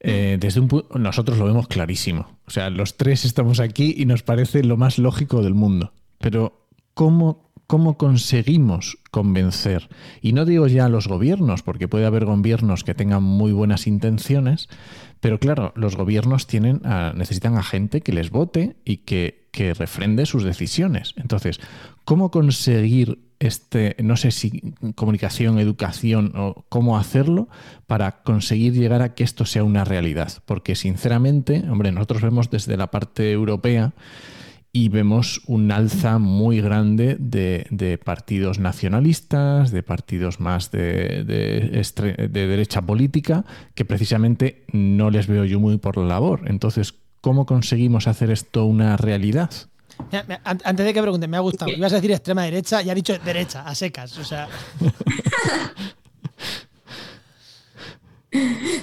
eh, 0.00 0.36
desde 0.38 0.60
un 0.60 0.84
nosotros 0.94 1.38
lo 1.38 1.46
vemos 1.46 1.66
clarísimo. 1.66 2.38
O 2.46 2.50
sea, 2.50 2.70
los 2.70 2.96
tres 2.96 3.24
estamos 3.24 3.58
aquí 3.58 3.94
y 3.96 4.06
nos 4.06 4.22
parece 4.22 4.62
lo 4.62 4.76
más 4.76 4.98
lógico 4.98 5.42
del 5.42 5.54
mundo. 5.54 5.92
Pero 6.18 6.68
¿cómo, 6.94 7.50
cómo 7.66 7.98
conseguimos 7.98 8.98
convencer? 9.10 9.88
Y 10.22 10.32
no 10.32 10.44
digo 10.44 10.68
ya 10.68 10.86
a 10.86 10.88
los 10.88 11.08
gobiernos, 11.08 11.62
porque 11.62 11.88
puede 11.88 12.06
haber 12.06 12.24
gobiernos 12.24 12.84
que 12.84 12.94
tengan 12.94 13.24
muy 13.24 13.52
buenas 13.52 13.88
intenciones, 13.88 14.68
pero 15.20 15.38
claro, 15.38 15.72
los 15.76 15.96
gobiernos 15.96 16.46
tienen 16.46 16.82
necesitan 17.14 17.56
a 17.56 17.62
gente 17.62 18.00
que 18.00 18.12
les 18.12 18.30
vote 18.30 18.76
y 18.84 18.98
que, 18.98 19.48
que 19.50 19.74
refrende 19.74 20.26
sus 20.26 20.44
decisiones. 20.44 21.14
Entonces, 21.16 21.60
¿cómo 22.04 22.30
conseguir 22.30 23.18
este, 23.38 23.96
no 24.02 24.16
sé 24.16 24.30
si 24.30 24.74
comunicación, 24.94 25.58
educación 25.58 26.32
o 26.36 26.64
cómo 26.68 26.98
hacerlo 26.98 27.48
para 27.86 28.22
conseguir 28.22 28.72
llegar 28.72 29.02
a 29.02 29.14
que 29.14 29.24
esto 29.24 29.44
sea 29.44 29.64
una 29.64 29.84
realidad? 29.84 30.32
Porque 30.44 30.74
sinceramente, 30.74 31.64
hombre, 31.68 31.92
nosotros 31.92 32.22
vemos 32.22 32.50
desde 32.50 32.76
la 32.76 32.90
parte 32.90 33.32
europea 33.32 33.92
y 34.72 34.88
vemos 34.88 35.40
un 35.46 35.72
alza 35.72 36.18
muy 36.18 36.60
grande 36.60 37.16
de, 37.18 38.00
partidos 38.04 38.58
nacionalistas, 38.58 39.70
de 39.70 39.82
partidos 39.82 40.40
más 40.40 40.70
de, 40.70 41.24
de, 41.24 42.28
derecha 42.28 42.82
política, 42.82 43.44
que 43.74 43.84
precisamente 43.84 44.64
no 44.72 45.10
les 45.10 45.26
veo 45.26 45.44
yo 45.44 45.60
muy 45.60 45.78
por 45.78 45.96
la 45.96 46.04
labor. 46.04 46.42
Entonces, 46.46 46.94
¿cómo 47.20 47.46
conseguimos 47.46 48.06
hacer 48.06 48.30
esto 48.30 48.66
una 48.66 48.96
realidad? 48.96 49.50
Antes 50.44 50.84
de 50.84 50.92
que 50.92 51.00
pregunte, 51.00 51.26
me 51.26 51.38
ha 51.38 51.40
gustado. 51.40 51.70
Ibas 51.72 51.92
a 51.92 51.96
decir 51.96 52.12
extrema 52.12 52.42
derecha 52.42 52.82
y 52.82 52.90
ha 52.90 52.94
dicho 52.94 53.18
derecha, 53.18 53.62
a 53.62 53.74
secas. 53.74 54.18
O 54.18 54.24
sea. 54.24 54.48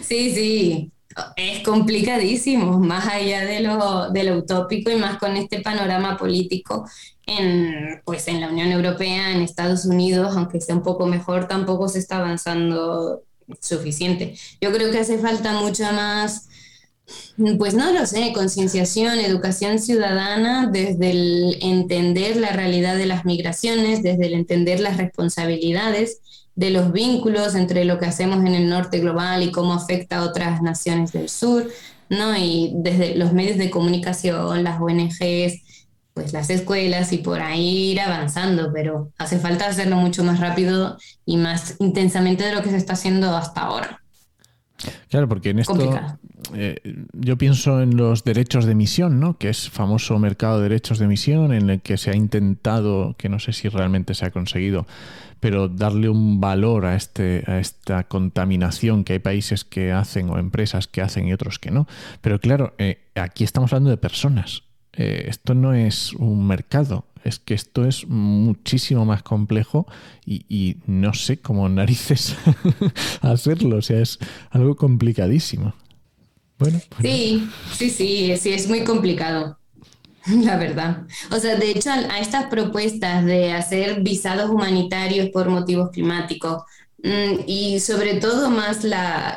Sí, 0.01 0.31
sí 0.33 0.92
es 1.35 1.63
complicadísimo, 1.63 2.79
más 2.79 3.07
allá 3.07 3.45
de 3.45 3.61
lo, 3.61 4.09
de 4.11 4.23
lo 4.23 4.37
utópico 4.37 4.91
y 4.91 4.95
más 4.95 5.17
con 5.17 5.35
este 5.35 5.61
panorama 5.61 6.17
político 6.17 6.87
en, 7.25 8.01
pues 8.05 8.27
en 8.27 8.41
la 8.41 8.49
Unión 8.49 8.71
Europea, 8.71 9.31
en 9.31 9.41
Estados 9.41 9.85
Unidos, 9.85 10.35
aunque 10.35 10.61
sea 10.61 10.75
un 10.75 10.83
poco 10.83 11.05
mejor, 11.05 11.47
tampoco 11.47 11.87
se 11.87 11.99
está 11.99 12.17
avanzando 12.17 13.23
suficiente. 13.61 14.35
Yo 14.61 14.71
creo 14.71 14.91
que 14.91 14.99
hace 14.99 15.17
falta 15.17 15.53
mucho 15.53 15.83
más, 15.93 16.47
pues 17.57 17.73
no 17.73 17.91
lo 17.91 18.05
sé, 18.05 18.31
concienciación, 18.33 19.19
educación 19.19 19.79
ciudadana 19.79 20.69
desde 20.71 21.11
el 21.11 21.57
entender 21.61 22.37
la 22.37 22.51
realidad 22.51 22.95
de 22.95 23.05
las 23.05 23.25
migraciones, 23.25 24.03
desde 24.03 24.27
el 24.27 24.33
entender 24.33 24.79
las 24.79 24.97
responsabilidades 24.97 26.21
de 26.55 26.69
los 26.69 26.91
vínculos 26.91 27.55
entre 27.55 27.85
lo 27.85 27.97
que 27.97 28.05
hacemos 28.05 28.39
en 28.39 28.53
el 28.53 28.69
norte 28.69 28.99
global 28.99 29.43
y 29.43 29.51
cómo 29.51 29.73
afecta 29.73 30.17
a 30.17 30.23
otras 30.23 30.61
naciones 30.61 31.11
del 31.11 31.29
sur, 31.29 31.67
¿no? 32.09 32.35
Y 32.37 32.71
desde 32.75 33.15
los 33.15 33.33
medios 33.33 33.57
de 33.57 33.69
comunicación, 33.69 34.63
las 34.63 34.79
ONGs, 34.79 35.61
pues 36.13 36.31
las 36.31 36.49
escuelas 36.49 37.11
y 37.11 37.17
por 37.17 37.41
ahí 37.41 37.91
ir 37.91 38.01
avanzando, 38.01 38.71
pero 38.71 39.11
hace 39.17 39.39
falta 39.39 39.67
hacerlo 39.67 39.95
mucho 39.95 40.23
más 40.23 40.39
rápido 40.39 40.97
y 41.25 41.37
más 41.37 41.75
intensamente 41.79 42.43
de 42.43 42.53
lo 42.53 42.61
que 42.61 42.69
se 42.69 42.77
está 42.77 42.93
haciendo 42.93 43.35
hasta 43.35 43.61
ahora. 43.61 43.99
Claro, 45.09 45.27
porque 45.27 45.49
en 45.49 45.59
esto 45.59 45.75
eh, 46.53 47.05
yo 47.13 47.37
pienso 47.37 47.81
en 47.81 47.97
los 47.97 48.23
derechos 48.23 48.65
de 48.65 48.73
emisión, 48.73 49.19
¿no? 49.19 49.37
Que 49.37 49.49
es 49.49 49.69
famoso 49.69 50.17
mercado 50.19 50.57
de 50.57 50.63
derechos 50.69 50.99
de 50.99 51.05
emisión 51.05 51.53
en 51.53 51.69
el 51.69 51.81
que 51.81 51.97
se 51.97 52.11
ha 52.11 52.15
intentado, 52.15 53.15
que 53.17 53.29
no 53.29 53.39
sé 53.39 53.53
si 53.53 53.69
realmente 53.69 54.13
se 54.13 54.25
ha 54.25 54.31
conseguido, 54.31 54.85
pero 55.39 55.67
darle 55.67 56.09
un 56.09 56.39
valor 56.39 56.85
a, 56.85 56.95
este, 56.95 57.43
a 57.47 57.59
esta 57.59 58.05
contaminación 58.05 59.03
que 59.03 59.13
hay 59.13 59.19
países 59.19 59.63
que 59.63 59.91
hacen 59.91 60.29
o 60.29 60.37
empresas 60.37 60.87
que 60.87 61.01
hacen 61.01 61.27
y 61.27 61.33
otros 61.33 61.59
que 61.59 61.71
no. 61.71 61.87
Pero 62.21 62.39
claro, 62.39 62.73
eh, 62.77 62.99
aquí 63.15 63.43
estamos 63.43 63.73
hablando 63.73 63.89
de 63.89 63.97
personas. 63.97 64.63
Eh, 64.93 65.25
esto 65.27 65.55
no 65.55 65.73
es 65.73 66.13
un 66.13 66.45
mercado, 66.45 67.05
es 67.23 67.39
que 67.39 67.55
esto 67.55 67.85
es 67.85 68.07
muchísimo 68.07 69.05
más 69.05 69.23
complejo 69.23 69.87
y, 70.25 70.77
no 70.85 71.13
sé 71.13 71.37
cómo 71.37 71.67
narices 71.69 72.37
hacerlo, 73.21 73.77
o 73.77 73.81
sea, 73.81 73.99
es 73.99 74.19
algo 74.51 74.75
complicadísimo. 74.75 75.73
Pues 76.69 76.87
sí, 77.01 77.49
sí, 77.73 77.89
sí, 77.89 78.37
sí, 78.37 78.53
es 78.53 78.67
muy 78.67 78.83
complicado. 78.83 79.57
La 80.43 80.57
verdad. 80.57 81.03
O 81.31 81.39
sea, 81.39 81.55
de 81.55 81.71
hecho, 81.71 81.89
a 81.91 82.19
estas 82.19 82.45
propuestas 82.45 83.25
de 83.25 83.51
hacer 83.51 84.01
visados 84.01 84.49
humanitarios 84.49 85.29
por 85.29 85.49
motivos 85.49 85.91
climáticos 85.91 86.63
mm, 87.03 87.41
y 87.45 87.79
sobre 87.79 88.15
todo 88.15 88.49
más 88.49 88.83
la, 88.83 89.35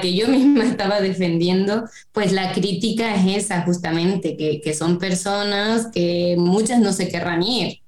que 0.00 0.14
yo 0.14 0.28
misma 0.28 0.64
estaba 0.64 1.00
defendiendo, 1.00 1.84
pues 2.12 2.32
la 2.32 2.52
crítica 2.52 3.14
es 3.16 3.44
esa 3.44 3.62
justamente, 3.62 4.36
que, 4.36 4.60
que 4.60 4.74
son 4.74 4.98
personas 4.98 5.88
que 5.92 6.36
muchas 6.38 6.78
no 6.80 6.92
se 6.92 7.08
querrán 7.08 7.42
ir, 7.42 7.80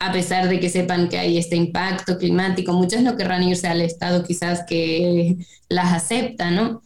a 0.00 0.12
pesar 0.12 0.48
de 0.48 0.60
que 0.60 0.68
sepan 0.68 1.08
que 1.08 1.18
hay 1.18 1.38
este 1.38 1.56
impacto 1.56 2.18
climático, 2.18 2.72
muchas 2.72 3.02
no 3.02 3.16
querrán 3.16 3.42
irse 3.44 3.68
al 3.68 3.80
estado 3.80 4.24
quizás 4.24 4.64
que 4.66 5.36
las 5.68 5.92
acepta, 5.92 6.50
¿no? 6.50 6.82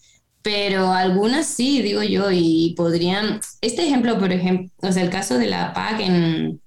Pero 0.48 0.90
algunas 0.92 1.46
sí, 1.46 1.82
digo 1.82 2.02
yo, 2.02 2.30
y 2.30 2.72
podrían, 2.74 3.38
este 3.60 3.84
ejemplo, 3.84 4.18
por 4.18 4.32
ejemplo, 4.32 4.70
o 4.80 4.90
sea, 4.90 5.02
el 5.02 5.10
caso 5.10 5.36
de 5.36 5.46
la 5.46 5.74
PAC 5.74 6.00
en, 6.00 6.62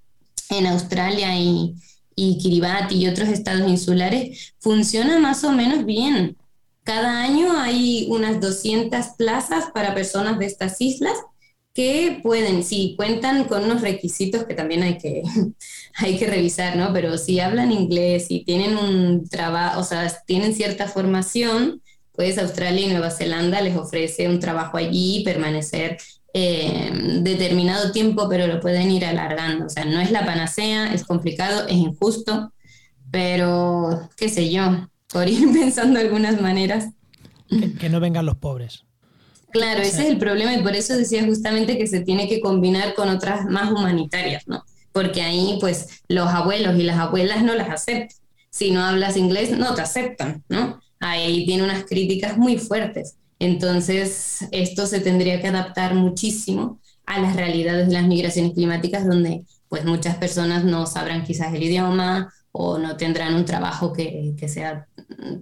en 0.51 0.67
Australia 0.67 1.35
y, 1.35 1.73
y 2.15 2.37
Kiribati 2.37 2.93
y 2.97 3.07
otros 3.07 3.27
estados 3.29 3.67
insulares, 3.67 4.53
funciona 4.59 5.17
más 5.17 5.43
o 5.43 5.51
menos 5.51 5.83
bien. 5.83 6.37
Cada 6.83 7.23
año 7.23 7.59
hay 7.59 8.05
unas 8.11 8.39
200 8.39 9.03
plazas 9.17 9.71
para 9.73 9.95
personas 9.95 10.37
de 10.37 10.45
estas 10.45 10.79
islas 10.79 11.17
que 11.73 12.19
pueden, 12.21 12.63
sí, 12.63 12.93
cuentan 12.95 13.45
con 13.45 13.63
unos 13.63 13.81
requisitos 13.81 14.43
que 14.43 14.53
también 14.53 14.83
hay 14.83 14.99
que, 14.99 15.23
hay 15.95 16.19
que 16.19 16.27
revisar, 16.27 16.75
¿no? 16.75 16.93
Pero 16.93 17.17
si 17.17 17.39
hablan 17.39 17.71
inglés 17.71 18.27
y 18.29 18.45
tienen 18.45 18.77
un 18.77 19.27
trabajo, 19.27 19.79
o 19.79 19.83
sea, 19.83 20.07
tienen 20.27 20.53
cierta 20.53 20.87
formación, 20.87 21.81
pues 22.13 22.37
Australia 22.37 22.85
y 22.85 22.89
Nueva 22.89 23.11
Zelanda 23.11 23.61
les 23.61 23.75
ofrece 23.75 24.27
un 24.27 24.39
trabajo 24.39 24.77
allí 24.77 25.19
y 25.19 25.23
permanecer 25.23 25.97
eh, 26.33 26.91
determinado 27.21 27.91
tiempo, 27.91 28.27
pero 28.29 28.47
lo 28.47 28.59
pueden 28.59 28.89
ir 28.91 29.05
alargando. 29.05 29.65
O 29.65 29.69
sea, 29.69 29.85
no 29.85 29.99
es 29.99 30.11
la 30.11 30.25
panacea, 30.25 30.93
es 30.93 31.03
complicado, 31.03 31.67
es 31.67 31.75
injusto, 31.75 32.53
pero 33.11 34.09
qué 34.15 34.29
sé 34.29 34.51
yo, 34.51 34.87
por 35.11 35.27
ir 35.27 35.51
pensando 35.53 35.99
algunas 35.99 36.41
maneras. 36.41 36.89
Que, 37.79 37.89
no 37.89 37.99
vengan 37.99 38.25
los 38.25 38.37
pobres. 38.37 38.85
Claro, 39.51 39.81
ese 39.81 40.03
es 40.03 40.09
el 40.09 40.17
problema 40.17 40.53
y 40.53 40.63
por 40.63 40.75
eso 40.75 40.95
decía 40.95 41.25
justamente 41.25 41.77
que 41.77 41.85
se 41.85 41.99
tiene 41.99 42.29
que 42.29 42.39
combinar 42.39 42.93
con 42.93 43.09
otras 43.09 43.45
más 43.45 43.69
humanitarias, 43.69 44.47
¿no? 44.47 44.63
Porque 44.93 45.21
ahí 45.21 45.57
pues 45.59 46.03
los 46.07 46.29
abuelos 46.29 46.77
y 46.77 46.83
las 46.83 46.97
abuelas 46.97 47.43
no 47.43 47.53
las 47.55 47.69
aceptan. 47.69 48.17
Si 48.49 48.71
no 48.71 48.81
hablas 48.81 49.17
inglés, 49.17 49.57
no 49.57 49.75
te 49.75 49.81
aceptan, 49.81 50.43
¿no? 50.47 50.80
Ahí 51.01 51.45
tiene 51.45 51.63
unas 51.63 51.83
críticas 51.83 52.37
muy 52.37 52.57
fuertes. 52.57 53.17
Entonces, 53.39 54.47
esto 54.51 54.85
se 54.87 55.01
tendría 55.01 55.41
que 55.41 55.47
adaptar 55.47 55.95
muchísimo 55.95 56.79
a 57.05 57.19
las 57.19 57.35
realidades 57.35 57.87
de 57.87 57.93
las 57.93 58.07
migraciones 58.07 58.53
climáticas, 58.53 59.05
donde 59.05 59.43
pues 59.67 59.83
muchas 59.83 60.15
personas 60.17 60.63
no 60.63 60.85
sabrán 60.85 61.23
quizás 61.23 61.53
el 61.53 61.63
idioma 61.63 62.31
o 62.51 62.77
no 62.77 62.97
tendrán 62.97 63.33
un 63.33 63.45
trabajo 63.45 63.91
que, 63.91 64.35
sea 64.47 64.87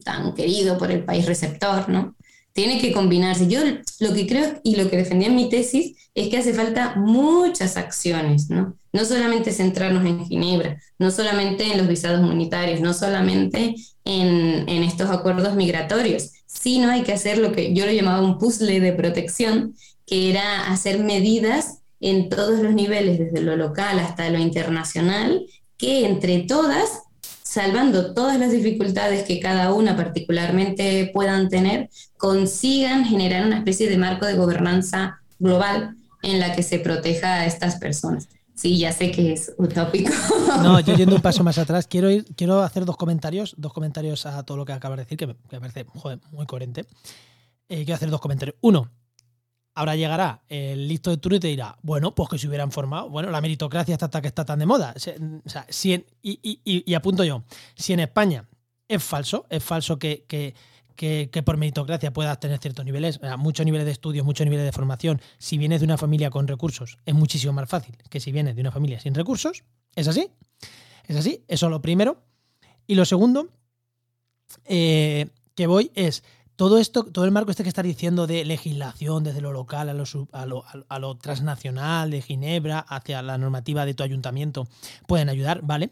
tan 0.04 0.34
querido 0.34 0.78
por 0.78 0.92
el 0.92 1.04
país 1.04 1.26
receptor, 1.26 1.90
¿no? 1.90 2.16
tiene 2.54 2.80
que 2.80 2.92
combinarse. 2.92 3.48
Yo 3.48 3.62
lo 4.00 4.14
que 4.14 4.28
creo 4.28 4.60
y 4.64 4.76
lo 4.76 4.90
que 4.90 4.98
defendía 4.98 5.30
en 5.30 5.36
mi 5.36 5.50
tesis 5.50 5.96
es 6.14 6.30
que 6.30 6.38
hace 6.38 6.54
falta 6.54 6.96
muchas 6.96 7.78
acciones, 7.78 8.50
¿no? 8.50 8.76
No 8.92 9.06
solamente 9.06 9.52
centrarnos 9.52 10.06
en 10.06 10.26
Ginebra, 10.26 10.82
no 10.98 11.12
solamente 11.12 11.72
en 11.72 11.78
los 11.78 11.88
visados 11.88 12.20
humanitarios, 12.20 12.82
no 12.82 12.94
solamente 12.94 13.76
en, 14.06 14.68
en 14.68 14.84
estos 14.84 15.10
acuerdos 15.10 15.56
migratorios, 15.56 16.32
sino 16.46 16.90
hay 16.90 17.04
que 17.04 17.14
hacer 17.14 17.38
lo 17.38 17.52
que 17.52 17.74
yo 17.74 17.86
lo 17.86 17.92
llamaba 17.92 18.22
un 18.22 18.38
puzzle 18.38 18.80
de 18.80 18.94
protección, 18.94 19.76
que 20.06 20.32
era 20.32 20.72
hacer 20.72 21.00
medidas 21.00 21.80
en 22.00 22.30
todos 22.30 22.60
los 22.60 22.74
niveles, 22.74 23.20
desde 23.20 23.42
lo 23.42 23.56
local 23.56 24.00
hasta 24.00 24.30
lo 24.30 24.40
internacional, 24.40 25.46
que 25.78 26.06
entre 26.06 26.40
todas 26.40 27.04
salvando 27.50 28.14
todas 28.14 28.38
las 28.38 28.52
dificultades 28.52 29.24
que 29.24 29.40
cada 29.40 29.74
una 29.74 29.96
particularmente 29.96 31.10
puedan 31.12 31.50
tener, 31.50 31.90
consigan 32.16 33.06
generar 33.06 33.44
una 33.44 33.58
especie 33.58 33.90
de 33.90 33.98
marco 33.98 34.28
de 34.28 34.36
gobernanza 34.36 35.20
global 35.40 35.96
en 36.22 36.40
la 36.40 36.56
que 36.56 36.62
se 36.62 36.78
proteja 36.78 37.38
a 37.38 37.46
estas 37.48 37.78
personas. 37.78 38.28
Sí, 38.60 38.78
ya 38.78 38.92
sé 38.92 39.10
que 39.10 39.32
es 39.32 39.54
utópico. 39.58 40.12
No, 40.62 40.82
yo 40.82 40.94
yendo 40.94 41.16
un 41.16 41.22
paso 41.22 41.46
más 41.46 41.58
atrás, 41.58 41.88
quiero 41.88 42.10
ir, 42.12 42.26
quiero 42.36 42.62
hacer 42.62 42.84
dos 42.84 42.98
comentarios, 42.98 43.56
dos 43.58 43.72
comentarios 43.72 44.26
a 44.26 44.44
todo 44.44 44.58
lo 44.58 44.66
que 44.66 44.74
acabas 44.74 44.98
de 44.98 45.06
decir, 45.06 45.18
que 45.18 45.28
me, 45.28 45.36
parece 45.62 45.86
muy 46.32 46.46
coherente. 46.46 46.86
Eh, 47.70 47.86
quiero 47.86 47.94
hacer 47.94 48.10
dos 48.10 48.20
comentarios. 48.20 48.58
Uno, 48.60 48.92
ahora 49.76 49.96
llegará 49.96 50.44
el 50.50 50.90
listo 50.90 51.10
de 51.10 51.16
turno 51.16 51.38
y 51.38 51.40
te 51.40 51.48
dirá, 51.48 51.78
bueno, 51.84 52.14
pues 52.14 52.28
que 52.28 52.38
se 52.38 52.50
hubieran 52.50 52.70
formado. 52.70 53.10
Bueno, 53.10 53.32
la 53.32 53.40
meritocracia 53.40 53.94
está 53.96 54.22
que 54.22 54.28
está 54.28 54.44
tan 54.44 54.60
de 54.60 54.66
moda. 54.66 54.94
O 54.94 55.00
sea, 55.50 55.66
si 55.70 56.06
y, 56.22 56.94
apunto 56.94 57.24
yo, 57.24 57.44
si 57.76 57.94
en 57.94 58.02
España 58.02 58.46
es 58.90 59.02
falso, 59.02 59.46
es 59.50 59.64
falso 59.64 59.98
que, 59.98 60.54
por 61.46 61.58
meritocracia 61.58 62.12
puedas 62.12 62.40
tener 62.40 62.60
ciertos 62.60 62.86
niveles, 62.86 63.20
muchos 63.38 63.66
niveles 63.66 63.86
de 63.86 63.92
estudios, 63.92 64.26
muchos 64.26 64.46
niveles 64.46 64.66
de 64.66 64.72
formación. 64.72 65.22
Si 65.38 65.58
vienes 65.58 65.80
de 65.80 65.86
una 65.86 65.98
familia 65.98 66.30
con 66.30 66.48
recursos, 66.48 66.98
es 67.06 67.14
muchísimo 67.14 67.54
más 67.54 67.70
fácil 67.70 67.98
que 68.10 68.20
si 68.20 68.32
vienes 68.32 68.56
de 68.56 68.62
una 68.62 68.72
familia 68.72 69.00
sin 69.00 69.16
recursos. 69.16 69.64
¿Es 69.96 70.08
así? 70.08 70.30
¿Es 71.08 71.16
así? 71.16 71.44
Eso 71.48 71.68
es 71.68 71.70
lo 71.72 71.82
primero. 71.82 72.24
Y 72.86 72.96
lo 72.96 73.06
segundo 73.06 73.50
eh, 74.66 75.28
que 75.56 75.68
voy 75.68 75.92
es 75.96 76.24
todo 76.56 76.78
esto, 76.78 77.06
todo 77.06 77.24
el 77.24 77.32
marco 77.32 77.52
este 77.52 77.64
que 77.64 77.70
estás 77.70 77.86
diciendo 77.86 78.28
de 78.28 78.44
legislación 78.44 79.24
desde 79.24 79.40
lo 79.40 79.54
local 79.54 79.88
a 79.88 79.94
lo, 79.94 80.04
a 80.34 80.46
lo, 80.46 80.66
a 80.90 81.00
lo 81.00 81.18
transnacional, 81.18 82.12
de 82.12 82.22
Ginebra, 82.22 82.80
hacia 82.80 83.22
la 83.22 83.38
normativa 83.38 83.86
de 83.86 83.94
tu 83.94 84.04
ayuntamiento, 84.04 84.68
pueden 85.08 85.30
ayudar, 85.30 85.62
¿vale? 85.64 85.90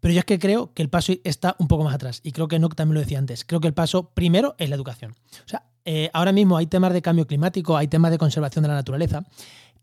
Pero 0.00 0.14
yo 0.14 0.20
es 0.20 0.24
que 0.24 0.38
creo 0.38 0.72
que 0.74 0.82
el 0.82 0.88
paso 0.88 1.12
está 1.24 1.56
un 1.58 1.68
poco 1.68 1.84
más 1.84 1.94
atrás. 1.94 2.20
Y 2.22 2.32
creo 2.32 2.48
que 2.48 2.58
no 2.58 2.68
también 2.68 2.94
lo 2.94 3.00
decía 3.00 3.18
antes. 3.18 3.44
Creo 3.44 3.60
que 3.60 3.68
el 3.68 3.74
paso 3.74 4.10
primero 4.10 4.54
es 4.58 4.68
la 4.68 4.76
educación. 4.76 5.16
O 5.44 5.48
sea, 5.48 5.64
eh, 5.84 6.10
ahora 6.12 6.32
mismo 6.32 6.56
hay 6.56 6.66
temas 6.66 6.92
de 6.92 7.02
cambio 7.02 7.26
climático, 7.26 7.76
hay 7.76 7.88
temas 7.88 8.10
de 8.10 8.18
conservación 8.18 8.62
de 8.62 8.68
la 8.68 8.74
naturaleza, 8.74 9.24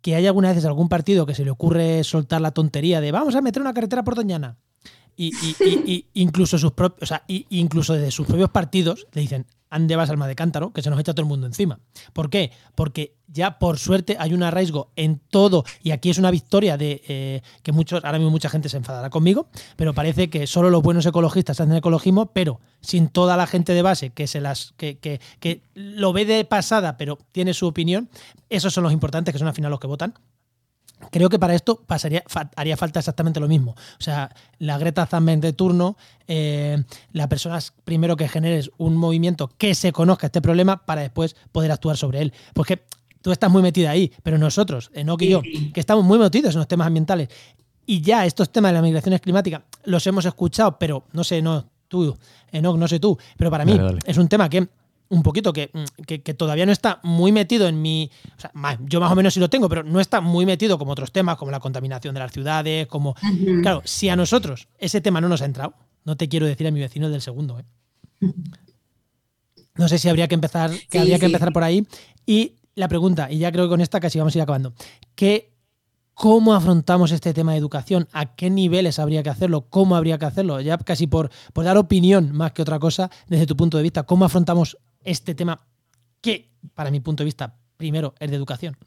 que 0.01 0.15
hay 0.15 0.27
algunas 0.27 0.51
veces 0.51 0.65
algún 0.65 0.87
partido 0.87 1.25
que 1.25 1.33
se 1.33 1.43
le 1.43 1.51
ocurre 1.51 2.03
soltar 2.03 2.41
la 2.41 2.51
tontería 2.51 3.01
de 3.01 3.11
vamos 3.11 3.35
a 3.35 3.41
meter 3.41 3.61
una 3.61 3.73
carretera 3.73 4.03
por 4.03 4.15
Doñana. 4.15 4.57
Y, 5.17 5.33
incluso 6.13 6.57
sus 6.57 6.73
propios, 6.73 7.03
o 7.03 7.05
sea, 7.07 7.23
incluso 7.27 7.93
desde 7.93 8.11
sus 8.11 8.27
propios 8.27 8.49
partidos 8.49 9.07
le 9.13 9.21
dicen, 9.21 9.47
ande 9.75 9.95
vas 9.95 10.09
alma 10.09 10.27
de 10.27 10.35
cántaro, 10.35 10.71
que 10.71 10.81
se 10.81 10.89
nos 10.89 10.99
echa 10.99 11.13
todo 11.13 11.21
el 11.21 11.27
mundo 11.27 11.45
encima. 11.47 11.79
¿Por 12.13 12.29
qué? 12.29 12.51
Porque 12.73 13.15
ya 13.27 13.59
por 13.59 13.77
suerte 13.77 14.15
hay 14.19 14.33
un 14.33 14.43
arraigo 14.43 14.91
en 14.95 15.19
todo, 15.19 15.65
y 15.83 15.91
aquí 15.91 16.09
es 16.09 16.17
una 16.17 16.31
victoria 16.31 16.77
de 16.77 17.01
eh, 17.07 17.41
que 17.61 17.71
muchos, 17.71 18.03
ahora 18.03 18.17
mismo 18.17 18.31
mucha 18.31 18.49
gente 18.49 18.69
se 18.69 18.77
enfadará 18.77 19.09
conmigo, 19.09 19.47
pero 19.75 19.93
parece 19.93 20.29
que 20.29 20.47
solo 20.47 20.69
los 20.69 20.81
buenos 20.81 21.05
ecologistas 21.05 21.59
hacen 21.59 21.75
ecologismo, 21.75 22.27
pero 22.27 22.59
sin 22.81 23.09
toda 23.09 23.37
la 23.37 23.47
gente 23.47 23.73
de 23.73 23.81
base 23.81 24.11
que 24.11 24.27
se 24.27 24.41
las 24.41 24.73
que, 24.77 24.97
que, 24.97 25.19
que 25.39 25.61
lo 25.73 26.13
ve 26.13 26.25
de 26.25 26.45
pasada, 26.45 26.97
pero 26.97 27.17
tiene 27.31 27.53
su 27.53 27.67
opinión, 27.67 28.09
esos 28.49 28.73
son 28.73 28.83
los 28.83 28.93
importantes, 28.93 29.33
que 29.33 29.39
son 29.39 29.47
al 29.47 29.53
final 29.53 29.71
los 29.71 29.79
que 29.79 29.87
votan. 29.87 30.13
Creo 31.11 31.29
que 31.29 31.39
para 31.39 31.55
esto 31.55 31.81
pasaría, 31.85 32.23
haría 32.55 32.77
falta 32.77 32.99
exactamente 32.99 33.39
lo 33.39 33.47
mismo. 33.47 33.71
O 33.71 34.03
sea, 34.03 34.33
la 34.59 34.77
Greta 34.77 35.05
Thunberg 35.05 35.39
de 35.39 35.53
turno, 35.53 35.97
eh, 36.27 36.83
la 37.11 37.29
persona 37.29 37.59
primero 37.83 38.15
que 38.15 38.27
generes 38.27 38.71
un 38.77 38.95
movimiento 38.95 39.49
que 39.57 39.75
se 39.75 39.91
conozca 39.91 40.27
este 40.27 40.41
problema 40.41 40.85
para 40.85 41.01
después 41.01 41.35
poder 41.51 41.71
actuar 41.71 41.97
sobre 41.97 42.21
él. 42.21 42.33
Porque 42.53 42.85
tú 43.21 43.31
estás 43.31 43.51
muy 43.51 43.61
metida 43.61 43.89
ahí, 43.89 44.11
pero 44.23 44.37
nosotros, 44.37 44.91
Enoch 44.93 45.21
y 45.21 45.29
yo, 45.29 45.41
que 45.73 45.79
estamos 45.79 46.05
muy 46.05 46.19
metidos 46.19 46.53
en 46.55 46.59
los 46.59 46.67
temas 46.67 46.87
ambientales, 46.87 47.29
y 47.85 48.01
ya 48.01 48.25
estos 48.25 48.51
temas 48.51 48.69
de 48.69 48.73
las 48.73 48.83
migraciones 48.83 49.21
climáticas 49.21 49.61
los 49.83 50.05
hemos 50.07 50.25
escuchado, 50.25 50.77
pero 50.79 51.05
no 51.11 51.23
sé, 51.23 51.41
no, 51.41 51.65
tú, 51.87 52.17
Enoch, 52.51 52.77
no 52.77 52.87
sé 52.87 52.99
tú, 52.99 53.17
pero 53.37 53.51
para 53.51 53.65
mí 53.65 53.79
es 54.05 54.17
un 54.17 54.27
tema 54.27 54.49
que 54.49 54.67
un 55.09 55.23
poquito 55.23 55.51
mm, 55.51 56.03
que, 56.05 56.21
que, 56.21 56.33
todavía 56.33 56.65
no 56.65 56.71
está 56.71 56.99
muy 57.03 57.31
metido 57.31 57.67
en 57.67 57.81
mi. 57.81 58.09
O 58.37 58.41
sea, 58.41 58.51
yo 58.81 58.99
más 58.99 59.11
o 59.11 59.15
menos 59.15 59.33
sí 59.33 59.39
lo 59.39 59.49
tengo, 59.49 59.69
pero 59.69 59.83
no 59.83 59.99
está 59.99 60.21
muy 60.21 60.45
metido 60.45 60.77
como 60.77 60.91
otros 60.91 61.11
temas, 61.11 61.37
como 61.37 61.51
la 61.51 61.59
contaminación 61.59 62.13
de 62.13 62.19
las 62.19 62.31
ciudades, 62.31 62.87
como. 62.87 63.15
Claro, 63.61 63.81
si 63.85 64.09
a 64.09 64.15
nosotros 64.15 64.67
ese 64.77 65.01
tema 65.01 65.21
no 65.21 65.29
nos 65.29 65.41
ha 65.41 65.45
entrado, 65.45 65.75
no 66.03 66.17
te 66.17 66.27
quiero 66.27 66.45
decir 66.45 66.67
a 66.67 66.71
mi 66.71 66.79
vecino 66.79 67.09
del 67.09 67.21
segundo, 67.21 67.59
¿eh? 67.59 67.65
No 69.75 69.89
sé 69.89 69.97
si 69.99 70.07
habría 70.07 70.27
que 70.27 70.35
empezar, 70.35 70.71
que 70.89 70.99
habría 70.99 71.19
que 71.19 71.25
empezar 71.25 71.51
por 71.51 71.63
ahí. 71.63 71.85
Y 72.25 72.55
la 72.75 72.87
pregunta, 72.87 73.29
y 73.29 73.39
ya 73.39 73.51
creo 73.51 73.65
que 73.65 73.69
con 73.69 73.81
esta 73.81 73.99
casi 73.99 74.19
vamos 74.19 74.33
a 74.35 74.37
ir 74.37 74.41
acabando. 74.41 74.73
¿Qué, 75.15 75.53
¿Cómo 76.13 76.53
afrontamos 76.53 77.11
este 77.11 77.33
tema 77.33 77.51
de 77.51 77.57
educación? 77.57 78.07
¿A 78.13 78.35
qué 78.35 78.49
niveles 78.49 78.99
habría 78.99 79.21
que 79.21 79.29
hacerlo? 79.29 79.67
¿Cómo 79.69 79.97
habría 79.97 80.17
que 80.17 80.25
hacerlo? 80.25 80.61
Ya 80.61 80.77
casi 80.77 81.07
por, 81.07 81.29
por 81.51 81.65
dar 81.65 81.77
opinión 81.77 82.31
más 82.31 82.53
que 82.53 82.61
otra 82.61 82.79
cosa, 82.79 83.11
desde 83.27 83.45
tu 83.45 83.57
punto 83.57 83.75
de 83.75 83.83
vista, 83.83 84.03
¿cómo 84.03 84.23
afrontamos 84.23 84.77
este 85.05 85.35
tema 85.35 85.65
que, 86.21 86.51
para 86.73 86.91
mi 86.91 86.99
punto 86.99 87.23
de 87.23 87.25
vista, 87.25 87.57
primero 87.77 88.15
es 88.19 88.29
de 88.29 88.35
educación. 88.35 88.77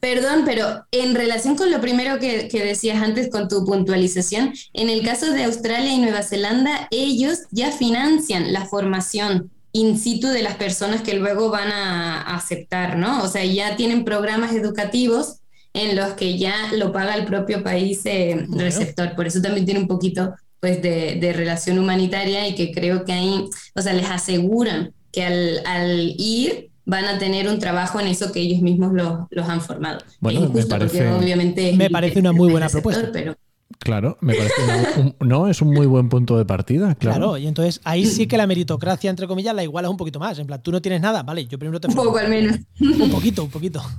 Perdón, 0.00 0.42
pero 0.44 0.86
en 0.90 1.14
relación 1.14 1.56
con 1.56 1.70
lo 1.70 1.80
primero 1.80 2.18
que, 2.18 2.48
decías 2.48 3.02
antes 3.02 3.30
con 3.30 3.48
tu 3.48 3.64
puntualización, 3.64 4.54
en 4.72 4.88
el 4.88 5.02
caso 5.02 5.30
de 5.32 5.44
Australia 5.44 5.92
y 5.92 5.98
Nueva 5.98 6.22
Zelanda, 6.22 6.88
ellos 6.90 7.40
ya 7.50 7.70
financian 7.70 8.52
la 8.52 8.64
formación 8.64 9.50
in 9.72 9.98
situ 9.98 10.28
de 10.28 10.42
las 10.42 10.56
personas 10.56 11.02
que 11.02 11.14
luego 11.14 11.50
van 11.50 11.70
a 11.70 12.22
aceptar, 12.36 12.96
¿no? 12.96 13.22
O 13.22 13.28
sea, 13.28 13.44
ya 13.44 13.76
tienen 13.76 14.04
programas 14.04 14.52
educativos 14.52 15.40
en 15.72 15.96
los 15.96 16.14
que 16.14 16.38
ya 16.38 16.72
lo 16.72 16.92
paga 16.92 17.16
el 17.16 17.24
propio 17.24 17.62
país 17.62 18.00
eh, 18.06 18.46
receptor. 18.50 19.14
Por 19.16 19.26
eso 19.26 19.42
también 19.42 19.66
tiene 19.66 19.80
un 19.80 19.88
poquito 19.88 20.34
pues 20.60 20.80
de, 20.80 21.16
de, 21.20 21.32
relación 21.34 21.78
humanitaria 21.78 22.48
y 22.48 22.54
que 22.54 22.72
creo 22.72 23.04
que 23.04 23.12
ahí, 23.12 23.44
o 23.74 23.82
sea, 23.82 23.92
les 23.92 24.08
aseguran 24.08 24.94
que 25.14 25.24
al, 25.24 26.14
ir 26.18 26.70
van 26.84 27.04
a 27.04 27.18
tener 27.18 27.48
un 27.48 27.58
trabajo 27.58 28.00
en 28.00 28.08
eso 28.08 28.32
que 28.32 28.40
ellos 28.40 28.60
mismos 28.60 28.92
los, 28.92 29.48
han 29.48 29.60
formado. 29.60 30.00
Bueno, 30.20 30.50
me 30.52 30.66
parece, 30.66 31.08
obviamente 31.08 31.72
me 31.74 31.88
parece 31.88 32.20
una 32.20 32.32
muy 32.32 32.50
buena 32.50 32.68
propuesta. 32.68 33.10
Pero, 33.12 33.36
Claro, 33.78 34.16
me 34.20 34.34
parece 34.34 34.54
un, 34.96 35.16
no, 35.20 35.48
es 35.48 35.60
un 35.60 35.70
muy 35.70 35.86
buen 35.86 36.08
punto 36.08 36.38
de 36.38 36.44
partida, 36.44 36.94
claro. 36.94 37.16
Claro, 37.16 37.38
y 37.38 37.46
entonces 37.46 37.80
ahí 37.84 38.06
sí 38.06 38.26
que 38.26 38.36
la 38.36 38.46
meritocracia, 38.46 39.10
entre 39.10 39.26
comillas, 39.26 39.54
la 39.54 39.62
iguala 39.62 39.90
un 39.90 39.96
poquito 39.96 40.18
más. 40.18 40.38
En 40.38 40.46
plan, 40.46 40.62
tú 40.62 40.70
no 40.70 40.80
tienes 40.80 41.00
nada, 41.00 41.22
vale, 41.22 41.46
yo 41.46 41.58
primero 41.58 41.80
te... 41.80 41.88
Un 41.88 41.94
poco 41.94 42.16
al 42.18 42.28
menos. 42.28 42.58
Un 42.80 43.10
poquito, 43.10 43.44
un 43.44 43.50
poquito. 43.50 43.82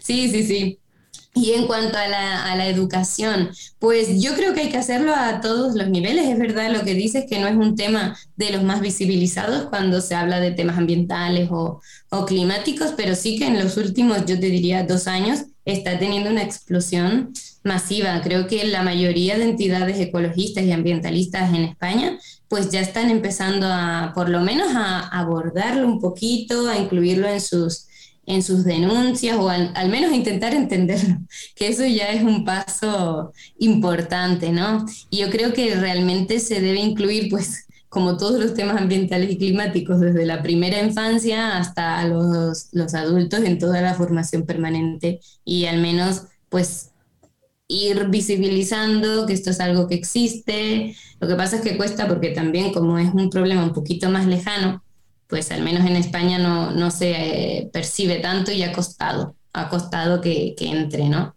Sí, 0.00 0.28
sí, 0.28 0.42
sí. 0.42 0.78
Y 1.34 1.52
en 1.52 1.66
cuanto 1.66 1.98
a 1.98 2.06
la, 2.06 2.68
educación, 2.68 3.50
pues 3.78 4.22
yo 4.22 4.34
creo 4.34 4.54
que 4.54 4.62
hay 4.62 4.68
que 4.70 4.78
hacerlo 4.78 5.12
a 5.14 5.40
todos 5.40 5.74
los 5.74 5.88
niveles. 5.88 6.28
Es 6.28 6.38
verdad 6.38 6.70
lo 6.70 6.84
que 6.84 6.94
dices, 6.94 7.26
que 7.28 7.40
no 7.40 7.48
es 7.48 7.56
un 7.56 7.74
tema 7.74 8.16
de 8.36 8.50
los 8.50 8.62
más 8.62 8.80
visibilizados 8.80 9.66
cuando 9.68 10.00
se 10.00 10.14
habla 10.14 10.40
de 10.40 10.52
temas 10.52 10.78
ambientales 10.78 11.48
o, 11.50 11.80
o 12.10 12.24
climáticos, 12.24 12.94
pero 12.96 13.16
sí 13.16 13.38
que 13.38 13.48
en 13.48 13.58
los 13.62 13.76
últimos, 13.76 14.24
yo 14.26 14.38
te 14.38 14.46
diría, 14.46 14.84
dos 14.84 15.08
años 15.08 15.40
está 15.64 15.98
teniendo 15.98 16.30
una 16.30 16.42
explosión 16.42 17.32
masiva. 17.64 18.20
Creo 18.22 18.46
que 18.46 18.64
la 18.66 18.82
mayoría 18.82 19.36
de 19.36 19.44
entidades 19.44 19.98
ecologistas 19.98 20.64
y 20.64 20.72
ambientalistas 20.72 21.52
en 21.52 21.64
España 21.64 22.18
pues 22.48 22.70
ya 22.70 22.80
están 22.80 23.10
empezando 23.10 23.66
a, 23.68 24.12
por 24.14 24.28
lo 24.28 24.40
menos, 24.40 24.68
a 24.76 25.08
abordarlo 25.08 25.86
un 25.88 26.00
poquito, 26.00 26.68
a 26.68 26.78
incluirlo 26.78 27.26
en 27.26 27.40
sus 27.40 27.88
en 28.26 28.42
sus 28.42 28.64
denuncias 28.64 29.36
o 29.36 29.48
al, 29.48 29.88
menos 29.90 30.12
intentar 30.12 30.54
entenderlo, 30.54 31.18
que 31.56 31.68
eso 31.68 31.84
ya 31.86 32.10
es 32.10 32.22
un 32.22 32.44
paso 32.44 33.32
importante, 33.58 34.52
¿no? 34.52 34.84
Y 35.10 35.18
yo 35.18 35.30
creo 35.30 35.52
que 35.52 35.74
realmente 35.74 36.40
se 36.40 36.60
debe 36.60 36.80
incluir, 36.80 37.28
pues, 37.30 37.66
como 37.88 38.16
todos 38.16 38.40
los 38.40 38.54
temas 38.54 38.80
ambientales 38.80 39.30
y 39.30 39.38
climáticos, 39.38 40.00
desde 40.00 40.26
la 40.26 40.42
primera 40.42 40.82
infancia 40.82 41.56
hasta 41.56 42.06
los, 42.08 42.68
los 42.72 42.94
adultos 42.94 43.44
en 43.44 43.58
toda 43.58 43.80
la 43.80 43.94
formación 43.94 44.44
permanente 44.46 45.20
y 45.44 45.66
al 45.66 45.78
menos, 45.80 46.22
pues, 46.48 46.90
ir 47.68 48.08
visibilizando 48.08 49.26
que 49.26 49.32
esto 49.32 49.50
es 49.50 49.60
algo 49.60 49.88
que 49.88 49.94
existe. 49.94 50.94
Lo 51.20 51.28
que 51.28 51.34
pasa 51.34 51.56
es 51.56 51.62
que 51.62 51.76
cuesta 51.76 52.08
porque 52.08 52.30
también 52.30 52.72
como 52.72 52.98
es 52.98 53.12
un 53.14 53.30
problema 53.30 53.64
un 53.64 53.72
poquito 53.72 54.10
más 54.10 54.26
lejano, 54.26 54.83
pues 55.34 55.50
al 55.50 55.62
menos 55.62 55.84
en 55.84 55.96
España 55.96 56.38
no, 56.38 56.90
se 56.92 57.10
eh, 57.10 57.70
percibe 57.72 58.20
tanto 58.20 58.52
y 58.52 58.62
ha 58.62 58.70
costado, 58.70 59.34
ha 59.52 59.68
costado 59.68 60.20
que, 60.20 60.54
entre, 60.60 61.08
¿no? 61.08 61.34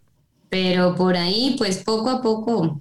Pero 0.49 0.93
por 0.93 1.17
ahí, 1.17 1.55
pues 1.57 1.79
poco 1.79 2.11
a 2.11 2.21
poco, 2.21 2.79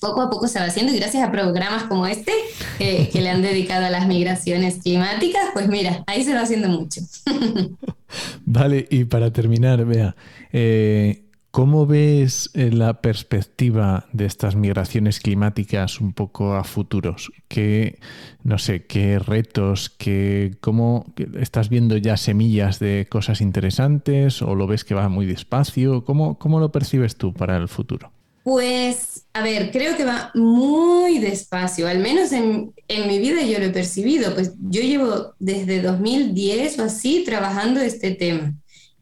poco 0.00 0.22
a 0.22 0.30
poco 0.30 0.48
se 0.48 0.60
va 0.60 0.64
haciendo 0.64 0.94
y 0.94 0.96
gracias 0.98 1.28
a 1.28 1.30
programas 1.30 1.82
como 1.82 2.06
este 2.06 2.32
que 2.78 3.20
le 3.20 3.28
han 3.28 3.42
dedicado 3.42 3.84
a 3.84 3.90
las 3.90 4.06
migraciones 4.06 4.76
climáticas, 4.82 5.42
pues 5.52 5.68
mira, 5.68 6.02
ahí 6.06 6.24
se 6.24 6.32
va 6.32 6.40
haciendo 6.40 6.70
mucho. 6.70 7.02
vale, 8.46 8.88
y 8.90 9.04
para 9.04 9.30
terminar, 9.30 9.84
vea, 9.84 10.16
eh, 10.54 11.23
¿Cómo 11.54 11.86
ves 11.86 12.50
eh, 12.54 12.72
la 12.72 13.00
perspectiva 13.00 14.08
de 14.12 14.26
estas 14.26 14.56
migraciones 14.56 15.20
climáticas 15.20 16.00
un 16.00 16.12
poco 16.12 16.54
a 16.54 16.64
futuros? 16.64 17.30
¿Qué, 17.46 18.00
no 18.42 18.58
sé, 18.58 18.86
qué 18.86 19.20
retos, 19.20 19.88
qué, 19.88 20.56
cómo 20.60 21.14
estás 21.38 21.68
viendo 21.68 21.96
ya 21.96 22.16
semillas 22.16 22.80
de 22.80 23.06
cosas 23.08 23.40
interesantes 23.40 24.42
o 24.42 24.56
lo 24.56 24.66
ves 24.66 24.82
que 24.82 24.96
va 24.96 25.08
muy 25.08 25.26
despacio? 25.26 26.04
¿Cómo, 26.04 26.40
cómo 26.40 26.58
lo 26.58 26.72
percibes 26.72 27.14
tú 27.14 27.32
para 27.32 27.56
el 27.56 27.68
futuro? 27.68 28.10
Pues, 28.42 29.26
a 29.32 29.44
ver, 29.44 29.70
creo 29.70 29.96
que 29.96 30.04
va 30.04 30.32
muy 30.34 31.20
despacio, 31.20 31.86
al 31.86 32.00
menos 32.00 32.32
en, 32.32 32.72
en, 32.88 33.06
mi 33.06 33.20
vida 33.20 33.42
yo 33.42 33.60
lo 33.60 33.66
he 33.66 33.70
percibido, 33.70 34.34
pues 34.34 34.54
yo 34.60 34.80
llevo 34.80 35.34
desde 35.38 35.80
2010 35.80 36.80
o 36.80 36.82
así 36.82 37.22
trabajando 37.24 37.80
este 37.80 38.10
tema 38.10 38.54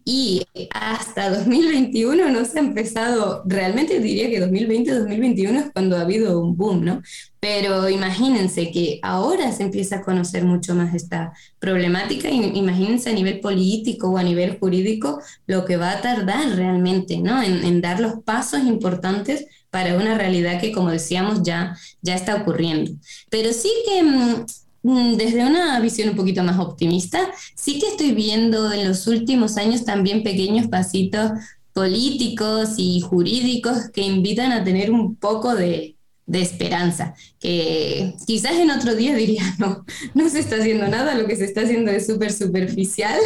y 0.05 0.45
hasta 0.73 1.31
2021 1.31 2.29
no 2.29 2.45
se 2.45 2.59
ha 2.59 2.63
empezado, 2.63 3.43
realmente 3.47 4.01
diría 4.01 4.29
que 4.29 4.45
2020-2021 4.45 5.57
es 5.59 5.73
cuando 5.73 5.97
ha 5.97 6.03
habido 6.03 6.41
un 6.41 6.57
boom, 6.57 6.85
¿no? 6.85 7.03
Pero 7.41 7.89
imagínense 7.89 8.71
que 8.71 8.99
ahora 9.03 9.53
se 9.53 9.65
empieza 9.65 9.97
a 9.97 10.03
conocer 10.03 10.45
mucho 10.45 10.75
más 10.75 10.95
esta 10.95 11.33
problemática, 11.59 12.31
imagínense 12.31 13.11
a 13.11 13.15
nivel 13.15 13.41
político 13.41 14.11
o 14.11 14.19
a 14.19 14.23
nivel 14.23 14.59
jurídico 14.59 15.21
lo 15.47 15.65
que 15.65 15.77
va 15.77 15.93
a 15.93 16.01
tardar 16.01 16.57
realmente, 16.57 17.19
¿no? 17.19 17.43
En, 17.43 17.65
en 17.65 17.81
dar 17.81 18.01
los 18.01 18.23
pasos 18.25 18.61
importantes 18.65 19.47
para 19.71 19.97
una 19.97 20.17
realidad 20.17 20.61
que, 20.61 20.71
como 20.71 20.91
decíamos, 20.91 21.43
ya, 21.43 21.77
ya 22.03 22.15
está 22.15 22.37
ocurriendo. 22.37 22.93
Pero 23.31 23.53
sí 23.55 23.71
que 23.87 24.03
mm, 24.03 24.45
desde 24.83 25.47
una 25.47 25.79
visión 25.81 26.11
un 26.11 26.17
poquito 26.17 26.43
más 26.43 26.59
optimista, 26.59 27.21
sí 27.55 27.79
que 27.79 27.89
estoy 27.89 28.13
viendo 28.13 28.73
en 28.73 28.89
los 28.89 29.07
últimos 29.07 29.57
años 29.57 29.85
también 29.85 30.23
pequeños 30.23 30.67
pasitos 30.67 31.33
políticos 31.73 32.75
y 32.77 33.01
jurídicos 33.01 33.91
que 33.93 34.03
invitan 34.03 34.53
a 34.53 34.65
tener 34.65 34.91
un 34.91 35.17
poco 35.17 35.55
de, 35.55 35.97
de 36.27 36.43
esperanza, 36.43 37.15
que 37.39 38.15
quizás 38.27 38.53
en 38.53 38.71
otro 38.71 38.95
día 38.95 39.15
diría, 39.15 39.43
no, 39.59 39.85
no 40.15 40.29
se 40.29 40.41
está 40.41 40.57
haciendo 40.57 40.89
nada, 40.89 41.15
lo 41.15 41.27
que 41.27 41.37
se 41.37 41.45
está 41.45 41.63
haciendo 41.63 41.91
es 41.91 42.07
súper 42.07 42.33
superficial, 42.33 43.19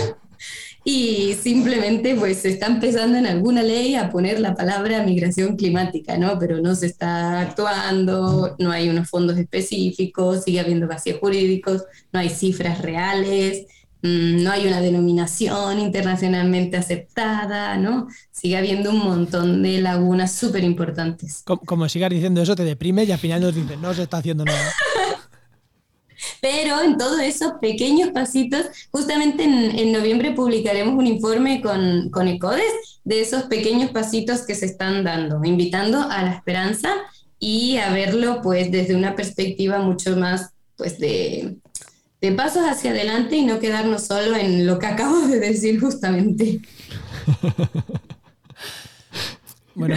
y 0.88 1.34
simplemente 1.34 2.14
pues 2.14 2.42
se 2.42 2.50
está 2.50 2.66
empezando 2.66 3.18
en 3.18 3.26
alguna 3.26 3.60
ley 3.64 3.96
a 3.96 4.08
poner 4.08 4.38
la 4.38 4.54
palabra 4.54 5.02
migración 5.02 5.56
climática, 5.56 6.16
¿no? 6.16 6.38
Pero 6.38 6.60
no 6.60 6.76
se 6.76 6.86
está 6.86 7.40
actuando, 7.40 8.54
no 8.60 8.70
hay 8.70 8.88
unos 8.88 9.10
fondos 9.10 9.36
específicos, 9.36 10.44
sigue 10.44 10.60
habiendo 10.60 10.86
vacíos 10.86 11.18
jurídicos, 11.18 11.82
no 12.12 12.20
hay 12.20 12.28
cifras 12.28 12.82
reales, 12.82 13.66
mm, 14.02 14.44
no 14.44 14.52
hay 14.52 14.68
una 14.68 14.80
denominación 14.80 15.80
internacionalmente 15.80 16.76
aceptada, 16.76 17.76
¿no? 17.78 18.06
Sigue 18.30 18.56
habiendo 18.56 18.90
un 18.90 18.98
montón 18.98 19.64
de 19.64 19.80
lagunas 19.80 20.36
súper 20.36 20.62
importantes. 20.62 21.42
Como, 21.44 21.62
como 21.62 21.88
sigas 21.88 22.10
diciendo 22.10 22.40
eso, 22.40 22.54
te 22.54 22.62
deprime 22.62 23.02
y 23.02 23.10
al 23.10 23.18
final 23.18 23.40
nos 23.40 23.56
dicen, 23.56 23.82
no 23.82 23.92
se 23.92 24.04
está 24.04 24.18
haciendo 24.18 24.44
nada. 24.44 24.72
Pero 26.40 26.82
en 26.82 26.96
todos 26.96 27.20
esos 27.20 27.52
pequeños 27.60 28.10
pasitos, 28.10 28.66
justamente 28.90 29.44
en, 29.44 29.92
noviembre 29.92 30.32
publicaremos 30.32 30.94
un 30.94 31.06
informe 31.06 31.60
con, 31.60 32.10
con 32.10 32.28
ECODES 32.28 33.00
de 33.04 33.20
esos 33.20 33.44
pequeños 33.44 33.90
pasitos 33.90 34.42
que 34.42 34.54
se 34.54 34.66
están 34.66 35.04
dando, 35.04 35.42
invitando 35.44 36.00
a 36.00 36.22
la 36.22 36.32
esperanza 36.32 36.94
y 37.38 37.76
a 37.76 37.90
verlo 37.92 38.40
pues 38.42 38.70
desde 38.70 38.96
una 38.96 39.14
perspectiva 39.14 39.78
mucho 39.78 40.16
más 40.16 40.50
pues 40.76 40.98
de, 40.98 41.56
de 42.20 42.32
pasos 42.32 42.62
hacia 42.68 42.90
adelante 42.90 43.36
y 43.36 43.44
no 43.44 43.58
quedarnos 43.58 44.06
solo 44.06 44.36
en 44.36 44.66
lo 44.66 44.78
que 44.78 44.86
acabo 44.86 45.20
de 45.20 45.38
decir 45.40 45.80
justamente. 45.80 46.60
Bueno, 49.76 49.94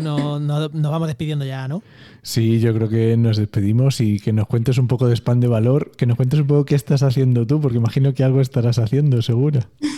no, 0.00 0.38
no, 0.38 0.68
nos 0.68 0.92
vamos 0.92 1.08
despidiendo 1.08 1.46
ya, 1.46 1.66
¿no? 1.66 1.82
Sí, 2.24 2.58
yo 2.58 2.72
creo 2.72 2.88
que 2.88 3.18
nos 3.18 3.36
despedimos 3.36 4.00
y 4.00 4.18
que 4.18 4.32
nos 4.32 4.46
cuentes 4.46 4.78
un 4.78 4.88
poco 4.88 5.06
de 5.06 5.14
spam 5.14 5.40
de 5.40 5.46
valor, 5.46 5.92
que 5.94 6.06
nos 6.06 6.16
cuentes 6.16 6.40
un 6.40 6.46
poco 6.46 6.64
qué 6.64 6.74
estás 6.74 7.02
haciendo 7.02 7.46
tú, 7.46 7.60
porque 7.60 7.76
imagino 7.76 8.14
que 8.14 8.24
algo 8.24 8.40
estarás 8.40 8.78
haciendo, 8.78 9.22
seguro. 9.22 9.60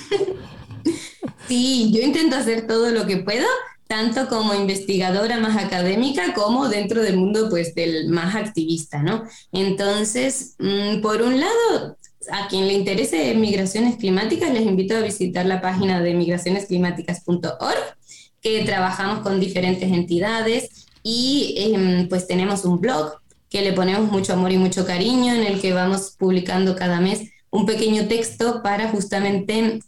Sí, 1.49 1.93
yo 1.95 2.03
intento 2.03 2.35
hacer 2.35 2.67
todo 2.67 2.91
lo 2.91 3.07
que 3.07 3.19
puedo, 3.19 3.47
tanto 3.87 4.27
como 4.27 4.53
investigadora 4.53 5.39
más 5.39 5.57
académica 5.57 6.35
como 6.35 6.69
dentro 6.69 7.03
del 7.03 7.17
mundo 7.17 7.49
pues 7.49 7.73
del 7.77 8.09
más 8.09 8.35
activista, 8.35 9.01
¿no? 9.01 9.23
Entonces, 9.53 10.57
mm, 10.59 11.01
por 11.03 11.23
un 11.23 11.39
lado, 11.39 11.97
a 12.33 12.49
quien 12.49 12.67
le 12.67 12.73
interese 12.73 13.33
migraciones 13.37 13.95
climáticas, 13.95 14.53
les 14.53 14.63
invito 14.67 14.97
a 14.97 15.03
visitar 15.03 15.47
la 15.47 15.61
página 15.61 16.01
de 16.01 16.15
migracionesclimáticas.org 16.15 17.97
que 18.41 18.65
trabajamos 18.65 19.21
con 19.21 19.39
diferentes 19.39 19.93
entidades 19.93 20.86
y 21.09 21.55
em, 21.59 22.09
pues 22.09 22.27
tenemos 22.27 22.65
un 22.65 22.81
blog 22.81 23.13
que 23.49 23.63
le 23.63 23.73
ponemos 23.73 24.11
mucho 24.11 24.33
amor 24.33 24.51
y 24.51 24.59
mucho 24.59 24.85
cariño, 24.85 25.33
en 25.35 25.45
el 25.45 25.61
que 25.61 25.73
vamos 25.73 26.17
publicando 26.19 26.75
cada 26.75 27.01
mes 27.01 27.31
un 27.49 27.65
pequeño 27.65 28.09
texto 28.09 28.61
para 28.61 28.89
justamente... 28.89 29.79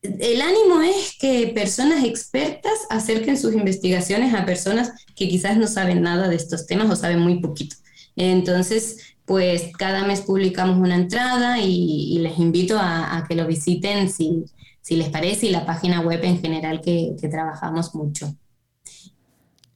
El 0.00 0.40
ánimo 0.40 0.80
es 0.80 1.16
que 1.18 1.48
personas 1.48 2.04
expertas 2.04 2.86
acerquen 2.88 3.36
sus 3.36 3.52
investigaciones 3.52 4.32
a 4.32 4.46
personas 4.46 4.92
que 5.16 5.28
quizás 5.28 5.56
no 5.56 5.66
saben 5.66 6.02
nada 6.02 6.28
de 6.28 6.36
estos 6.36 6.68
temas 6.68 6.88
o 6.88 6.94
saben 6.94 7.18
muy 7.18 7.40
poquito. 7.40 7.74
Entonces, 8.14 9.16
pues 9.24 9.72
cada 9.76 10.04
mes 10.04 10.20
publicamos 10.20 10.78
una 10.78 10.94
entrada 10.94 11.58
y, 11.58 12.16
les 12.20 12.38
invito 12.38 12.78
a, 12.78 13.24
que 13.28 13.34
lo 13.34 13.44
visiten 13.44 14.08
si, 14.08 14.44
si 14.82 14.94
les 14.94 15.08
parece, 15.08 15.46
y 15.46 15.50
la 15.50 15.66
página 15.66 16.00
web 16.00 16.22
en 16.22 16.40
general 16.40 16.80
que, 16.80 17.16
trabajamos 17.28 17.92
mucho. 17.96 18.32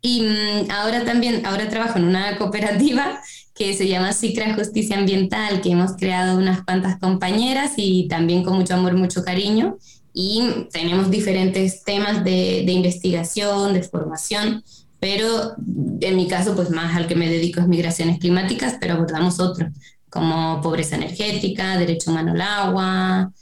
Y 0.02 0.22
mm, 0.22 0.70
ahora 0.70 1.04
también, 1.04 1.46
ahora 1.46 1.68
trabajo 1.68 1.98
en 1.98 2.04
una 2.04 2.36
cooperativa 2.36 3.20
que 3.54 3.74
se 3.74 3.86
llama 3.86 4.12
Cicra 4.12 4.54
Justicia 4.54 4.98
Ambiental, 4.98 5.60
que 5.60 5.70
hemos 5.70 5.92
creado 5.92 6.36
unas 6.36 6.62
cuantas 6.64 6.98
compañeras 6.98 7.72
y 7.76 8.08
también 8.08 8.42
con 8.42 8.54
mucho 8.54 8.74
amor, 8.74 8.94
mucho 8.94 9.24
cariño. 9.24 9.78
Y 10.12 10.66
tenemos 10.72 11.10
diferentes 11.10 11.84
temas 11.84 12.24
de, 12.24 12.64
de 12.66 12.72
investigación, 12.72 13.72
de 13.72 13.82
formación, 13.82 14.62
pero 15.02 15.56
en 16.00 16.16
mi 16.16 16.28
caso, 16.28 16.54
pues 16.54 16.70
más 16.70 16.94
al 16.94 17.08
que 17.08 17.16
me 17.16 17.28
dedico 17.28 17.60
es 17.60 17.66
migraciones 17.66 18.20
climáticas, 18.20 18.76
pero 18.80 18.94
abordamos 18.94 19.40
otros, 19.40 19.70
como 20.08 20.60
pobreza 20.60 20.94
energética, 20.96 21.76
derecho 21.76 22.12
humano 22.12 22.30
al 22.32 22.40
agua, 22.40 23.32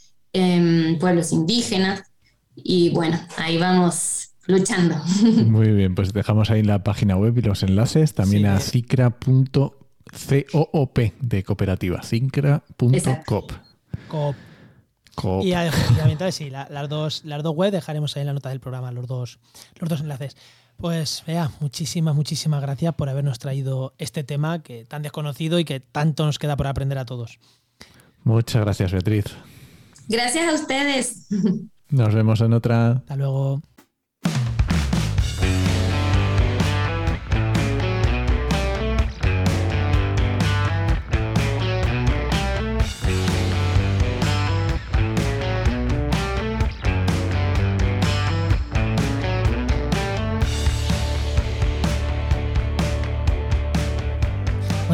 pueblos 0.98 1.32
indígenas. 1.32 2.02
Y 2.54 2.88
bueno, 2.90 3.20
ahí 3.36 3.58
vamos 3.58 4.29
luchando. 4.50 4.96
Muy 5.46 5.70
bien, 5.72 5.94
pues 5.94 6.12
dejamos 6.12 6.50
ahí 6.50 6.62
la 6.62 6.82
página 6.82 7.16
web 7.16 7.36
y 7.38 7.42
los 7.42 7.62
enlaces 7.62 8.14
también 8.14 8.46
a 8.46 8.58
cicra.coop 8.60 9.74
de 11.20 11.44
cooperativa, 11.44 12.02
cicra.coop. 12.02 13.52
Coop. 14.08 14.36
Y 15.42 15.52
sí, 16.32 16.50
las, 16.50 16.88
dos, 16.88 17.24
las 17.24 17.42
dos 17.42 17.54
webs 17.54 17.72
dejaremos 17.72 18.16
ahí 18.16 18.22
en 18.22 18.26
la 18.28 18.32
nota 18.32 18.48
del 18.48 18.60
programa, 18.60 18.90
los 18.92 19.06
dos, 19.06 19.38
los 19.78 19.88
dos 19.88 20.00
enlaces. 20.00 20.36
Pues 20.76 21.22
vea, 21.26 21.50
muchísimas, 21.60 22.14
muchísimas 22.14 22.62
gracias 22.62 22.94
por 22.94 23.10
habernos 23.10 23.38
traído 23.38 23.92
este 23.98 24.24
tema 24.24 24.62
que 24.62 24.86
tan 24.86 25.02
desconocido 25.02 25.58
y 25.58 25.64
que 25.64 25.80
tanto 25.80 26.24
nos 26.24 26.38
queda 26.38 26.56
por 26.56 26.66
aprender 26.66 26.96
a 26.98 27.04
todos. 27.04 27.38
Muchas 28.24 28.62
gracias, 28.62 28.92
Beatriz. 28.92 29.26
Gracias 30.08 30.48
a 30.48 30.54
ustedes. 30.54 31.28
Nos 31.90 32.14
vemos 32.14 32.40
en 32.40 32.52
otra. 32.52 32.92
Hasta 32.92 33.16
luego. 33.16 33.62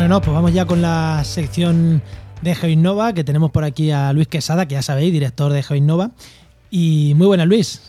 Bueno, 0.06 0.18
no, 0.18 0.22
pues 0.22 0.34
vamos 0.36 0.52
ya 0.52 0.66
con 0.66 0.80
la 0.82 1.24
sección 1.24 2.00
de 2.40 2.54
GeoInnova, 2.54 3.12
que 3.12 3.24
tenemos 3.24 3.50
por 3.50 3.64
aquí 3.64 3.90
a 3.90 4.12
Luis 4.12 4.28
Quesada, 4.28 4.68
que 4.68 4.74
ya 4.74 4.82
sabéis, 4.82 5.12
director 5.12 5.52
de 5.52 5.64
GeoInnova. 5.64 6.12
Y 6.70 7.14
muy 7.16 7.26
buenas, 7.26 7.48
Luis. 7.48 7.82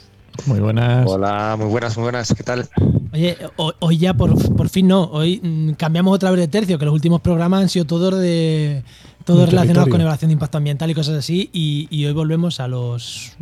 Muy 0.48 0.60
buenas. 0.60 1.06
Hola, 1.08 1.54
muy 1.60 1.68
buenas, 1.68 1.96
muy 1.96 2.06
buenas. 2.06 2.34
¿Qué 2.36 2.42
tal? 2.42 2.68
Oye, 3.14 3.38
hoy 3.58 4.00
ya 4.00 4.16
por, 4.16 4.36
fin 4.68 4.88
no, 4.88 5.04
hoy 5.04 5.40
mm, 5.44 5.74
cambiamos 5.74 6.16
otra 6.16 6.32
vez 6.32 6.40
de 6.40 6.48
tercio, 6.48 6.80
que 6.80 6.86
los 6.86 6.94
últimos 6.96 7.22
programas 7.22 7.62
han 7.62 7.70
sido 7.70 7.86
todos 7.86 8.20
de 8.20 8.84
todos 9.24 9.52
relacionados 9.52 9.88
con 9.88 10.02
evaluación 10.02 10.30
de 10.30 10.34
impacto 10.34 10.58
ambiental 10.58 10.90
y 10.90 10.96
cosas 10.96 11.20
así, 11.20 11.52
y, 11.54 12.04
hoy 12.04 12.14
volvemos 12.14 12.60
a 12.60 12.68
los 12.68 13.34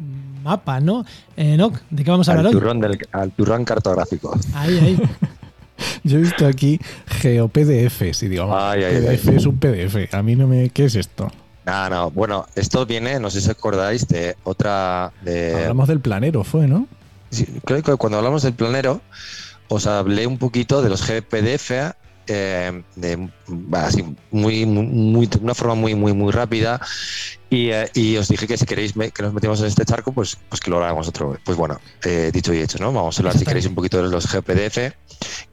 mapas, 0.44 0.84
¿no? 0.84 1.06
Eh, 1.38 1.58
¿De 1.92 2.04
qué 2.04 2.12
vamos 2.12 2.28
a 2.28 2.34
hablar 2.34 2.48
hoy? 2.48 2.80
Del, 2.82 3.00
al 3.14 3.32
turrón 3.32 3.64
cartográfico. 3.64 4.38
Ahí, 4.54 4.78
ahí. 4.80 5.00
Yo 6.04 6.18
he 6.18 6.22
visto 6.22 6.46
aquí 6.46 6.80
GeoPDFs 7.08 8.24
y 8.24 8.28
digo, 8.28 8.48
PDF 8.48 9.28
es 9.30 9.46
un 9.46 9.58
PDF. 9.58 10.14
A 10.14 10.22
mí 10.22 10.36
no 10.36 10.48
me. 10.48 10.70
¿Qué 10.70 10.86
es 10.86 10.96
esto? 10.96 11.32
No, 11.66 11.90
no. 11.90 12.12
Bueno, 12.12 12.46
esto 12.56 12.86
viene, 12.86 13.20
no 13.20 13.30
sé 13.30 13.42
si 13.42 13.50
acordáis, 13.50 14.08
de 14.08 14.36
otra. 14.44 15.12
De... 15.24 15.56
Hablamos 15.56 15.88
del 15.88 16.00
planero, 16.00 16.44
fue, 16.44 16.68
¿no? 16.68 16.88
Sí, 17.32 17.48
creo 17.66 17.82
que 17.82 17.96
cuando 17.96 18.18
hablamos 18.20 18.44
del 18.44 18.54
planero, 18.54 19.02
os 19.68 19.88
hablé 19.88 20.28
un 20.28 20.38
poquito 20.38 20.82
de 20.82 20.90
los 20.90 21.02
GPDF 21.08 21.72
eh, 22.28 22.84
de, 22.96 23.30
así, 23.74 24.04
muy, 24.32 24.66
muy, 24.66 25.28
de 25.28 25.38
una 25.38 25.54
forma 25.54 25.76
muy, 25.76 25.96
muy, 25.96 26.14
muy 26.14 26.32
rápida. 26.32 26.82
Y, 27.50 27.70
eh, 27.70 27.90
y, 27.94 28.18
os 28.18 28.28
dije 28.28 28.48
que 28.48 28.58
si 28.58 28.66
queréis 28.66 28.94
que 28.94 29.24
nos 29.24 29.34
metamos 29.34 29.60
en 29.62 29.68
este 29.68 29.86
charco, 29.86 30.12
pues, 30.12 30.38
pues 30.50 30.60
que 30.60 30.72
lo 30.72 30.84
hagamos 30.84 31.08
otro 31.08 31.32
vez. 31.32 31.40
Pues 31.46 31.58
bueno, 31.58 31.80
eh, 32.04 32.32
dicho 32.34 32.54
y 32.54 32.60
hecho, 32.60 32.80
¿no? 32.80 32.92
Vamos 32.92 33.18
a 33.18 33.22
hablar, 33.22 33.38
si 33.38 33.46
queréis, 33.46 33.68
un 33.68 33.76
poquito 33.76 34.02
de 34.02 34.10
los 34.10 34.28
GeoPDF, 34.28 34.96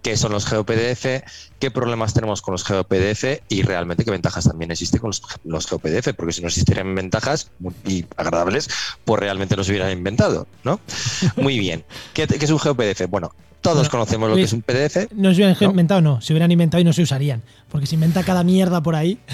qué 0.00 0.16
son 0.16 0.32
los 0.32 0.46
GeoPDF, 0.46 1.22
qué 1.58 1.70
problemas 1.70 2.14
tenemos 2.14 2.40
con 2.40 2.52
los 2.52 2.64
GeoPDF 2.64 3.42
y 3.48 3.62
realmente 3.62 4.04
qué 4.04 4.10
ventajas 4.10 4.44
también 4.44 4.70
existen 4.70 5.00
con 5.00 5.08
los, 5.08 5.22
los 5.44 5.66
GeoPDF, 5.66 6.14
porque 6.16 6.32
si 6.32 6.40
no 6.40 6.48
existieran 6.48 6.94
ventajas 6.94 7.50
y 7.86 8.06
agradables, 8.16 8.68
pues 9.04 9.20
realmente 9.20 9.54
los 9.54 9.68
hubieran 9.68 9.92
inventado, 9.92 10.46
¿no? 10.64 10.80
Muy 11.36 11.58
bien. 11.58 11.84
¿Qué, 12.14 12.26
qué 12.26 12.44
es 12.44 12.50
un 12.50 12.58
GeoPDF? 12.58 13.06
Bueno, 13.08 13.32
todos 13.62 13.88
conocemos 13.88 14.28
lo 14.28 14.36
que 14.36 14.42
es 14.42 14.52
un 14.52 14.62
PDF. 14.62 15.10
No 15.14 15.32
se 15.32 15.36
hubieran 15.36 15.56
inventado, 15.60 16.00
no. 16.02 16.20
Se 16.20 16.32
hubieran 16.32 16.50
inventado 16.50 16.80
y 16.80 16.84
no 16.84 16.92
se 16.92 17.02
usarían. 17.02 17.42
Porque 17.70 17.86
se 17.86 17.94
inventa 17.94 18.22
cada 18.22 18.44
mierda 18.44 18.82
por 18.82 18.94
ahí. 18.94 19.18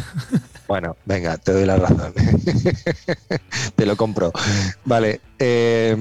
Bueno, 0.68 0.98
venga, 1.06 1.38
te 1.38 1.52
doy 1.52 1.64
la 1.64 1.76
razón. 1.76 2.12
te 3.74 3.86
lo 3.86 3.96
compro. 3.96 4.32
Vale. 4.84 5.22
Eh, 5.38 5.96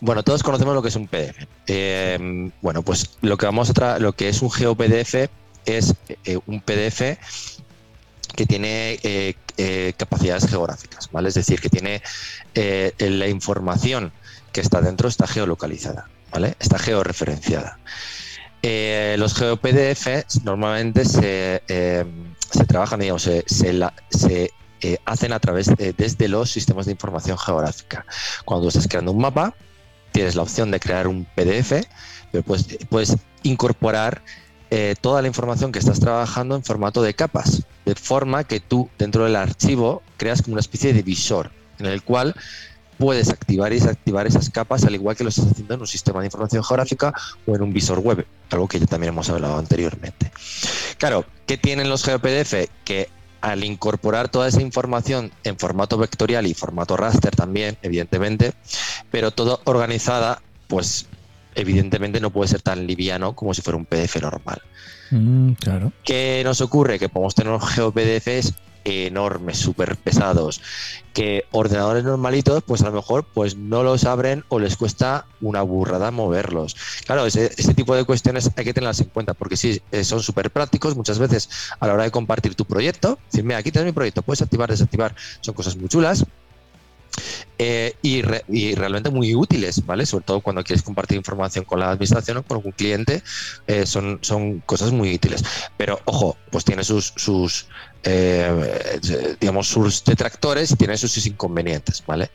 bueno, 0.00 0.24
todos 0.24 0.42
conocemos 0.42 0.74
lo 0.74 0.82
que 0.82 0.88
es 0.88 0.96
un 0.96 1.06
PDF. 1.06 1.46
Eh, 1.68 2.50
bueno, 2.60 2.82
pues 2.82 3.16
lo 3.20 3.36
que 3.36 3.46
vamos 3.46 3.70
a 3.70 4.00
lo 4.00 4.12
que 4.12 4.28
es 4.28 4.42
un 4.42 4.50
GeoPDF 4.50 5.28
es 5.66 5.94
eh, 6.24 6.40
un 6.46 6.60
PDF 6.62 7.16
que 8.34 8.44
tiene 8.44 9.36
capacidades 9.96 10.48
geográficas, 10.48 11.08
¿vale? 11.12 11.28
Es 11.28 11.36
decir, 11.36 11.60
que 11.60 11.68
tiene 11.68 12.02
la 12.98 13.28
información 13.28 14.10
que 14.50 14.62
está 14.62 14.80
dentro 14.80 15.08
está 15.08 15.28
geolocalizada. 15.28 16.08
Está 16.58 16.78
georreferenciada. 16.78 17.78
Eh, 18.62 19.16
los 19.18 19.34
GeoPDF 19.34 20.42
normalmente 20.44 21.04
se, 21.04 21.62
eh, 21.68 22.04
se 22.50 22.64
trabajan, 22.64 23.00
digamos, 23.00 23.22
se, 23.22 23.44
se, 23.46 24.50
eh, 24.80 24.98
hacen 25.04 25.32
a 25.32 25.40
través 25.40 25.66
de, 25.66 25.92
desde 25.92 26.28
los 26.28 26.50
sistemas 26.50 26.86
de 26.86 26.92
información 26.92 27.38
geográfica. 27.38 28.04
Cuando 28.44 28.68
estás 28.68 28.86
creando 28.86 29.12
un 29.12 29.20
mapa, 29.20 29.54
tienes 30.12 30.34
la 30.34 30.42
opción 30.42 30.70
de 30.70 30.80
crear 30.80 31.06
un 31.06 31.24
PDF, 31.24 31.86
pero 32.30 32.44
puedes, 32.44 32.66
puedes 32.88 33.16
incorporar 33.42 34.22
toda 35.00 35.22
la 35.22 35.28
información 35.28 35.72
que 35.72 35.78
estás 35.78 35.98
trabajando 35.98 36.54
en 36.54 36.62
formato 36.62 37.00
de 37.00 37.14
capas, 37.14 37.62
de 37.86 37.94
forma 37.94 38.44
que 38.44 38.60
tú 38.60 38.90
dentro 38.98 39.24
del 39.24 39.34
archivo 39.34 40.02
creas 40.18 40.42
como 40.42 40.54
una 40.54 40.60
especie 40.60 40.92
de 40.92 41.00
visor 41.00 41.50
en 41.78 41.86
el 41.86 42.02
cual 42.02 42.34
puedes 42.98 43.30
activar 43.30 43.72
y 43.72 43.76
desactivar 43.76 44.26
esas 44.26 44.50
capas 44.50 44.84
al 44.84 44.94
igual 44.94 45.16
que 45.16 45.24
lo 45.24 45.30
estás 45.30 45.46
haciendo 45.46 45.74
en 45.74 45.80
un 45.80 45.86
sistema 45.86 46.20
de 46.20 46.26
información 46.26 46.62
geográfica 46.64 47.14
o 47.46 47.54
en 47.54 47.62
un 47.62 47.72
visor 47.72 48.00
web, 48.00 48.26
algo 48.50 48.68
que 48.68 48.80
ya 48.80 48.86
también 48.86 49.12
hemos 49.12 49.30
hablado 49.30 49.56
anteriormente. 49.56 50.30
Claro, 50.98 51.24
¿qué 51.46 51.56
tienen 51.56 51.88
los 51.88 52.04
GeoPDF? 52.04 52.68
Que 52.84 53.08
al 53.40 53.62
incorporar 53.64 54.28
toda 54.28 54.48
esa 54.48 54.60
información 54.60 55.30
en 55.44 55.58
formato 55.58 55.96
vectorial 55.96 56.46
y 56.46 56.54
formato 56.54 56.96
raster 56.96 57.34
también, 57.36 57.78
evidentemente, 57.82 58.52
pero 59.10 59.30
todo 59.30 59.60
organizada, 59.64 60.42
pues 60.66 61.06
evidentemente 61.54 62.20
no 62.20 62.30
puede 62.30 62.48
ser 62.48 62.62
tan 62.62 62.86
liviano 62.86 63.34
como 63.34 63.54
si 63.54 63.62
fuera 63.62 63.76
un 63.76 63.84
PDF 63.84 64.20
normal. 64.20 64.60
Mm, 65.10 65.52
claro. 65.52 65.92
¿Qué 66.04 66.42
nos 66.44 66.60
ocurre? 66.60 66.98
Que 66.98 67.08
podemos 67.08 67.34
tener 67.34 67.58
GeoPDFs 67.58 68.54
enormes, 68.88 69.58
súper 69.58 69.96
pesados, 69.96 70.60
que 71.12 71.44
ordenadores 71.50 72.04
normalitos, 72.04 72.62
pues 72.64 72.82
a 72.82 72.86
lo 72.86 72.92
mejor 72.92 73.24
pues 73.24 73.56
no 73.56 73.82
los 73.82 74.04
abren 74.04 74.44
o 74.48 74.58
les 74.58 74.76
cuesta 74.76 75.26
una 75.40 75.62
burrada 75.62 76.10
moverlos. 76.10 76.76
Claro, 77.06 77.26
ese, 77.26 77.50
tipo 77.74 77.94
de 77.94 78.04
cuestiones 78.04 78.50
hay 78.56 78.64
que 78.64 78.74
tenerlas 78.74 79.00
en 79.00 79.08
cuenta, 79.08 79.34
porque 79.34 79.56
sí, 79.56 79.80
eh, 79.92 80.04
son 80.04 80.22
súper 80.22 80.50
prácticos 80.50 80.96
muchas 80.96 81.18
veces 81.18 81.48
a 81.80 81.86
la 81.86 81.94
hora 81.94 82.04
de 82.04 82.10
compartir 82.10 82.54
tu 82.54 82.64
proyecto. 82.64 83.18
Decir, 83.30 83.52
aquí 83.54 83.70
tienes 83.70 83.86
mi 83.86 83.92
proyecto, 83.92 84.22
puedes 84.22 84.42
activar, 84.42 84.70
desactivar, 84.70 85.14
son 85.40 85.54
cosas 85.54 85.76
muy 85.76 85.88
chulas. 85.88 86.24
Eh, 87.58 87.94
y, 88.02 88.22
realmente 88.22 89.10
muy 89.10 89.34
útiles, 89.34 89.84
¿vale? 89.84 90.06
Sobre 90.06 90.24
todo 90.24 90.40
cuando 90.40 90.62
quieres 90.62 90.82
compartir 90.82 91.16
información 91.16 91.64
con 91.64 91.80
la 91.80 91.90
administración 91.90 92.38
o 92.38 92.42
con 92.42 92.58
algún 92.58 92.72
cliente, 92.72 93.22
eh, 93.66 93.84
son, 93.86 94.18
son 94.22 94.60
cosas 94.60 94.92
muy 94.92 95.14
útiles. 95.14 95.44
Pero 95.76 96.00
ojo, 96.04 96.36
pues 96.50 96.64
tiene 96.64 96.84
sus, 96.84 97.12
sus 97.16 97.66
eh, 98.04 99.00
digamos, 99.40 99.66
sus 99.66 100.04
detractores 100.04 100.70
y 100.70 100.76
tiene 100.76 100.96
sus 100.96 101.26
inconvenientes, 101.26 102.02
¿vale? 102.06 102.30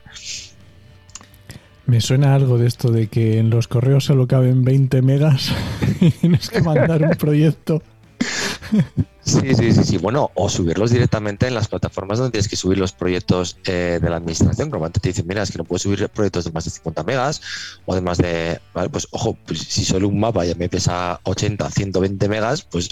Me 1.86 2.00
suena 2.00 2.34
algo 2.34 2.56
de 2.56 2.66
esto 2.66 2.90
de 2.90 3.08
que 3.08 3.38
en 3.38 3.50
los 3.50 3.68
correos 3.68 4.04
solo 4.04 4.26
caben 4.26 4.64
20 4.64 5.02
megas 5.02 5.52
y 6.00 6.10
tienes 6.10 6.48
que 6.48 6.62
mandar 6.62 7.02
un 7.02 7.10
proyecto 7.18 7.82
Sí, 9.24 9.54
sí, 9.54 9.72
sí, 9.72 9.84
sí. 9.84 9.96
Bueno, 9.96 10.30
o 10.34 10.50
subirlos 10.50 10.90
directamente 10.90 11.46
en 11.46 11.54
las 11.54 11.68
plataformas 11.68 12.18
donde 12.18 12.32
tienes 12.32 12.48
que 12.48 12.56
subir 12.56 12.76
los 12.76 12.92
proyectos 12.92 13.56
eh, 13.64 13.98
de 14.00 14.10
la 14.10 14.16
administración. 14.16 14.68
Normalmente 14.68 15.00
te 15.00 15.08
dicen, 15.08 15.26
mira, 15.26 15.42
es 15.42 15.50
que 15.50 15.56
no 15.56 15.64
puedes 15.64 15.82
subir 15.82 16.08
proyectos 16.10 16.44
de 16.44 16.52
más 16.52 16.64
de 16.64 16.70
50 16.70 17.02
megas 17.04 17.40
o 17.86 17.94
de 17.94 18.02
más 18.02 18.18
de. 18.18 18.60
Vale, 18.74 18.90
pues 18.90 19.08
ojo, 19.12 19.36
pues, 19.46 19.60
si 19.60 19.84
solo 19.84 20.08
un 20.08 20.20
mapa 20.20 20.44
ya 20.44 20.54
me 20.54 20.68
pesa 20.68 21.20
80, 21.22 21.70
120 21.70 22.28
megas, 22.28 22.62
pues 22.62 22.90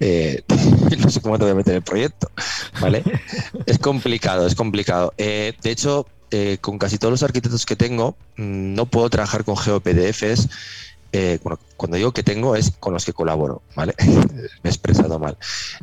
eh, 0.00 0.42
no 0.98 1.10
sé 1.10 1.20
cómo 1.20 1.36
te 1.38 1.44
voy 1.44 1.52
a 1.52 1.56
meter 1.56 1.74
el 1.74 1.82
proyecto. 1.82 2.30
¿Vale? 2.80 3.02
es 3.66 3.78
complicado, 3.78 4.46
es 4.46 4.54
complicado. 4.54 5.12
Eh, 5.18 5.52
de 5.62 5.70
hecho, 5.70 6.06
con 6.60 6.78
casi 6.78 6.98
todos 6.98 7.12
los 7.12 7.22
arquitectos 7.22 7.64
que 7.64 7.76
tengo, 7.76 8.16
mm, 8.36 8.74
no 8.74 8.86
puedo 8.86 9.08
trabajar 9.08 9.44
con 9.44 9.56
GeoPDFs 9.56 10.48
eh, 11.16 11.38
cuando 11.76 11.96
digo 11.96 12.10
que 12.10 12.24
tengo 12.24 12.56
es 12.56 12.72
con 12.72 12.92
los 12.92 13.04
que 13.04 13.12
colaboro, 13.12 13.62
¿vale? 13.76 13.94
Me 14.02 14.48
he 14.64 14.68
expresado 14.68 15.20
mal. 15.20 15.36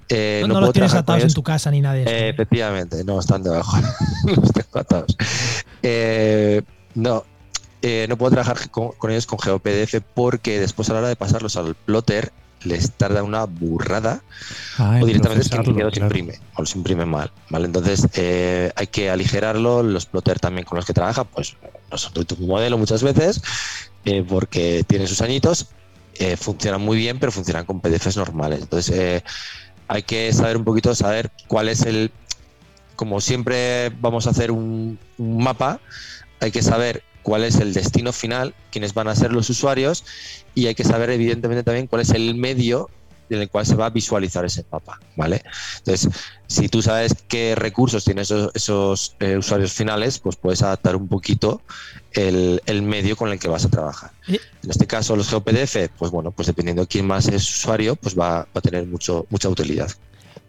Eh, 0.09 0.43
no, 0.45 0.59
los 0.59 0.73
tienes 0.73 0.93
atados 0.93 1.23
en 1.23 1.33
tu 1.33 1.41
casa 1.41 1.71
ni 1.71 1.79
nada 1.79 1.95
de 1.95 2.01
eso. 2.01 2.11
Eh, 2.11 2.29
efectivamente, 2.29 3.01
no, 3.05 3.17
están 3.17 3.41
debajo. 3.41 3.77
los 4.25 4.51
tengo 4.51 4.79
atados. 4.79 5.15
no, 6.95 7.23
no 8.09 8.17
puedo 8.17 8.31
trabajar 8.31 8.69
con, 8.69 9.09
ellos 9.09 9.25
con 9.25 9.39
GeoPDF 9.39 10.01
porque 10.13 10.59
después 10.59 10.89
a 10.89 10.93
la 10.93 10.99
hora 10.99 11.07
de 11.07 11.15
pasarlos 11.15 11.55
al 11.55 11.75
plotter 11.75 12.33
les 12.63 12.91
tarda 12.91 13.23
una 13.23 13.45
burrada 13.45 14.21
ah, 14.79 14.99
o 15.01 15.05
directamente 15.05 15.45
es 15.45 15.49
que 15.49 15.83
los 15.83 15.97
imprime 15.97 16.39
o 16.55 16.61
los 16.61 16.75
imprime 16.75 17.05
mal, 17.05 17.31
¿vale? 17.49 17.67
Entonces 17.67 18.05
hay 18.75 18.87
que 18.87 19.09
aligerarlo, 19.09 19.81
los 19.81 20.07
plotter 20.07 20.41
también 20.41 20.65
con 20.65 20.75
los 20.75 20.85
que 20.85 20.93
trabaja, 20.93 21.23
pues 21.23 21.55
no 21.89 21.97
son 21.97 22.25
tu 22.25 22.35
modelo 22.45 22.77
muchas 22.77 23.01
veces 23.01 23.41
eh, 24.05 24.23
porque 24.27 24.83
tienen 24.87 25.07
sus 25.07 25.21
añitos, 25.21 25.67
eh, 26.15 26.37
funcionan 26.37 26.81
muy 26.81 26.97
bien, 26.97 27.19
pero 27.19 27.31
funcionan 27.31 27.65
con 27.65 27.81
PDFs 27.81 28.17
normales. 28.17 28.61
Entonces, 28.61 28.95
eh, 28.95 29.23
hay 29.87 30.03
que 30.03 30.31
saber 30.33 30.57
un 30.57 30.63
poquito, 30.63 30.93
saber 30.95 31.31
cuál 31.47 31.69
es 31.69 31.81
el. 31.83 32.11
Como 32.95 33.19
siempre 33.19 33.89
vamos 33.99 34.27
a 34.27 34.31
hacer 34.31 34.51
un, 34.51 34.99
un 35.17 35.43
mapa, 35.43 35.79
hay 36.39 36.51
que 36.51 36.61
saber 36.61 37.03
cuál 37.23 37.43
es 37.43 37.55
el 37.55 37.73
destino 37.73 38.13
final, 38.13 38.53
quiénes 38.71 38.93
van 38.93 39.07
a 39.07 39.15
ser 39.15 39.31
los 39.31 39.49
usuarios 39.49 40.03
y 40.53 40.67
hay 40.67 40.75
que 40.75 40.83
saber 40.83 41.09
evidentemente 41.09 41.63
también 41.63 41.87
cuál 41.87 42.01
es 42.01 42.11
el 42.11 42.35
medio 42.35 42.89
en 43.35 43.41
el 43.41 43.49
cual 43.49 43.65
se 43.65 43.75
va 43.75 43.87
a 43.87 43.89
visualizar 43.89 44.45
ese 44.45 44.65
mapa, 44.71 44.99
¿vale? 45.15 45.43
Entonces, 45.79 46.09
si 46.47 46.67
tú 46.69 46.81
sabes 46.81 47.15
qué 47.27 47.55
recursos 47.55 48.03
tienen 48.03 48.23
esos, 48.23 49.15
eh, 49.19 49.37
usuarios 49.37 49.73
finales, 49.73 50.19
pues 50.19 50.35
puedes 50.35 50.61
adaptar 50.61 50.95
un 50.95 51.07
poquito 51.07 51.61
el, 52.11 52.61
medio 52.83 53.15
con 53.15 53.29
el 53.31 53.39
que 53.39 53.47
vas 53.47 53.65
a 53.65 53.69
trabajar. 53.69 54.11
En 54.27 54.69
este 54.69 54.87
caso, 54.87 55.15
los 55.15 55.29
GeoPDF, 55.29 55.89
pues 55.97 56.11
bueno, 56.11 56.31
pues 56.31 56.47
dependiendo 56.47 56.83
de 56.83 56.87
quién 56.87 57.07
más 57.07 57.27
es 57.27 57.49
usuario, 57.49 57.95
pues 57.95 58.17
va, 58.17 58.47
a 58.53 58.61
tener 58.61 58.85
mucho, 58.85 59.25
mucha 59.29 59.49
utilidad. 59.49 59.89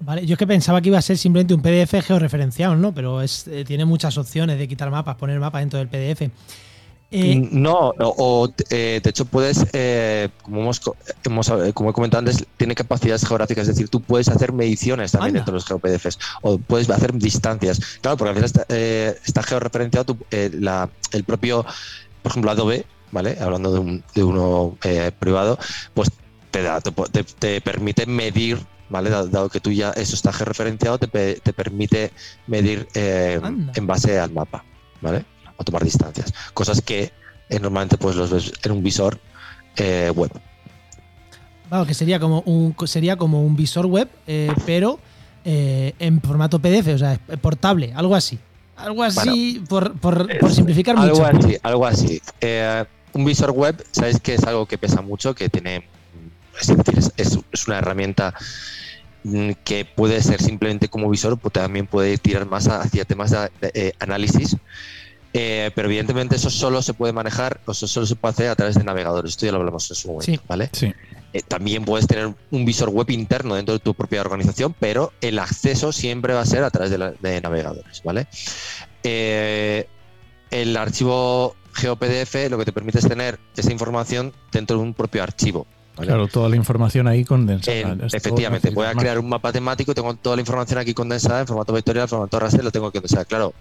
Vale, 0.00 0.26
yo 0.26 0.34
es 0.34 0.38
que 0.38 0.46
pensaba 0.46 0.80
que 0.80 0.88
iba 0.88 0.98
a 0.98 1.02
ser 1.02 1.16
simplemente 1.16 1.54
un 1.54 1.62
PDF 1.62 2.04
georreferenciado, 2.04 2.74
¿no? 2.74 2.92
Pero 2.92 3.22
es, 3.22 3.46
eh, 3.46 3.64
tiene 3.64 3.84
muchas 3.84 4.18
opciones 4.18 4.58
de 4.58 4.66
quitar 4.66 4.90
mapas, 4.90 5.14
poner 5.14 5.38
mapas 5.38 5.62
dentro 5.62 5.78
del 5.78 5.88
PDF. 5.88 6.28
Eh, 7.14 7.46
no, 7.52 7.92
o 7.98 8.48
eh, 8.70 9.00
de 9.04 9.10
hecho 9.10 9.26
puedes, 9.26 9.66
eh, 9.74 10.30
como, 10.42 10.60
hemos, 10.62 10.80
como 11.74 11.90
he 11.90 11.92
comentado 11.92 12.20
antes, 12.20 12.46
tiene 12.56 12.74
capacidades 12.74 13.26
geográficas, 13.26 13.68
es 13.68 13.74
decir, 13.74 13.90
tú 13.90 14.00
puedes 14.00 14.30
hacer 14.30 14.54
mediciones 14.54 15.12
también 15.12 15.34
dentro 15.34 15.52
de 15.52 15.56
los 15.56 15.66
GeoPDFs 15.66 16.18
o 16.40 16.56
puedes 16.56 16.88
hacer 16.88 17.12
distancias. 17.12 17.98
Claro, 18.00 18.16
porque 18.16 18.30
al 18.30 18.48
final 18.48 19.18
está, 19.24 19.42
georreferenciado 19.42 20.16
el 20.30 21.24
propio, 21.26 21.66
por 22.22 22.32
ejemplo, 22.32 22.50
Adobe, 22.50 22.86
¿vale? 23.10 23.36
Hablando 23.38 23.72
de, 24.14 24.24
uno 24.24 24.78
privado, 25.18 25.58
pues 25.92 26.10
te, 26.50 26.62
da, 26.62 26.80
te, 26.80 27.60
permite 27.60 28.06
medir 28.06 28.58
¿vale? 28.88 29.10
Dado, 29.10 29.50
que 29.50 29.60
tú 29.60 29.70
ya 29.70 29.90
eso 29.90 30.14
está 30.14 30.32
georreferenciado, 30.32 30.96
te, 30.96 31.34
te 31.34 31.52
permite 31.52 32.10
medir 32.46 32.88
en 32.94 33.86
base 33.86 34.18
al 34.18 34.32
mapa, 34.32 34.64
¿vale? 35.02 35.26
A 35.58 35.64
tomar 35.64 35.84
distancias. 35.84 36.32
Cosas 36.54 36.80
que 36.80 37.12
eh, 37.48 37.58
normalmente 37.60 37.98
pues 37.98 38.16
los 38.16 38.30
ves 38.30 38.52
en 38.62 38.72
un 38.72 38.82
visor 38.82 39.18
eh, 39.76 40.10
web. 40.14 40.30
Claro, 41.68 41.86
que 41.86 41.94
sería 41.94 42.20
como 42.20 42.40
un, 42.40 42.74
sería 42.86 43.16
como 43.16 43.42
un 43.42 43.56
visor 43.56 43.86
web, 43.86 44.08
eh, 44.26 44.52
pero 44.66 44.98
en 45.44 46.20
formato 46.20 46.60
PDF, 46.60 46.88
o 46.94 46.98
sea, 46.98 47.18
portable, 47.40 47.92
algo 47.94 48.14
así. 48.14 48.38
Algo 48.76 49.02
así, 49.02 49.62
por, 49.68 49.94
por, 49.94 50.28
simplificar 50.52 50.96
algo 50.96 51.16
mucho. 51.16 51.46
Así, 51.46 51.56
algo 51.62 51.86
así. 51.86 52.22
un 53.12 53.24
visor 53.24 53.50
web, 53.50 53.84
sabéis 53.90 54.20
que 54.20 54.34
es 54.34 54.44
algo 54.44 54.66
que 54.66 54.78
pesa 54.78 55.00
mucho, 55.00 55.34
que 55.34 55.48
tiene 55.48 55.84
es 56.60 56.66
decir, 56.68 56.98
es, 56.98 57.12
es- 57.16 57.38
es 57.50 57.66
una 57.68 57.78
herramienta 57.78 58.34
mm, 59.24 59.50
que 59.64 59.84
puede 59.84 60.22
ser 60.22 60.40
simplemente 60.42 60.88
como 60.88 61.08
visor, 61.08 61.38
pues 61.38 61.52
también 61.52 61.86
puede 61.86 62.18
tirar 62.18 62.46
más 62.46 62.68
hacia 62.68 63.04
temas 63.04 63.30
de, 63.30 63.50
de, 63.60 63.70
eh, 63.74 63.92
análisis. 63.98 64.56
Eh, 65.34 65.70
pero 65.74 65.88
evidentemente 65.88 66.36
eso 66.36 66.50
solo 66.50 66.82
se 66.82 66.92
puede 66.94 67.12
manejar, 67.14 67.60
o 67.66 67.72
eso 67.72 67.86
solo 67.86 68.04
se 68.06 68.16
puede 68.16 68.32
hacer 68.32 68.48
a 68.48 68.54
través 68.56 68.74
de 68.76 68.84
navegadores. 68.84 69.30
Esto 69.30 69.46
ya 69.46 69.52
lo 69.52 69.58
hablamos 69.58 69.88
en 69.90 69.96
su 69.96 70.08
momento, 70.08 70.26
Sí. 70.26 70.38
¿vale? 70.46 70.68
Sí. 70.72 70.92
Eh, 71.32 71.40
también 71.48 71.84
puedes 71.86 72.06
tener 72.06 72.30
un 72.50 72.64
visor 72.66 72.90
web 72.90 73.08
interno 73.10 73.54
dentro 73.54 73.72
de 73.72 73.78
tu 73.78 73.94
propia 73.94 74.20
organización, 74.20 74.74
pero 74.78 75.12
el 75.22 75.38
acceso 75.38 75.90
siempre 75.90 76.34
va 76.34 76.42
a 76.42 76.46
ser 76.46 76.62
a 76.64 76.70
través 76.70 76.90
de, 76.90 76.98
la- 76.98 77.12
de 77.12 77.40
navegadores, 77.40 78.02
¿vale? 78.04 78.26
Eh, 79.02 79.86
el 80.50 80.76
archivo 80.76 81.56
GeoPDF 81.72 82.50
lo 82.50 82.58
que 82.58 82.66
te 82.66 82.72
permite 82.72 82.98
es 82.98 83.08
tener 83.08 83.38
esa 83.56 83.72
información 83.72 84.32
dentro 84.52 84.76
de 84.76 84.82
un 84.82 84.92
propio 84.92 85.22
archivo. 85.22 85.66
¿vale? 85.96 86.08
Claro, 86.08 86.28
toda 86.28 86.48
la 86.50 86.56
información 86.56 87.08
ahí 87.08 87.24
condensada. 87.24 87.96
Efectivamente, 88.12 88.68
voy 88.70 88.86
a 88.86 88.92
crear 88.94 89.18
un 89.18 89.28
mapa 89.30 89.50
temático, 89.52 89.94
tengo 89.94 90.14
toda 90.14 90.36
la 90.36 90.42
información 90.42 90.78
aquí 90.78 90.92
condensada 90.92 91.40
en 91.40 91.46
formato 91.46 91.72
vectorial, 91.72 92.02
en 92.04 92.08
formato 92.10 92.38
raster, 92.38 92.62
lo 92.62 92.70
tengo 92.70 92.90
que 92.90 93.00
condensar. 93.00 93.26
Claro, 93.26 93.54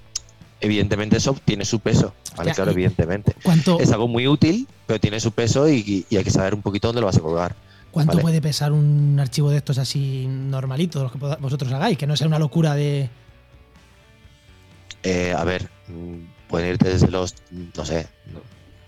evidentemente 0.61 1.17
eso 1.17 1.35
tiene 1.43 1.65
su 1.65 1.79
peso, 1.79 2.13
¿vale? 2.37 2.51
Ya, 2.51 2.55
claro, 2.55 2.71
evidentemente. 2.71 3.35
¿Cuánto, 3.43 3.79
Es 3.79 3.91
algo 3.91 4.07
muy 4.07 4.27
útil, 4.27 4.67
pero 4.87 4.99
tiene 4.99 5.19
su 5.19 5.31
peso 5.31 5.67
y, 5.67 6.05
y 6.09 6.15
hay 6.15 6.23
que 6.23 6.31
saber 6.31 6.53
un 6.53 6.61
poquito 6.61 6.87
dónde 6.87 7.01
lo 7.01 7.07
vas 7.07 7.17
a 7.17 7.21
colgar. 7.21 7.55
cuánto 7.91 8.13
vale. 8.13 8.21
puede 8.21 8.41
pesar 8.41 8.71
un 8.71 9.19
archivo 9.19 9.49
de 9.49 9.57
estos 9.57 9.77
así 9.77 10.27
normalito, 10.27 11.03
los 11.03 11.11
que 11.11 11.17
vosotros 11.17 11.71
hagáis? 11.73 11.97
Que 11.97 12.07
no 12.07 12.15
sea 12.15 12.27
una 12.27 12.39
locura 12.39 12.75
de. 12.75 13.09
Eh, 15.03 15.33
a 15.35 15.43
ver, 15.43 15.69
mm, 15.87 16.47
pueden 16.47 16.69
ir 16.69 16.77
desde 16.77 17.09
los, 17.09 17.35
no 17.75 17.85
sé, 17.85 18.07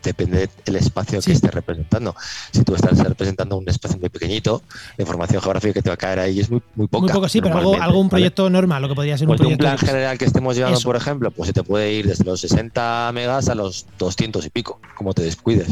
depende 0.04 0.50
del 0.66 0.76
espacio 0.76 1.22
Sí. 1.22 1.28
que 1.32 1.36
estés 1.36 1.54
representando. 1.54 2.16
Si 2.52 2.64
tú 2.64 2.76
estás 2.76 2.98
representando 3.00 3.58
un 3.58 3.68
espacio 3.70 3.98
muy 4.00 4.10
pequeñito, 4.10 4.62
la 4.98 5.04
información 5.04 5.42
geográfica 5.42 5.74
que 5.74 5.82
te 5.82 5.90
va 5.90 5.96
a 5.96 5.98
caer 5.98 6.20
ahí 6.20 6.40
es 6.40 6.50
muy, 6.50 6.62
muy 6.76 6.88
poca. 6.88 7.02
Muy 7.06 7.12
poco, 7.14 7.30
sí, 7.30 7.42
pero 7.42 7.58
algo, 7.58 7.82
algún 7.82 8.08
¿vale? 8.08 8.10
proyecto 8.10 8.50
normal, 8.50 8.82
lo 8.82 8.90
que 8.90 8.96
podría 8.96 9.18
ser 9.18 9.28
Pues 9.28 9.40
un 9.40 9.48
de 9.48 9.54
un 9.54 9.58
proyecto. 9.58 9.64
plan 9.64 9.78
qué 9.80 9.86
sé. 9.86 9.92
general 9.92 10.18
que 10.18 10.26
estemos 10.26 10.56
llevando, 10.56 10.78
Eso. 10.78 10.88
por 10.90 10.96
ejemplo, 10.96 11.32
pues 11.32 11.48
se 11.48 11.54
te 11.54 11.64
puede 11.64 11.94
ir 11.94 12.08
desde 12.08 12.24
los 12.26 12.40
60 12.42 13.12
megas 13.14 13.50
a 13.50 13.56
los 13.56 13.86
200 13.98 14.46
y 14.46 14.50
pico, 14.50 14.80
como 14.98 15.14
te 15.14 15.24
descuides, 15.24 15.68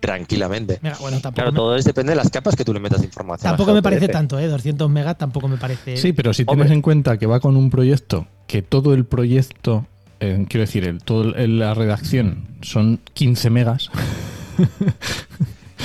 tranquilamente. 0.00 0.78
Mira, 0.82 0.96
bueno, 1.00 1.16
tampoco, 1.20 1.34
Claro, 1.34 1.52
me, 1.52 1.56
todo 1.56 1.76
es, 1.76 1.84
depende 1.84 2.10
de 2.12 2.16
las 2.16 2.30
capas 2.30 2.54
que 2.56 2.64
tú 2.64 2.74
le 2.74 2.80
metas 2.80 3.00
de 3.00 3.06
información. 3.06 3.50
tampoco 3.50 3.72
me 3.72 3.82
parece 3.82 4.08
tanto, 4.08 4.38
¿eh? 4.38 4.46
200 4.48 4.90
megas 4.90 5.16
tampoco 5.16 5.48
me 5.48 5.56
parece. 5.56 5.96
Sí, 5.96 6.12
pero 6.12 6.32
si 6.34 6.42
Hombre. 6.42 6.56
tienes 6.56 6.72
en 6.72 6.82
cuenta 6.82 7.16
que 7.16 7.26
va 7.26 7.40
con 7.40 7.56
un 7.56 7.70
proyecto, 7.70 8.26
que 8.46 8.60
todo 8.62 8.92
el 8.94 9.06
proyecto, 9.06 9.86
eh, 10.20 10.44
quiero 10.48 10.62
decir, 10.66 10.84
el, 10.84 11.02
todo 11.02 11.34
el- 11.34 11.58
la 11.58 11.74
redacción 11.74 12.46
son 12.62 13.00
15 13.14 13.50
megas. 13.50 13.90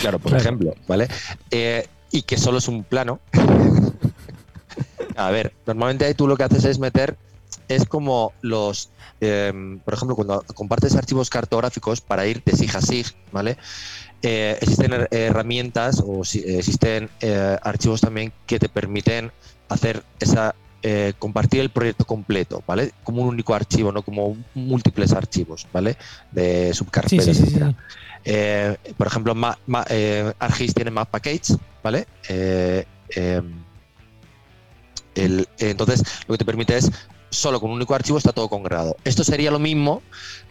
Claro, 0.01 0.19
por 0.19 0.30
Claro. 0.32 0.41
ejemplo, 0.43 0.75
¿vale? 0.88 1.07
Eh, 1.51 1.88
y 2.11 2.21
que 2.21 2.38
solo 2.38 2.59
es 2.59 2.67
un 2.67 2.84
plano. 2.84 3.19
A 5.15 5.32
ver, 5.32 5.53
normalmente 5.65 6.05
ahí 6.05 6.13
tú 6.13 6.27
lo 6.27 6.38
que 6.38 6.43
haces 6.43 6.63
es 6.65 6.80
meter, 6.80 7.17
es 7.67 7.86
como 7.86 8.32
los, 8.41 8.89
eh, 9.19 9.51
por 9.84 9.93
ejemplo, 9.93 10.15
cuando 10.15 10.43
compartes 10.53 10.95
archivos 10.95 11.30
cartográficos 11.30 11.99
para 12.01 12.25
ir 12.25 12.41
de 12.45 12.53
SIG 12.53 12.75
a 12.77 12.82
SIG, 12.82 13.07
¿vale? 13.32 13.57
Eh, 14.21 14.57
existen 14.61 14.91
her- 14.93 15.07
herramientas 15.11 16.01
o 16.05 16.21
existen 16.23 17.09
eh, 17.21 17.57
archivos 17.61 18.01
también 18.01 18.32
que 18.47 18.59
te 18.59 18.69
permiten 18.69 19.32
hacer 19.69 20.03
esa 20.19 20.55
eh, 20.82 21.13
compartir 21.19 21.59
el 21.61 21.69
proyecto 21.69 22.05
completo, 22.05 22.63
¿vale? 22.65 22.91
Como 23.03 23.21
un 23.23 23.30
único 23.30 23.53
archivo, 23.53 23.91
no 23.91 24.01
como 24.01 24.38
múltiples 24.53 25.11
archivos, 25.13 25.67
¿vale? 25.73 25.97
De 26.32 26.73
subcarpetas, 26.73 27.25
sí, 27.25 27.34
sí, 27.34 27.45
sí. 27.47 27.59
Eh, 28.25 28.75
por 28.97 29.07
ejemplo, 29.07 29.34
Ma- 29.36 29.57
Ma- 29.65 29.86
eh, 29.89 30.34
ArcGIS 30.39 30.73
tiene 30.73 30.91
Map 30.91 31.09
Package, 31.09 31.55
¿vale? 31.84 32.05
El- 35.15 35.47
entonces, 35.57 36.03
lo 36.27 36.34
que 36.34 36.38
te 36.38 36.45
permite 36.45 36.77
es, 36.77 36.91
solo 37.32 37.59
con 37.59 37.69
un 37.69 37.75
único 37.77 37.93
archivo 37.95 38.17
está 38.17 38.32
todo 38.32 38.49
congregado. 38.49 38.95
Esto 39.03 39.23
sería 39.23 39.51
lo 39.51 39.59
mismo, 39.59 40.01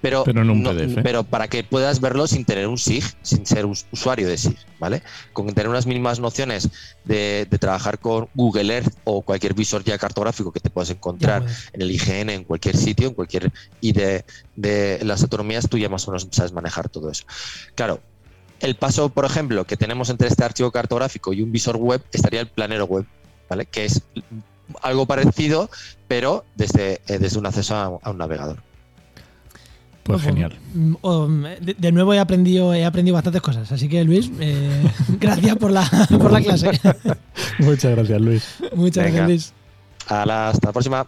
pero, 0.01 0.23
Pero 0.25 0.43
en 0.43 0.51
un 0.51 0.63
no- 0.63 0.71
PDF. 0.71 1.03
pero 1.03 1.25
para 1.25 1.49
que 1.49 1.65
puedas 1.65 2.01
verlo 2.01 2.27
sin 2.27 2.45
tener 2.45 2.69
un 2.69 2.79
SIG, 2.79 3.05
sin 3.23 3.45
ser 3.47 3.67
us- 3.67 3.87
usuario 3.91 4.29
de 4.29 4.39
SIG, 4.39 4.57
¿vale? 4.79 5.03
Con 5.33 5.47
tener 5.49 5.69
unas 5.69 5.87
mínimas 5.87 6.21
nociones 6.21 6.69
de, 7.05 7.47
de 7.51 7.59
trabajar 7.59 7.99
con 7.99 8.29
Google 8.35 8.73
Earth 8.75 8.95
o 9.05 9.23
cualquier 9.23 9.55
visor 9.55 9.83
ya 9.83 9.99
cartográfico 9.99 10.53
que 10.53 10.61
te 10.61 10.71
puedas 10.71 10.91
encontrar 10.91 11.45
en 11.73 11.83
el 11.83 11.91
IGN, 11.91 12.31
en 12.31 12.45
cualquier 12.45 12.77
sitio, 12.77 13.09
en 13.09 13.15
cualquier. 13.15 13.53
Y 13.81 13.93
de, 13.93 14.25
de 14.57 15.01
las 15.05 15.23
autonomías, 15.23 15.69
tú 15.69 15.79
ya 15.79 15.89
más 15.89 16.07
o 16.07 16.13
menos 16.13 16.29
sabes 16.31 16.53
manejar 16.53 16.89
todo 16.89 17.11
eso. 17.11 17.25
Claro, 17.75 18.01
el 18.61 18.75
paso, 18.77 19.09
por 19.09 19.25
ejemplo, 19.25 19.65
que 19.65 19.77
tenemos 19.77 20.11
entre 20.11 20.29
este 20.29 20.45
archivo 20.45 20.71
cartográfico 20.71 21.33
y 21.33 21.43
un 21.43 21.51
visor 21.53 21.77
web 21.77 22.03
estaría 22.13 22.41
el 22.41 22.49
planero 22.49 22.85
web, 22.87 23.05
¿vale? 23.49 23.67
Que 23.67 23.85
es 23.85 24.03
algo 24.83 25.07
parecido, 25.07 25.71
pero 26.09 26.45
desde, 26.57 27.01
eh, 27.09 27.19
desde 27.19 27.39
un 27.39 27.47
acceso 27.47 27.75
a, 27.77 27.85
a 28.03 28.11
un 28.11 28.19
navegador. 28.19 28.59
Pues 30.03 30.23
genial. 30.23 30.57
mm, 30.73 30.95
oh, 31.03 31.29
mm, 31.29 31.43
de, 31.61 31.75
de 31.77 31.93
nuevo 31.93 32.15
he 32.15 32.19
aprendido, 32.19 32.73
he 32.73 32.87
aprendido 32.87 33.13
bastantes 33.15 33.43
cosas. 33.43 33.71
Así 33.71 33.91
que, 33.91 34.03
Luis, 34.05 34.31
eh, 34.41 34.91
gracias 35.21 35.57
por 35.57 35.71
la, 35.71 35.87
por 36.19 36.33
la 36.33 36.41
clase. 36.41 36.71
Muchas 37.59 37.95
gracias, 37.95 38.19
Luis. 38.21 38.45
Muchas 38.75 39.05
Venga. 39.05 39.19
gracias, 39.19 39.29
Luis. 39.29 39.53
A 40.09 40.25
la, 40.25 40.49
hasta 40.49 40.69
la 40.69 40.73
próxima. 40.73 41.07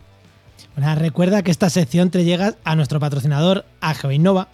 Bueno, 0.76 0.94
recuerda 0.96 1.42
que 1.42 1.50
esta 1.50 1.70
sección 1.70 2.10
te 2.10 2.24
llega 2.24 2.56
a 2.64 2.76
nuestro 2.76 3.00
patrocinador, 3.00 3.64
a 3.80 3.94
GeoInnova, 3.94 4.48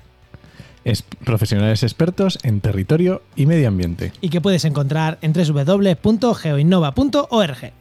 Es 0.84 1.02
profesionales 1.02 1.82
expertos 1.82 2.38
en 2.44 2.60
territorio 2.60 3.22
y 3.34 3.46
medio 3.46 3.66
ambiente. 3.68 4.12
y 4.20 4.28
que 4.28 4.40
puedes 4.40 4.64
encontrar 4.64 5.18
en 5.22 5.32
www.geoinnova.org. 5.32 7.72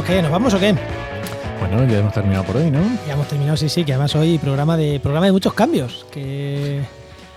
Bueno, 0.00 0.02
no, 0.02 0.06
¿qué? 0.06 0.22
¿Nos 0.22 0.30
vamos 0.30 0.54
o 0.54 0.58
qué? 0.58 0.74
Bueno, 1.58 1.86
ya 1.86 1.98
hemos 1.98 2.12
terminado 2.14 2.44
por 2.44 2.56
hoy, 2.56 2.70
¿no? 2.70 2.80
Ya 3.06 3.12
hemos 3.12 3.28
terminado, 3.28 3.56
sí, 3.56 3.68
sí, 3.68 3.84
que 3.84 3.92
además 3.92 4.14
hoy 4.16 4.38
programa 4.38 4.76
de 4.76 4.98
programa 4.98 5.26
de 5.26 5.32
muchos 5.32 5.52
cambios. 5.52 6.06
Que 6.10 6.80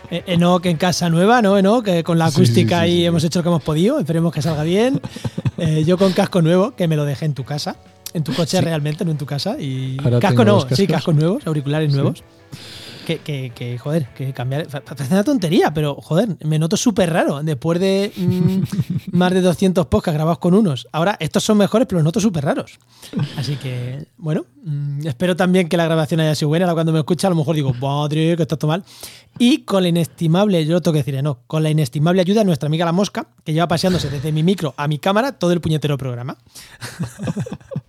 eh, 0.09 0.23
Enoch 0.27 0.65
en 0.65 0.77
casa 0.77 1.09
nueva, 1.09 1.41
¿no? 1.41 1.57
Enoch, 1.57 1.83
que 1.83 2.03
con 2.03 2.17
la 2.17 2.27
Sí, 2.27 2.35
sí, 2.35 2.41
acústica 2.41 2.77
sí, 2.77 2.83
ahí 2.83 3.05
hemos 3.05 3.23
hecho 3.23 3.39
lo 3.39 3.43
que 3.43 3.49
hemos 3.49 3.63
podido, 3.63 3.99
esperemos 3.99 4.33
que 4.33 4.41
salga 4.41 4.63
bien. 4.63 5.01
Eh, 5.55 5.83
yo 5.85 5.99
con 5.99 6.11
casco 6.13 6.41
nuevo, 6.41 6.71
que 6.75 6.87
me 6.87 6.95
lo 6.95 7.05
dejé 7.05 7.25
en 7.25 7.35
tu 7.35 7.43
casa. 7.43 7.75
En 8.15 8.23
tu 8.23 8.33
coche 8.33 8.59
realmente, 8.59 9.05
no 9.05 9.11
en 9.11 9.19
tu 9.19 9.27
casa. 9.27 9.55
Y 9.59 9.97
Ahora 10.03 10.19
casco 10.19 10.43
no, 10.43 10.61
sí, 10.67 10.87
cascos. 10.87 11.13
nuevos, 11.13 11.45
auriculares 11.45 11.93
nuevos. 11.93 12.23
Que, 13.05 13.19
que, 13.53 13.77
joder, 13.77 14.07
que 14.15 14.31
cambiar. 14.33 14.67
pa- 14.67 14.79
Parece 14.81 15.13
una 15.13 15.23
tontería, 15.23 15.73
pero 15.73 15.95
joder, 15.95 16.37
me 16.45 16.57
noto 16.57 16.77
súper 16.77 17.11
raro. 17.11 17.43
Después 17.43 17.79
de 17.79 18.11
mm, 18.15 18.61
más 19.17 19.33
de 19.33 19.41
200 19.41 19.87
podcasts 19.87 20.15
grabados 20.15 20.39
con 20.39 20.53
unos. 20.53 20.87
Ahora, 20.91 21.17
estos 21.19 21.43
son 21.43 21.57
mejores, 21.57 21.85
pero 21.87 21.99
los 21.99 22.05
noto 22.05 22.19
súper 22.19 22.45
raros. 22.45 22.79
Así 23.37 23.55
que, 23.57 24.05
bueno, 24.17 24.45
mm, 24.63 25.05
espero 25.07 25.35
también 25.35 25.67
que 25.67 25.75
la 25.77 25.85
grabación 25.85 26.21
haya 26.21 26.33
sido 26.35 26.49
buena. 26.49 26.65
Ahora, 26.65 26.75
cuando 26.75 26.93
me 26.93 26.99
escucha, 26.99 27.27
a 27.27 27.29
lo 27.31 27.35
mejor 27.35 27.55
digo, 27.55 27.73
madre, 27.73 28.35
que 28.37 28.43
está 28.43 28.55
todo 28.57 28.69
mal. 28.69 28.83
Y 29.37 29.59
con 29.63 29.83
la 29.83 29.89
inestimable, 29.89 30.65
yo 30.65 30.73
lo 30.73 30.81
tengo 30.81 30.93
que 30.93 30.99
decir, 31.03 31.21
no, 31.23 31.39
con 31.47 31.63
la 31.63 31.69
inestimable 31.71 32.21
ayuda 32.21 32.39
de 32.41 32.45
nuestra 32.45 32.67
amiga 32.67 32.85
la 32.85 32.91
mosca, 32.91 33.27
que 33.43 33.51
lleva 33.51 33.67
paseándose 33.67 34.09
desde 34.09 34.31
mi 34.31 34.43
micro 34.43 34.73
a 34.77 34.87
mi 34.87 34.99
cámara 34.99 35.33
todo 35.33 35.51
el 35.51 35.59
puñetero 35.61 35.97
programa. 35.97 36.37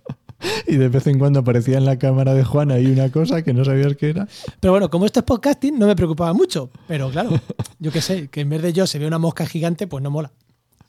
Y 0.67 0.77
de 0.77 0.89
vez 0.89 1.07
en 1.07 1.19
cuando 1.19 1.39
aparecía 1.39 1.77
en 1.77 1.85
la 1.85 1.97
cámara 1.97 2.33
de 2.33 2.43
Juan 2.43 2.71
ahí 2.71 2.87
una 2.87 3.11
cosa 3.11 3.43
que 3.43 3.53
no 3.53 3.63
sabías 3.65 3.95
qué 3.95 4.09
era. 4.09 4.27
Pero 4.59 4.73
bueno, 4.73 4.89
como 4.89 5.05
esto 5.05 5.19
es 5.19 5.25
podcasting, 5.25 5.77
no 5.77 5.87
me 5.87 5.95
preocupaba 5.95 6.33
mucho. 6.33 6.69
Pero 6.87 7.09
claro, 7.09 7.39
yo 7.79 7.91
qué 7.91 8.01
sé, 8.01 8.27
que 8.29 8.41
en 8.41 8.49
vez 8.49 8.61
de 8.61 8.73
yo 8.73 8.87
se 8.87 8.99
ve 8.99 9.07
una 9.07 9.19
mosca 9.19 9.45
gigante, 9.45 9.87
pues 9.87 10.03
no 10.03 10.11
mola. 10.11 10.31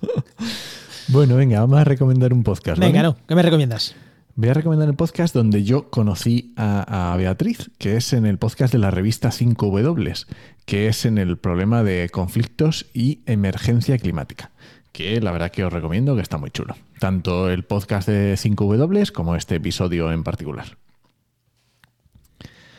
Bueno, 1.08 1.36
venga, 1.36 1.60
vamos 1.60 1.78
a 1.78 1.84
recomendar 1.84 2.32
un 2.32 2.42
podcast. 2.42 2.80
¿vale? 2.80 2.90
Venga, 2.90 3.04
no, 3.04 3.16
¿qué 3.28 3.36
me 3.36 3.42
recomiendas? 3.42 3.94
Voy 4.34 4.48
a 4.48 4.54
recomendar 4.54 4.88
el 4.88 4.96
podcast 4.96 5.32
donde 5.32 5.62
yo 5.62 5.88
conocí 5.88 6.52
a, 6.56 7.12
a 7.12 7.16
Beatriz, 7.16 7.70
que 7.78 7.96
es 7.96 8.12
en 8.12 8.26
el 8.26 8.38
podcast 8.38 8.72
de 8.72 8.80
la 8.80 8.90
revista 8.90 9.30
5W, 9.30 10.26
que 10.64 10.88
es 10.88 11.04
en 11.06 11.18
el 11.18 11.38
problema 11.38 11.84
de 11.84 12.08
conflictos 12.10 12.86
y 12.92 13.20
emergencia 13.26 13.96
climática, 13.98 14.50
que 14.96 15.20
la 15.20 15.30
verdad 15.30 15.50
que 15.50 15.62
os 15.62 15.70
recomiendo 15.72 16.16
que 16.16 16.22
está 16.22 16.38
muy 16.38 16.50
chulo. 16.50 16.74
Tanto 16.98 17.50
el 17.50 17.64
podcast 17.64 18.08
de 18.08 18.34
5W 18.34 19.12
como 19.12 19.36
este 19.36 19.56
episodio 19.56 20.10
en 20.10 20.24
particular. 20.24 20.78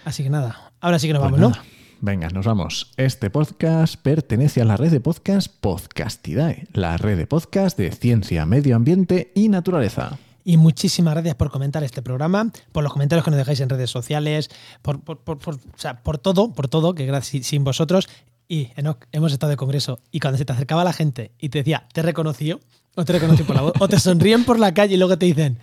Así 0.03 0.23
que 0.23 0.29
nada, 0.31 0.71
ahora 0.81 0.97
sí 0.97 1.07
que 1.07 1.13
nos 1.13 1.21
Pues 1.21 1.31
vamos, 1.33 1.51
nada, 1.57 1.63
Venga, 2.01 2.29
nos 2.29 2.45
vamos. 2.45 2.91
Este 2.97 3.29
podcast 3.29 3.95
pertenece 4.01 4.61
a 4.61 4.65
la 4.65 4.77
red 4.77 4.91
de 4.91 4.99
podcast 4.99 5.47
Podcastidae, 5.61 6.67
la 6.73 6.97
red 6.97 7.17
de 7.17 7.27
podcast 7.27 7.77
de 7.77 7.91
ciencia, 7.91 8.45
medio 8.45 8.75
ambiente 8.75 9.31
y 9.35 9.49
naturaleza. 9.49 10.09
¿no? 10.11 10.17
Y 10.43 10.57
muchísimas 10.57 11.13
gracias 11.13 11.35
por 11.35 11.51
comentar 11.51 11.83
este 11.83 12.01
programa, 12.01 12.51
por 12.71 12.83
los 12.83 12.93
comentarios 12.93 13.25
que 13.25 13.31
nos 13.31 13.37
dejáis 13.37 13.59
en 13.59 13.69
redes 13.69 13.89
sociales, 13.89 14.49
por, 14.81 15.01
por, 15.01 15.19
por, 15.19 15.37
por- 15.39 15.55
o 15.55 15.59
sea, 15.77 16.01
por 16.03 16.17
todo, 16.17 16.53
por 16.53 16.67
todo, 16.67 16.95
que 16.95 17.05
gracias 17.05 17.45
sin 17.45 17.63
vosotros. 17.63 18.07
Y 18.47 18.69
hemos 19.11 19.33
estado 19.33 19.49
de 19.49 19.57
congreso 19.57 19.99
y 20.11 20.19
cuando 20.19 20.37
se 20.37 20.45
te 20.45 20.53
acercaba 20.53 20.83
la 20.83 20.93
gente 20.93 21.31
y 21.39 21.49
te 21.49 21.59
decía, 21.59 21.87
te 21.91 22.01
reconoció, 22.01 22.61
o 22.95 23.05
te 23.05 23.13
reconocí 23.13 23.43
por 23.43 23.55
la 23.55 23.61
voz, 23.61 23.73
o 23.79 23.87
te 23.87 23.99
sonríen 23.99 24.43
por 24.43 24.57
la 24.57 24.73
calle 24.73 24.95
y 24.95 24.97
luego 24.97 25.17
te 25.17 25.25
dicen, 25.27 25.59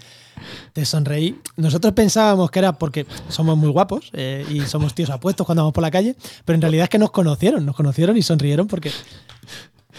te 0.73 0.85
sonreí. 0.85 1.41
Nosotros 1.57 1.93
pensábamos 1.93 2.51
que 2.51 2.61
era 2.61 2.75
porque 2.75 3.07
somos 3.29 3.57
muy 3.57 3.71
guapos 3.71 4.11
eh, 4.13 4.47
y 4.51 4.61
somos 4.63 4.95
tíos 4.95 5.11
apuestos 5.11 5.45
cuando 5.47 5.63
vamos 5.63 5.75
por 5.75 5.83
la 5.83 5.91
calle, 5.91 6.15
pero 6.45 6.55
en 6.55 6.63
realidad 6.63 6.85
es 6.85 6.91
que 6.91 6.99
nos 6.99 7.11
conocieron, 7.11 7.67
nos 7.67 7.75
conocieron 7.75 8.17
y 8.17 8.23
sonrieron 8.23 8.69
porque 8.69 8.93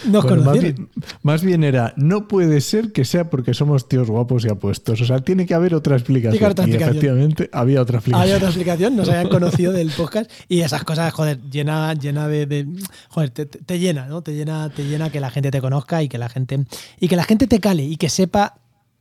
nos 0.07 0.23
Bueno, 0.23 0.43
más, 0.43 0.59
bien, 0.61 0.89
más 1.23 1.43
bien 1.43 1.63
era, 1.63 1.93
no 1.97 2.27
puede 2.27 2.61
ser 2.61 2.91
que 2.91 3.05
sea 3.05 3.29
porque 3.29 3.53
somos 3.53 3.87
tíos 3.87 4.09
guapos 4.09 4.45
y 4.45 4.49
apuestos. 4.49 5.01
O 5.01 5.05
sea, 5.05 5.19
tiene 5.21 5.45
que 5.45 5.53
haber 5.53 5.73
otra 5.73 5.95
explicación. 5.95 6.51
Otra 6.51 6.67
y 6.67 6.73
efectivamente 6.73 7.49
había 7.53 7.81
otra 7.81 7.97
explicación. 7.97 8.21
Había 8.23 8.35
otra 8.37 8.47
explicación, 8.49 8.95
nos 8.95 9.09
habían 9.09 9.29
conocido 9.29 9.71
del 9.71 9.89
podcast 9.91 10.29
y 10.47 10.61
esas 10.61 10.83
cosas, 10.83 11.13
joder, 11.13 11.39
llena, 11.49 11.93
llena 11.93 12.27
de, 12.27 12.45
de- 12.45 12.67
joder, 13.09 13.29
te 13.31 13.79
llena, 13.79 14.07
¿no? 14.07 14.21
Te 14.21 14.33
llena, 14.35 14.69
te 14.69 14.85
llena 14.85 15.09
que 15.09 15.19
la 15.19 15.29
gente 15.31 15.51
te 15.51 15.61
conozca 15.61 16.03
y 16.03 16.09
que 16.09 16.17
la 16.17 16.29
gente 16.29 16.65
y 16.99 17.07
que 17.07 17.15
la 17.15 17.23
gente 17.23 17.47
te 17.47 17.59
cale 17.59 17.83
y 17.83 17.97
que 17.97 18.09
sepa 18.09 18.57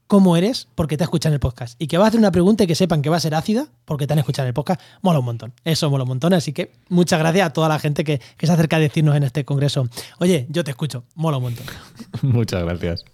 cómo 0.06 0.36
eres 0.36 0.68
porque 0.74 0.96
te 0.96 1.04
escuchan 1.04 1.32
el 1.32 1.40
podcast 1.40 1.80
y 1.80 1.86
que 1.86 1.98
vas 1.98 2.06
a 2.06 2.08
hacer 2.08 2.20
una 2.20 2.30
pregunta 2.30 2.64
y 2.64 2.66
que 2.66 2.74
sepan 2.74 3.02
que 3.02 3.10
va 3.10 3.16
a 3.16 3.20
ser 3.20 3.34
ácida 3.34 3.66
porque 3.84 4.06
te 4.06 4.12
han 4.12 4.18
escuchado 4.18 4.46
en 4.46 4.48
el 4.48 4.54
podcast, 4.54 4.80
mola 5.02 5.18
un 5.18 5.24
montón. 5.24 5.52
Eso 5.64 5.90
mola 5.90 6.04
un 6.04 6.08
montón, 6.08 6.34
así 6.34 6.52
que 6.52 6.72
muchas 6.88 7.18
gracias 7.18 7.46
a 7.46 7.52
toda 7.52 7.68
la 7.68 7.78
gente 7.78 8.04
que, 8.04 8.20
que 8.36 8.46
se 8.46 8.52
acerca 8.52 8.76
a 8.76 8.80
decirnos 8.80 9.16
en 9.16 9.22
este 9.22 9.44
congreso, 9.44 9.88
oye, 10.18 10.46
yo 10.50 10.64
te 10.64 10.70
escucho, 10.70 11.04
mola 11.14 11.38
un 11.38 11.44
montón. 11.44 11.66
Muchas 12.22 12.62
gracias. 12.64 13.04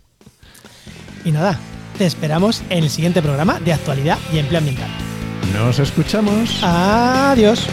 Y 1.24 1.32
nada, 1.32 1.58
te 1.98 2.06
esperamos 2.06 2.62
en 2.70 2.84
el 2.84 2.90
siguiente 2.90 3.20
programa 3.22 3.60
de 3.60 3.72
actualidad 3.72 4.18
y 4.32 4.38
empleo 4.38 4.58
ambiental. 4.58 4.90
Nos 5.52 5.78
escuchamos. 5.78 6.62
Adiós. 6.62 7.66